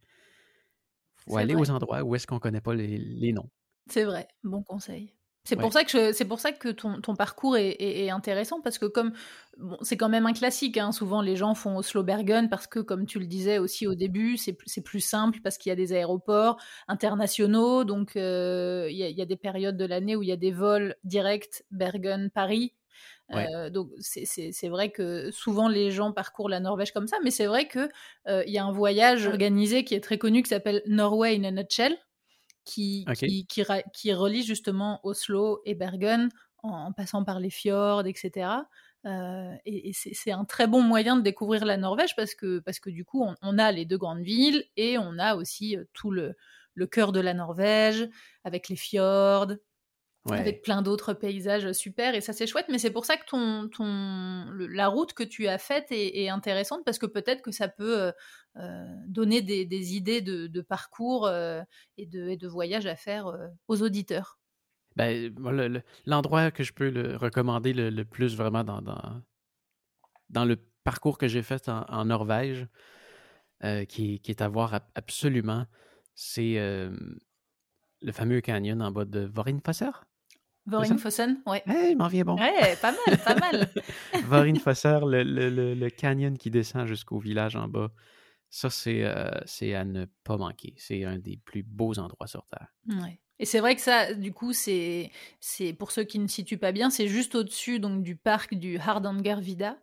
faut 1.16 1.38
C'est 1.38 1.38
aller 1.38 1.54
vrai. 1.54 1.62
aux 1.62 1.70
endroits 1.70 2.02
où 2.02 2.14
est-ce 2.14 2.26
qu'on 2.26 2.38
connaît 2.38 2.60
pas 2.60 2.74
les, 2.74 2.98
les 2.98 3.32
noms. 3.32 3.48
C'est 3.90 4.04
vrai, 4.04 4.28
bon 4.42 4.62
conseil. 4.62 5.14
C'est 5.44 5.56
Ouais. 5.56 5.62
pour 5.62 5.72
ça 5.72 5.84
que 5.84 6.12
c'est 6.12 6.26
pour 6.26 6.38
ça 6.38 6.52
que 6.52 6.68
ton, 6.68 7.00
ton 7.00 7.16
parcours 7.16 7.56
est, 7.56 7.70
est- 7.70 8.04
est 8.04 8.10
intéressant 8.10 8.60
parce 8.60 8.78
que 8.78 8.84
comme 8.86 9.12
bon, 9.56 9.78
c'est 9.82 9.96
quand 9.96 10.08
même 10.10 10.26
un 10.26 10.32
classique, 10.34 10.76
hein, 10.76 10.92
souvent 10.92 11.22
les 11.22 11.34
gens 11.34 11.54
font 11.54 11.76
Oslo 11.78 12.02
Bergen 12.02 12.48
parce 12.50 12.66
que 12.66 12.78
comme 12.78 13.06
tu 13.06 13.18
le 13.18 13.26
disais 13.26 13.58
aussi 13.58 13.86
au 13.86 13.94
début, 13.94 14.36
c'est 14.36 14.52
plus, 14.82 15.00
simple 15.00 15.40
parce 15.42 15.56
qu'il 15.58 15.70
y 15.70 15.72
a 15.72 15.76
des 15.76 15.92
aéroports 15.94 16.60
internationaux, 16.88 17.84
donc 17.84 18.16
euh, 18.16 18.88
il 18.90 18.96
y, 18.98 19.02
a, 19.02 19.08
il 19.08 19.16
y 19.16 19.22
a 19.22 19.26
des 19.26 19.36
périodes 19.36 19.76
de 19.78 19.84
l'année 19.86 20.14
où 20.14 20.22
il 20.22 20.28
y 20.28 20.32
a 20.32 20.36
des 20.36 20.52
vols 20.52 20.94
directs 21.04 21.64
Bergen 21.70 22.30
Paris. 22.30 22.74
Ouais. 23.32 23.46
Euh, 23.56 23.70
donc 23.70 23.90
c'est 24.00 24.68
vrai 24.68 24.90
que 24.90 25.30
souvent 25.30 25.68
les 25.68 25.90
gens 25.90 26.12
parcourent 26.12 26.48
la 26.50 26.60
Norvège 26.60 26.92
comme 26.92 27.06
ça, 27.06 27.16
mais 27.24 27.30
c'est 27.30 27.46
vrai 27.46 27.66
que 27.66 27.88
euh, 28.28 28.42
il 28.46 28.52
y 28.52 28.58
a 28.58 28.64
un 28.64 28.72
voyage 28.72 29.26
organisé 29.26 29.84
qui 29.84 29.94
est 29.94 30.00
très 30.00 30.18
connu 30.18 30.42
qui 30.42 30.50
s'appelle 30.50 30.82
Norway 30.86 31.36
in 31.36 31.44
a 31.44 31.50
nutshell 31.52 31.96
qui, 32.70 33.04
Ok. 33.08 33.18
qui, 33.18 33.46
qui, 33.46 33.62
ra- 33.62 33.82
qui 33.92 34.12
relie 34.14 34.42
justement 34.44 35.00
Oslo 35.04 35.60
et 35.64 35.74
Bergen 35.74 36.28
en, 36.62 36.70
en 36.70 36.92
passant 36.92 37.24
par 37.24 37.40
les 37.40 37.50
fjords, 37.50 38.06
etc. 38.06 38.68
Euh, 39.06 39.54
et 39.64 39.88
et 39.90 39.92
c'est 39.94 40.30
un 40.30 40.44
très 40.44 40.66
bon 40.66 40.82
moyen 40.82 41.16
de 41.16 41.22
découvrir 41.22 41.64
la 41.64 41.76
Norvège 41.78 42.14
parce 42.16 42.34
que, 42.34 42.58
parce 42.60 42.80
que 42.80 42.90
du 42.90 43.04
coup, 43.04 43.22
on, 43.24 43.34
on 43.42 43.58
a 43.58 43.72
les 43.72 43.86
deux 43.86 43.96
grandes 43.98 44.22
villes 44.22 44.64
et 44.76 44.98
on 44.98 45.18
a 45.18 45.36
aussi 45.36 45.76
euh, 45.76 45.84
tout 45.94 46.10
le, 46.10 46.34
le 46.74 46.86
cœur 46.86 47.12
de 47.12 47.20
la 47.20 47.32
Norvège 47.34 48.08
avec 48.44 48.68
les 48.68 48.76
fjords, 48.76 49.52
Ouais. 50.30 50.38
avec 50.38 50.62
plein 50.62 50.82
d'autres 50.82 51.12
paysages 51.14 51.72
super 51.72 52.14
et 52.14 52.20
ça 52.20 52.32
c'est 52.32 52.46
chouette 52.46 52.66
mais 52.68 52.78
c'est 52.78 52.90
pour 52.90 53.04
ça 53.04 53.16
que 53.16 53.24
ton, 53.26 53.68
ton 53.68 54.46
le- 54.50 54.66
la 54.66 54.88
route 54.88 55.12
que 55.14 55.22
tu 55.22 55.46
as 55.48 55.58
faite 55.58 55.86
est, 55.90 56.22
est 56.22 56.28
intéressante 56.28 56.80
parce 56.84 56.98
que 56.98 57.06
peut-être 57.06 57.42
que 57.42 57.50
ça 57.50 57.68
peut 57.68 58.00
euh, 58.00 58.12
euh, 58.56 58.84
donner 59.06 59.42
des, 59.42 59.64
des 59.66 59.94
idées 59.96 60.20
de, 60.20 60.46
de 60.46 60.60
parcours 60.60 61.26
euh, 61.26 61.62
et, 61.98 62.06
de, 62.06 62.28
et 62.28 62.36
de 62.36 62.48
voyages 62.48 62.86
à 62.86 62.96
faire 62.96 63.26
euh, 63.28 63.46
aux 63.68 63.82
auditeurs. 63.82 64.38
Ben, 64.96 65.32
moi, 65.38 65.52
le- 65.52 65.68
le- 65.68 65.82
l'endroit 66.06 66.50
que 66.50 66.64
je 66.64 66.72
peux 66.72 66.90
le 66.90 67.16
recommander 67.16 67.72
le, 67.72 68.04
plus 68.04 68.36
vraiment 68.36 68.64
dans, 68.64 68.82
dans, 68.82 69.22
dans 70.30 70.44
le 70.44 70.56
parcours 70.84 71.18
que 71.18 71.28
j'ai 71.28 71.42
fait 71.42 71.68
en, 71.68 71.82
en 71.88 72.04
Norvège, 72.06 72.66
qui, 73.88 74.20
qui 74.20 74.30
est 74.30 74.40
à 74.42 74.48
voir 74.48 74.74
ab- 74.74 74.88
absolument, 74.94 75.66
c'est 76.14 76.54
le 78.02 78.12
fameux 78.12 78.40
canyon 78.40 78.80
en 78.82 78.90
bas 78.90 79.04
de 79.04 79.30
Vorinfosser. 80.70 81.24
Voringfossen, 81.24 81.42
ouais. 81.46 81.62
Hey, 81.66 81.92
il 81.92 81.96
m'en 81.96 82.08
vient 82.08 82.24
bon. 82.24 82.36
Ouais, 82.36 82.76
pas 82.80 82.92
mal, 82.92 83.18
pas 83.18 83.34
mal. 83.34 83.68
Vorinfosser, 84.24 85.00
le, 85.02 85.22
le, 85.22 85.50
le, 85.50 85.74
le 85.74 85.90
canyon 85.90 86.36
qui 86.38 86.50
descend 86.50 86.86
jusqu'au 86.86 87.18
village 87.18 87.56
en 87.56 87.68
bas. 87.68 87.90
Ça, 88.48 88.70
c'est 88.70 89.04
euh, 89.04 89.30
c'est 89.46 89.74
à 89.74 89.84
ne 89.84 90.06
pas 90.24 90.36
manquer. 90.36 90.74
C'est 90.76 91.04
un 91.04 91.18
des 91.18 91.36
plus 91.36 91.62
beaux 91.62 91.98
endroits 91.98 92.26
sur 92.26 92.44
Terre. 92.46 92.68
Ouais. 92.88 93.20
Et 93.40 93.46
c'est 93.46 93.60
vrai 93.60 93.74
que 93.74 93.80
ça, 93.80 94.12
du 94.12 94.34
coup, 94.34 94.52
c'est, 94.52 95.10
pour 95.78 95.92
ceux 95.92 96.04
qui 96.04 96.18
ne 96.18 96.26
situent 96.26 96.58
pas 96.58 96.72
bien, 96.72 96.90
c'est 96.90 97.08
juste 97.08 97.34
au-dessus 97.34 97.80
donc 97.80 98.02
du 98.02 98.14
parc 98.14 98.54
du 98.54 98.76
Hardangervidda, 98.76 99.78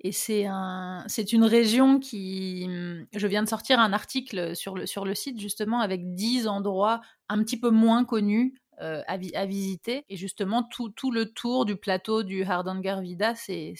et 0.00 0.12
c'est 0.12 0.46
un, 0.46 1.02
c'est 1.08 1.32
une 1.32 1.42
région 1.42 1.98
qui, 1.98 2.68
je 3.12 3.26
viens 3.26 3.42
de 3.42 3.48
sortir 3.48 3.80
un 3.80 3.92
article 3.92 4.54
sur 4.54 4.76
le 4.76 4.86
sur 4.86 5.04
le 5.04 5.16
site 5.16 5.40
justement 5.40 5.80
avec 5.80 6.14
10 6.14 6.46
endroits 6.46 7.00
un 7.28 7.42
petit 7.42 7.58
peu 7.58 7.70
moins 7.70 8.04
connus 8.04 8.54
euh, 8.80 9.02
à, 9.06 9.18
vi- 9.18 9.34
à 9.34 9.46
visiter, 9.46 10.04
et 10.08 10.16
justement 10.16 10.62
tout, 10.62 10.90
tout 10.90 11.10
le 11.10 11.32
tour 11.32 11.64
du 11.64 11.76
plateau 11.76 12.22
du 12.22 12.42
Hardangervidda, 12.44 13.34
c'est 13.34 13.74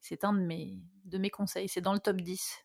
c'est 0.00 0.24
un 0.24 0.32
de 0.32 0.40
mes 0.40 0.78
de 1.04 1.18
mes 1.18 1.30
conseils, 1.30 1.68
c'est 1.68 1.80
dans 1.80 1.92
le 1.92 1.98
top 2.00 2.20
10. 2.20 2.64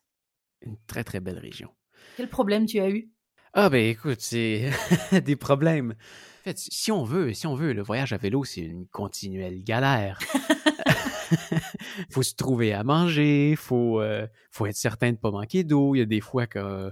Une 0.62 0.76
très, 0.86 1.04
très 1.04 1.20
belle 1.20 1.38
région. 1.38 1.70
Quel 2.16 2.28
problème 2.28 2.66
tu 2.66 2.80
as 2.80 2.90
eu? 2.90 3.10
Ah 3.52 3.70
ben 3.70 3.84
écoute, 3.88 4.20
c'est 4.20 4.70
des 5.24 5.36
problèmes. 5.36 5.92
En 5.92 6.44
fait, 6.44 6.58
si 6.58 6.90
on 6.92 7.04
veut, 7.04 7.32
si 7.32 7.46
on 7.46 7.54
veut, 7.54 7.72
le 7.72 7.82
voyage 7.82 8.12
à 8.12 8.16
vélo, 8.16 8.44
c'est 8.44 8.60
une 8.62 8.86
continuelle 8.86 9.62
galère. 9.62 10.18
faut 12.10 12.22
se 12.22 12.34
trouver 12.34 12.72
à 12.72 12.84
manger, 12.84 13.54
faut, 13.56 14.00
euh, 14.00 14.26
faut 14.50 14.66
être 14.66 14.76
certain 14.76 15.12
de 15.12 15.16
pas 15.16 15.30
manquer 15.30 15.64
d'eau. 15.64 15.94
Il 15.94 15.98
y 15.98 16.02
a 16.02 16.06
des 16.06 16.20
fois 16.20 16.46
que 16.46 16.58
euh, 16.58 16.90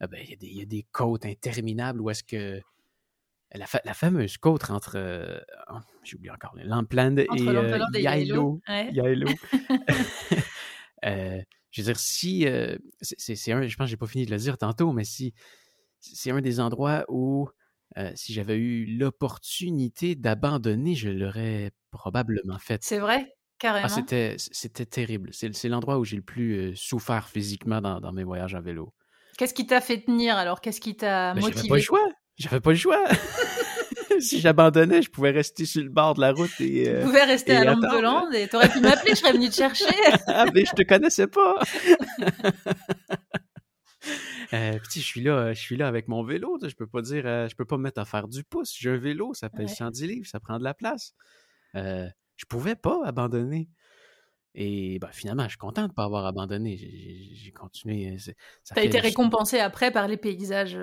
ben, 0.00 0.18
il, 0.22 0.30
y 0.30 0.32
a 0.32 0.36
des, 0.36 0.46
il 0.46 0.58
y 0.58 0.62
a 0.62 0.66
des 0.66 0.86
côtes 0.92 1.26
interminables 1.26 2.00
où 2.00 2.10
est-ce 2.10 2.24
que 2.24 2.60
la, 3.54 3.94
fameuse 3.94 4.38
côte 4.38 4.70
entre, 4.70 4.96
euh, 4.96 5.38
oh, 5.72 5.78
j'ai 6.04 6.16
oublié 6.16 6.30
encore, 6.30 6.54
Lampland 6.62 7.18
et, 7.18 7.26
euh, 7.30 7.78
Yailo. 7.94 8.60
Euh, 11.06 11.40
je 11.70 11.80
veux 11.80 11.86
dire, 11.86 11.98
si, 11.98 12.46
c'est 13.00 13.52
un, 13.52 13.66
je 13.66 13.74
pense 13.74 13.86
que 13.86 13.90
j'ai 13.90 13.96
pas 13.96 14.06
fini 14.06 14.26
de 14.26 14.30
le 14.30 14.36
dire 14.36 14.58
tantôt, 14.58 14.92
mais 14.92 15.04
si 15.04 15.32
c'est 15.98 16.30
un 16.30 16.42
des 16.42 16.60
endroits 16.60 17.06
où, 17.08 17.48
si 18.14 18.34
j'avais 18.34 18.56
eu 18.56 18.84
l'opportunité 18.98 20.14
d'abandonner, 20.14 20.94
je 20.94 21.08
l'aurais 21.08 21.70
probablement 21.90 22.58
fait. 22.58 22.84
C'est 22.84 22.98
vrai, 22.98 23.28
ah, 23.30 23.34
carrément? 23.58 23.88
c'était, 23.88 24.36
c'était 24.36 24.84
terrible. 24.84 25.30
C'est 25.32 25.70
l'endroit 25.70 25.98
où 25.98 26.04
j'ai 26.04 26.16
le 26.16 26.22
plus 26.22 26.76
souffert 26.76 27.30
physiquement 27.30 27.80
dans, 27.80 27.98
dans 27.98 28.12
mes 28.12 28.24
voyages 28.24 28.54
à 28.54 28.60
vélo. 28.60 28.92
Qu'est-ce 29.38 29.54
qui 29.54 29.66
t'a 29.66 29.80
fait 29.80 30.02
tenir 30.02 30.36
alors? 30.36 30.60
Qu'est-ce 30.60 30.82
qui 30.82 30.96
t'a 30.96 31.32
motivé 31.32 31.54
J'avais 31.56 31.68
pas 31.70 31.76
le 31.76 31.80
choix. 31.80 32.09
J'avais 32.38 32.60
pas 32.60 32.70
le 32.70 32.76
choix. 32.76 33.04
si 34.20 34.40
j'abandonnais, 34.40 35.02
je 35.02 35.10
pouvais 35.10 35.30
rester 35.30 35.64
sur 35.64 35.82
le 35.82 35.88
bord 35.88 36.14
de 36.14 36.20
la 36.20 36.32
route 36.32 36.50
et. 36.60 36.84
tu 36.84 37.04
pouvais 37.06 37.24
rester 37.24 37.56
à 37.56 37.64
Langueland 37.64 38.30
et 38.32 38.48
t'aurais 38.48 38.68
pu 38.68 38.80
m'appeler, 38.80 39.12
je 39.12 39.16
serais 39.16 39.32
venu 39.32 39.48
te 39.48 39.54
chercher. 39.54 39.84
ah, 40.26 40.46
mais 40.54 40.64
je 40.64 40.72
te 40.72 40.82
connaissais 40.82 41.26
pas. 41.26 41.54
Euh, 44.52 44.78
je 44.92 44.98
suis 44.98 45.20
là, 45.20 45.52
je 45.52 45.60
suis 45.60 45.76
là 45.76 45.86
avec 45.86 46.08
mon 46.08 46.24
vélo. 46.24 46.58
Je 46.60 46.74
peux 46.74 46.86
pas 46.86 47.02
dire, 47.02 47.24
euh, 47.24 47.48
je 47.48 47.54
peux 47.54 47.64
pas 47.64 47.76
me 47.76 47.84
mettre 47.84 48.00
à 48.00 48.04
faire 48.04 48.26
du 48.26 48.42
pouce. 48.42 48.74
J'ai 48.76 48.90
un 48.90 48.96
vélo, 48.96 49.32
ça 49.32 49.48
pèse 49.48 49.76
110 49.76 50.06
livres, 50.08 50.26
ça 50.26 50.40
prend 50.40 50.58
de 50.58 50.64
la 50.64 50.74
place. 50.74 51.14
Euh, 51.76 52.08
je 52.34 52.46
pouvais 52.46 52.74
pas 52.74 52.98
abandonner. 53.04 53.68
Et 54.56 54.98
bah, 54.98 55.10
finalement, 55.12 55.44
je 55.44 55.50
suis 55.50 55.58
content 55.58 55.82
de 55.82 55.88
ne 55.88 55.92
pas 55.92 56.02
avoir 56.02 56.26
abandonné. 56.26 56.76
J'ai 57.32 57.52
continué. 57.52 58.16
Tu 58.16 58.32
as 58.74 58.82
été 58.82 58.98
récompensé 58.98 59.60
après 59.60 59.92
par 59.92 60.08
les 60.08 60.16
paysages. 60.16 60.76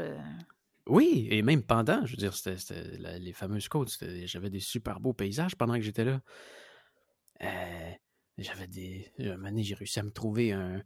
Oui, 0.87 1.27
et 1.29 1.41
même 1.41 1.63
pendant, 1.63 2.05
je 2.05 2.11
veux 2.11 2.17
dire, 2.17 2.33
c'était 2.33 2.97
les 3.19 3.33
fameuses 3.33 3.67
côtes. 3.67 3.97
J'avais 4.25 4.49
des 4.49 4.59
super 4.59 4.99
beaux 4.99 5.13
paysages 5.13 5.55
pendant 5.55 5.75
que 5.75 5.81
j'étais 5.81 6.05
là. 6.05 6.21
Euh, 7.43 7.91
j'avais 8.37 8.67
des. 8.67 9.11
Un 9.19 9.35
moment 9.35 9.49
donné, 9.49 9.63
j'ai 9.63 9.75
réussi 9.75 9.99
à 9.99 10.03
me 10.03 10.11
trouver 10.11 10.53
un, 10.53 10.81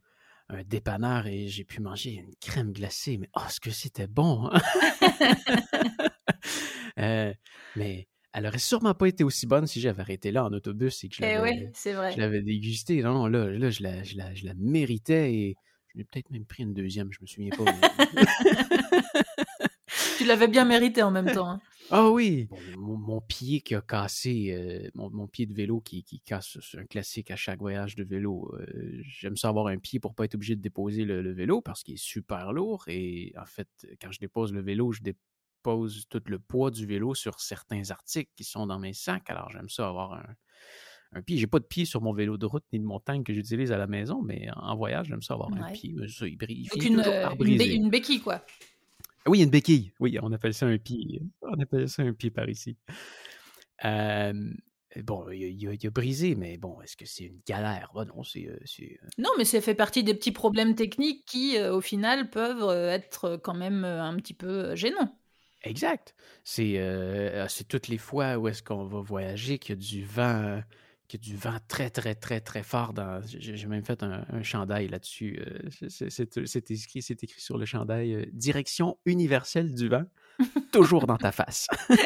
un 0.50 0.64
dépanneur 0.64 1.28
et 1.28 1.48
j'ai 1.48 1.64
pu 1.64 1.82
manger 1.82 2.14
une 2.14 2.36
crème 2.40 2.72
glacée. 2.72 3.18
Mais 3.18 3.30
oh, 3.36 3.42
ce 3.50 3.60
que 3.60 3.72
c'était 3.72 4.08
bon! 4.08 4.50
Hein! 4.52 4.62
euh, 7.00 7.34
mais 7.76 8.08
elle 8.34 8.48
aurait 8.48 8.60
sûrement 8.60 8.94
pas 8.94 9.08
été 9.08 9.24
aussi 9.24 9.46
bonne 9.46 9.68
si 9.68 9.82
j'avais 9.82 10.02
arrêté 10.02 10.32
là 10.32 10.46
en 10.46 10.54
autobus 10.54 11.04
et 11.04 11.10
que 11.10 11.16
je 11.16 11.24
eh 11.24 11.34
l'avais, 11.36 12.16
l'avais 12.16 12.42
dégustée. 12.42 13.02
Non, 13.02 13.28
là, 13.28 13.50
là 13.50 13.70
je, 13.70 13.84
la, 13.84 14.04
je, 14.04 14.18
la, 14.18 14.34
je 14.34 14.46
la 14.46 14.54
méritais 14.56 15.34
et 15.34 15.56
je 15.94 15.98
l'ai 15.98 16.06
peut-être 16.06 16.30
même 16.30 16.46
pris 16.46 16.64
une 16.64 16.74
deuxième, 16.74 17.12
je 17.12 17.20
me 17.22 17.28
souviens 17.28 17.52
pas. 17.52 17.66
tu 20.22 20.28
l'avais 20.28 20.48
bien 20.48 20.66
mérité 20.66 21.04
en 21.04 21.12
même 21.12 21.32
temps. 21.32 21.50
Hein. 21.50 21.62
Ah 21.94 22.10
oui! 22.10 22.48
mon, 22.78 23.20
pied 23.20 23.60
qui 23.60 23.76
a 23.76 23.82
cassé, 23.82 24.54
euh, 24.54 24.90
mon, 24.96 25.28
pied 25.28 25.46
de 25.46 25.54
vélo 25.54 25.82
qui, 25.82 26.06
qui 26.06 26.22
casse, 26.22 26.58
c'est 26.62 26.78
un 26.78 26.86
classique 26.86 27.32
à 27.32 27.36
chaque 27.36 27.60
voyage 27.60 27.96
de 27.96 28.06
vélo. 28.06 28.50
Euh, 28.54 29.02
j'aime 29.04 29.36
ça 29.36 29.50
avoir 29.50 29.68
un 29.68 29.78
pied 29.78 30.00
pour 30.00 30.16
pas 30.16 30.24
être 30.24 30.36
obligé 30.36 30.56
de 30.56 30.62
déposer 30.62 31.04
le, 31.04 31.34
vélo 31.34 31.60
parce 31.60 31.84
qu'il 31.84 31.96
est 31.96 32.02
super 32.02 32.54
lourd. 32.54 32.86
Et 32.88 33.34
en 33.38 33.46
fait, 33.46 33.68
quand 34.02 34.10
je 34.10 34.20
dépose 34.20 34.54
le 34.54 34.62
vélo, 34.62 34.94
je 34.94 35.02
dépose 35.02 36.06
tout 36.08 36.24
le 36.28 36.40
poids 36.40 36.72
du 36.72 36.86
vélo 36.86 37.14
sur 37.14 37.42
certains 37.42 37.92
articles 37.92 38.32
qui 38.38 38.46
sont 38.46 38.68
dans 38.68 38.80
mes 38.80 38.94
sacs. 38.94 39.30
Alors 39.30 39.50
j'aime 39.50 39.68
ça 39.68 39.90
avoir 39.90 40.14
un, 40.14 40.36
un 41.14 41.22
pied. 41.22 41.38
J'ai 41.38 41.48
pas 41.48 41.60
de 41.60 41.66
pied 41.66 41.84
sur 41.84 42.02
mon 42.02 42.14
vélo 42.14 42.38
de 42.38 42.46
route 42.46 42.64
ni 42.72 42.80
de 42.80 42.86
montagne 42.86 43.24
que 43.24 43.34
j'utilise 43.34 43.72
à 43.72 43.78
la 43.78 43.88
maison, 43.88 44.22
mais 44.22 44.48
en 44.56 44.76
voyage, 44.78 45.08
j'aime 45.08 45.22
ça 45.22 45.34
avoir 45.34 45.52
un 45.54 45.72
pied. 45.72 45.94
Ça, 46.08 46.26
il, 46.28 46.38
brille, 46.38 46.70
une, 46.76 47.04
une, 47.60 47.90
béquille, 47.90 48.22
quoi. 48.22 48.46
Oui, 49.28 49.42
une 49.44 49.50
béquille. 49.50 49.94
Oui, 50.00 50.18
on 50.22 50.32
appelle 50.32 50.54
ça 50.54 50.66
un 50.66 50.78
pied. 50.78 51.22
On 51.42 51.60
appelle 51.60 51.90
ça 51.90 52.04
un 52.04 52.14
pied 52.14 52.32
par 52.32 52.50
ici. 52.50 52.78
bon, 53.84 55.30
il 55.32 55.86
a, 55.86 55.90
brisé, 55.90 56.36
mais 56.36 56.58
bon, 56.58 56.82
est-ce 56.82 56.98
que 56.98 57.06
c'est 57.06 57.26
une 57.26 57.42
galère? 57.48 57.92
Oh 57.94 58.04
non, 58.06 58.24
c'est, 58.24 58.50
Non, 59.18 59.30
mais 59.38 59.46
ça 59.46 59.62
fait 59.62 59.76
partie 59.76 60.04
des 60.04 60.14
petits 60.14 60.32
problèmes 60.32 60.76
techniques 60.76 61.26
qui, 61.26 61.60
au 61.60 61.82
final, 61.82 62.30
peuvent 62.30 62.90
être 62.90 63.38
quand 63.44 63.56
même 63.56 63.84
un 63.84 64.16
petit 64.18 64.34
peu 64.34 64.76
gênants. 64.76 65.18
Exact. 65.64 66.16
C'est, 66.44 66.80
c'est 67.48 67.68
toutes 67.68 67.88
les 67.88 68.00
fois 68.00 68.38
où 68.38 68.48
est-ce 68.48 68.64
qu'on 68.64 68.86
va 68.86 69.02
voyager 69.02 69.60
qu'il 69.60 69.76
y 69.76 69.78
a 69.78 69.82
du 69.82 70.04
vent 70.04 70.62
y 71.14 71.16
a 71.16 71.20
du 71.20 71.36
vent 71.36 71.58
très, 71.68 71.90
très, 71.90 72.16
très, 72.16 72.42
très 72.42 72.64
fort. 72.64 72.94
Dans... 72.94 73.22
J'ai 73.26 73.68
même 73.68 73.84
fait 73.84 74.04
un, 74.04 74.44
chandail 74.44 74.88
là-dessus. 74.88 75.44
Euh, 75.46 75.70
c'est 75.90 76.72
écrit, 76.72 77.06
écrit 77.10 77.42
sur 77.42 77.58
le 77.58 77.66
chandail 77.66 78.14
euh, 78.14 78.26
Direction 78.34 78.98
universelle 79.06 79.74
du 79.74 79.90
vent, 79.90 80.06
toujours 80.72 81.08
dans 81.08 81.18
ta 81.18 81.32
face. 81.32 81.68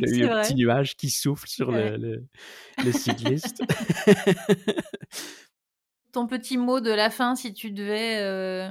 Il 0.00 0.16
y 0.16 0.22
a 0.22 0.26
eu 0.26 0.28
un 0.28 0.42
petit 0.42 0.54
nuage 0.54 0.96
qui 0.96 1.10
souffle 1.10 1.48
sur 1.48 1.72
le, 1.72 2.24
le, 2.84 2.92
cycliste. 2.92 3.64
ton 6.12 6.28
petit 6.28 6.56
mot 6.56 6.80
de 6.80 6.92
la 6.92 7.10
fin, 7.10 7.34
si 7.34 7.52
tu 7.52 7.72
devais 7.72 8.18
euh, 8.18 8.70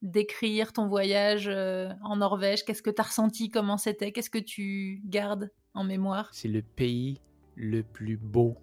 décrire 0.00 0.72
ton 0.72 0.88
voyage 0.88 1.48
en 1.48 2.16
Norvège, 2.16 2.64
qu'est-ce 2.64 2.82
que 2.82 2.88
tu 2.88 3.02
as 3.02 3.04
ressenti, 3.04 3.50
comment 3.50 3.76
c'était, 3.76 4.12
qu'est-ce 4.12 4.30
que 4.30 4.38
tu 4.38 5.02
gardes 5.04 5.50
en 5.74 5.84
mémoire? 5.84 6.30
C'est 6.32 6.48
le 6.48 6.62
pays 6.62 7.20
le 7.56 7.82
plus 7.82 8.16
beau 8.16 8.56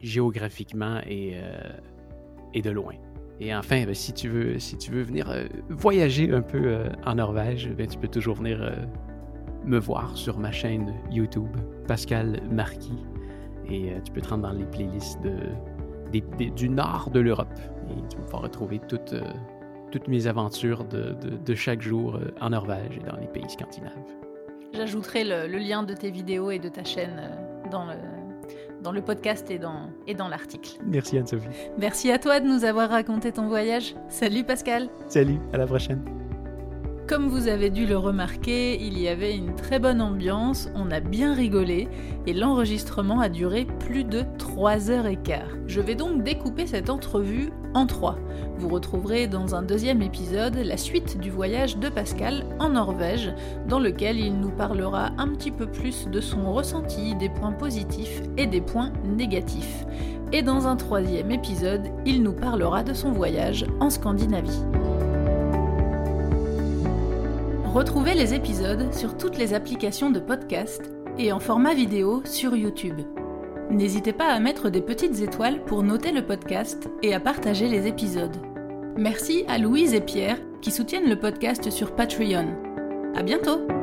géographiquement 0.00 1.00
et, 1.06 1.34
euh, 1.36 1.58
et 2.54 2.62
de 2.62 2.70
loin. 2.70 2.94
Et 3.40 3.54
enfin, 3.54 3.84
ben, 3.84 3.94
si, 3.94 4.12
tu 4.12 4.28
veux, 4.28 4.58
si 4.58 4.78
tu 4.78 4.90
veux 4.90 5.02
venir 5.02 5.30
euh, 5.30 5.44
voyager 5.68 6.32
un 6.32 6.42
peu 6.42 6.62
euh, 6.64 6.88
en 7.04 7.16
Norvège, 7.16 7.70
ben, 7.76 7.86
tu 7.86 7.98
peux 7.98 8.08
toujours 8.08 8.36
venir 8.36 8.58
me 9.64 9.78
voir 9.78 10.16
sur 10.16 10.38
ma 10.38 10.52
chaîne 10.52 10.94
YouTube, 11.10 11.56
Pascal 11.86 12.40
Marquis. 12.50 13.04
Et 13.68 13.90
tu 14.04 14.12
peux 14.12 14.20
te 14.20 14.28
rendre 14.28 14.44
dans 14.44 14.52
les 14.52 14.64
playlists 14.64 15.18
du 16.12 16.68
nord 16.68 17.10
de 17.10 17.18
l'Europe. 17.18 17.58
Et 17.90 18.08
tu 18.08 18.16
vas 18.16 18.22
pouvoir 18.22 18.42
retrouver 18.42 18.80
toutes, 18.88 19.16
toutes 19.90 20.06
mes 20.06 20.28
aventures 20.28 20.84
de, 20.84 21.16
de, 21.44 21.54
chaque 21.56 21.82
jour 21.82 22.20
en 22.40 22.50
Norvège 22.50 22.96
et 22.96 23.10
dans 23.10 23.16
les 23.16 23.26
pays 23.26 23.48
scandinaves. 23.48 23.90
J'ajouterai 24.72 25.24
le, 25.24 25.58
lien 25.58 25.82
de 25.82 25.94
tes 25.94 26.12
vidéos 26.12 26.52
et 26.52 26.60
de 26.60 26.68
ta 26.68 26.84
chaîne 26.84 27.20
dans 27.72 27.86
le, 27.86 27.96
dans 28.86 28.92
le 28.92 29.02
podcast 29.02 29.50
et 29.50 29.58
dans, 29.58 29.90
et 30.06 30.14
dans 30.14 30.28
l'article. 30.28 30.78
Merci 30.86 31.18
Anne-Sophie. 31.18 31.48
Merci 31.76 32.12
à 32.12 32.20
toi 32.20 32.38
de 32.38 32.46
nous 32.46 32.64
avoir 32.64 32.88
raconté 32.88 33.32
ton 33.32 33.48
voyage. 33.48 33.96
Salut 34.08 34.44
Pascal. 34.44 34.88
Salut, 35.08 35.40
à 35.52 35.56
la 35.56 35.66
prochaine. 35.66 36.04
Comme 37.06 37.28
vous 37.28 37.46
avez 37.46 37.70
dû 37.70 37.86
le 37.86 37.96
remarquer, 37.96 38.82
il 38.82 38.98
y 38.98 39.06
avait 39.06 39.36
une 39.36 39.54
très 39.54 39.78
bonne 39.78 40.00
ambiance, 40.00 40.68
on 40.74 40.90
a 40.90 40.98
bien 40.98 41.34
rigolé 41.34 41.86
et 42.26 42.32
l'enregistrement 42.32 43.20
a 43.20 43.28
duré 43.28 43.64
plus 43.78 44.02
de 44.02 44.24
3 44.38 44.90
heures 44.90 45.06
et 45.06 45.14
quart. 45.14 45.46
Je 45.68 45.80
vais 45.80 45.94
donc 45.94 46.24
découper 46.24 46.66
cette 46.66 46.90
entrevue 46.90 47.52
en 47.74 47.86
trois. 47.86 48.18
Vous 48.58 48.68
retrouverez 48.68 49.28
dans 49.28 49.54
un 49.54 49.62
deuxième 49.62 50.02
épisode 50.02 50.56
la 50.56 50.76
suite 50.76 51.20
du 51.20 51.30
voyage 51.30 51.76
de 51.76 51.88
Pascal 51.88 52.44
en 52.58 52.70
Norvège, 52.70 53.32
dans 53.68 53.78
lequel 53.78 54.18
il 54.18 54.40
nous 54.40 54.50
parlera 54.50 55.12
un 55.16 55.28
petit 55.28 55.52
peu 55.52 55.66
plus 55.66 56.08
de 56.08 56.20
son 56.20 56.52
ressenti, 56.52 57.14
des 57.14 57.28
points 57.28 57.52
positifs 57.52 58.20
et 58.36 58.48
des 58.48 58.60
points 58.60 58.90
négatifs. 59.04 59.86
Et 60.32 60.42
dans 60.42 60.66
un 60.66 60.74
troisième 60.74 61.30
épisode, 61.30 61.88
il 62.04 62.24
nous 62.24 62.32
parlera 62.32 62.82
de 62.82 62.94
son 62.94 63.12
voyage 63.12 63.64
en 63.78 63.90
Scandinavie. 63.90 64.64
Retrouvez 67.76 68.14
les 68.14 68.32
épisodes 68.32 68.90
sur 68.94 69.18
toutes 69.18 69.36
les 69.36 69.52
applications 69.52 70.08
de 70.08 70.18
podcast 70.18 70.80
et 71.18 71.30
en 71.30 71.38
format 71.38 71.74
vidéo 71.74 72.22
sur 72.24 72.56
YouTube. 72.56 73.02
N'hésitez 73.70 74.14
pas 74.14 74.32
à 74.32 74.40
mettre 74.40 74.70
des 74.70 74.80
petites 74.80 75.20
étoiles 75.20 75.62
pour 75.62 75.82
noter 75.82 76.10
le 76.10 76.24
podcast 76.24 76.88
et 77.02 77.12
à 77.12 77.20
partager 77.20 77.68
les 77.68 77.86
épisodes. 77.86 78.38
Merci 78.96 79.44
à 79.46 79.58
Louise 79.58 79.92
et 79.92 80.00
Pierre 80.00 80.38
qui 80.62 80.70
soutiennent 80.70 81.10
le 81.10 81.20
podcast 81.20 81.70
sur 81.70 81.94
Patreon. 81.94 82.48
À 83.14 83.22
bientôt! 83.22 83.75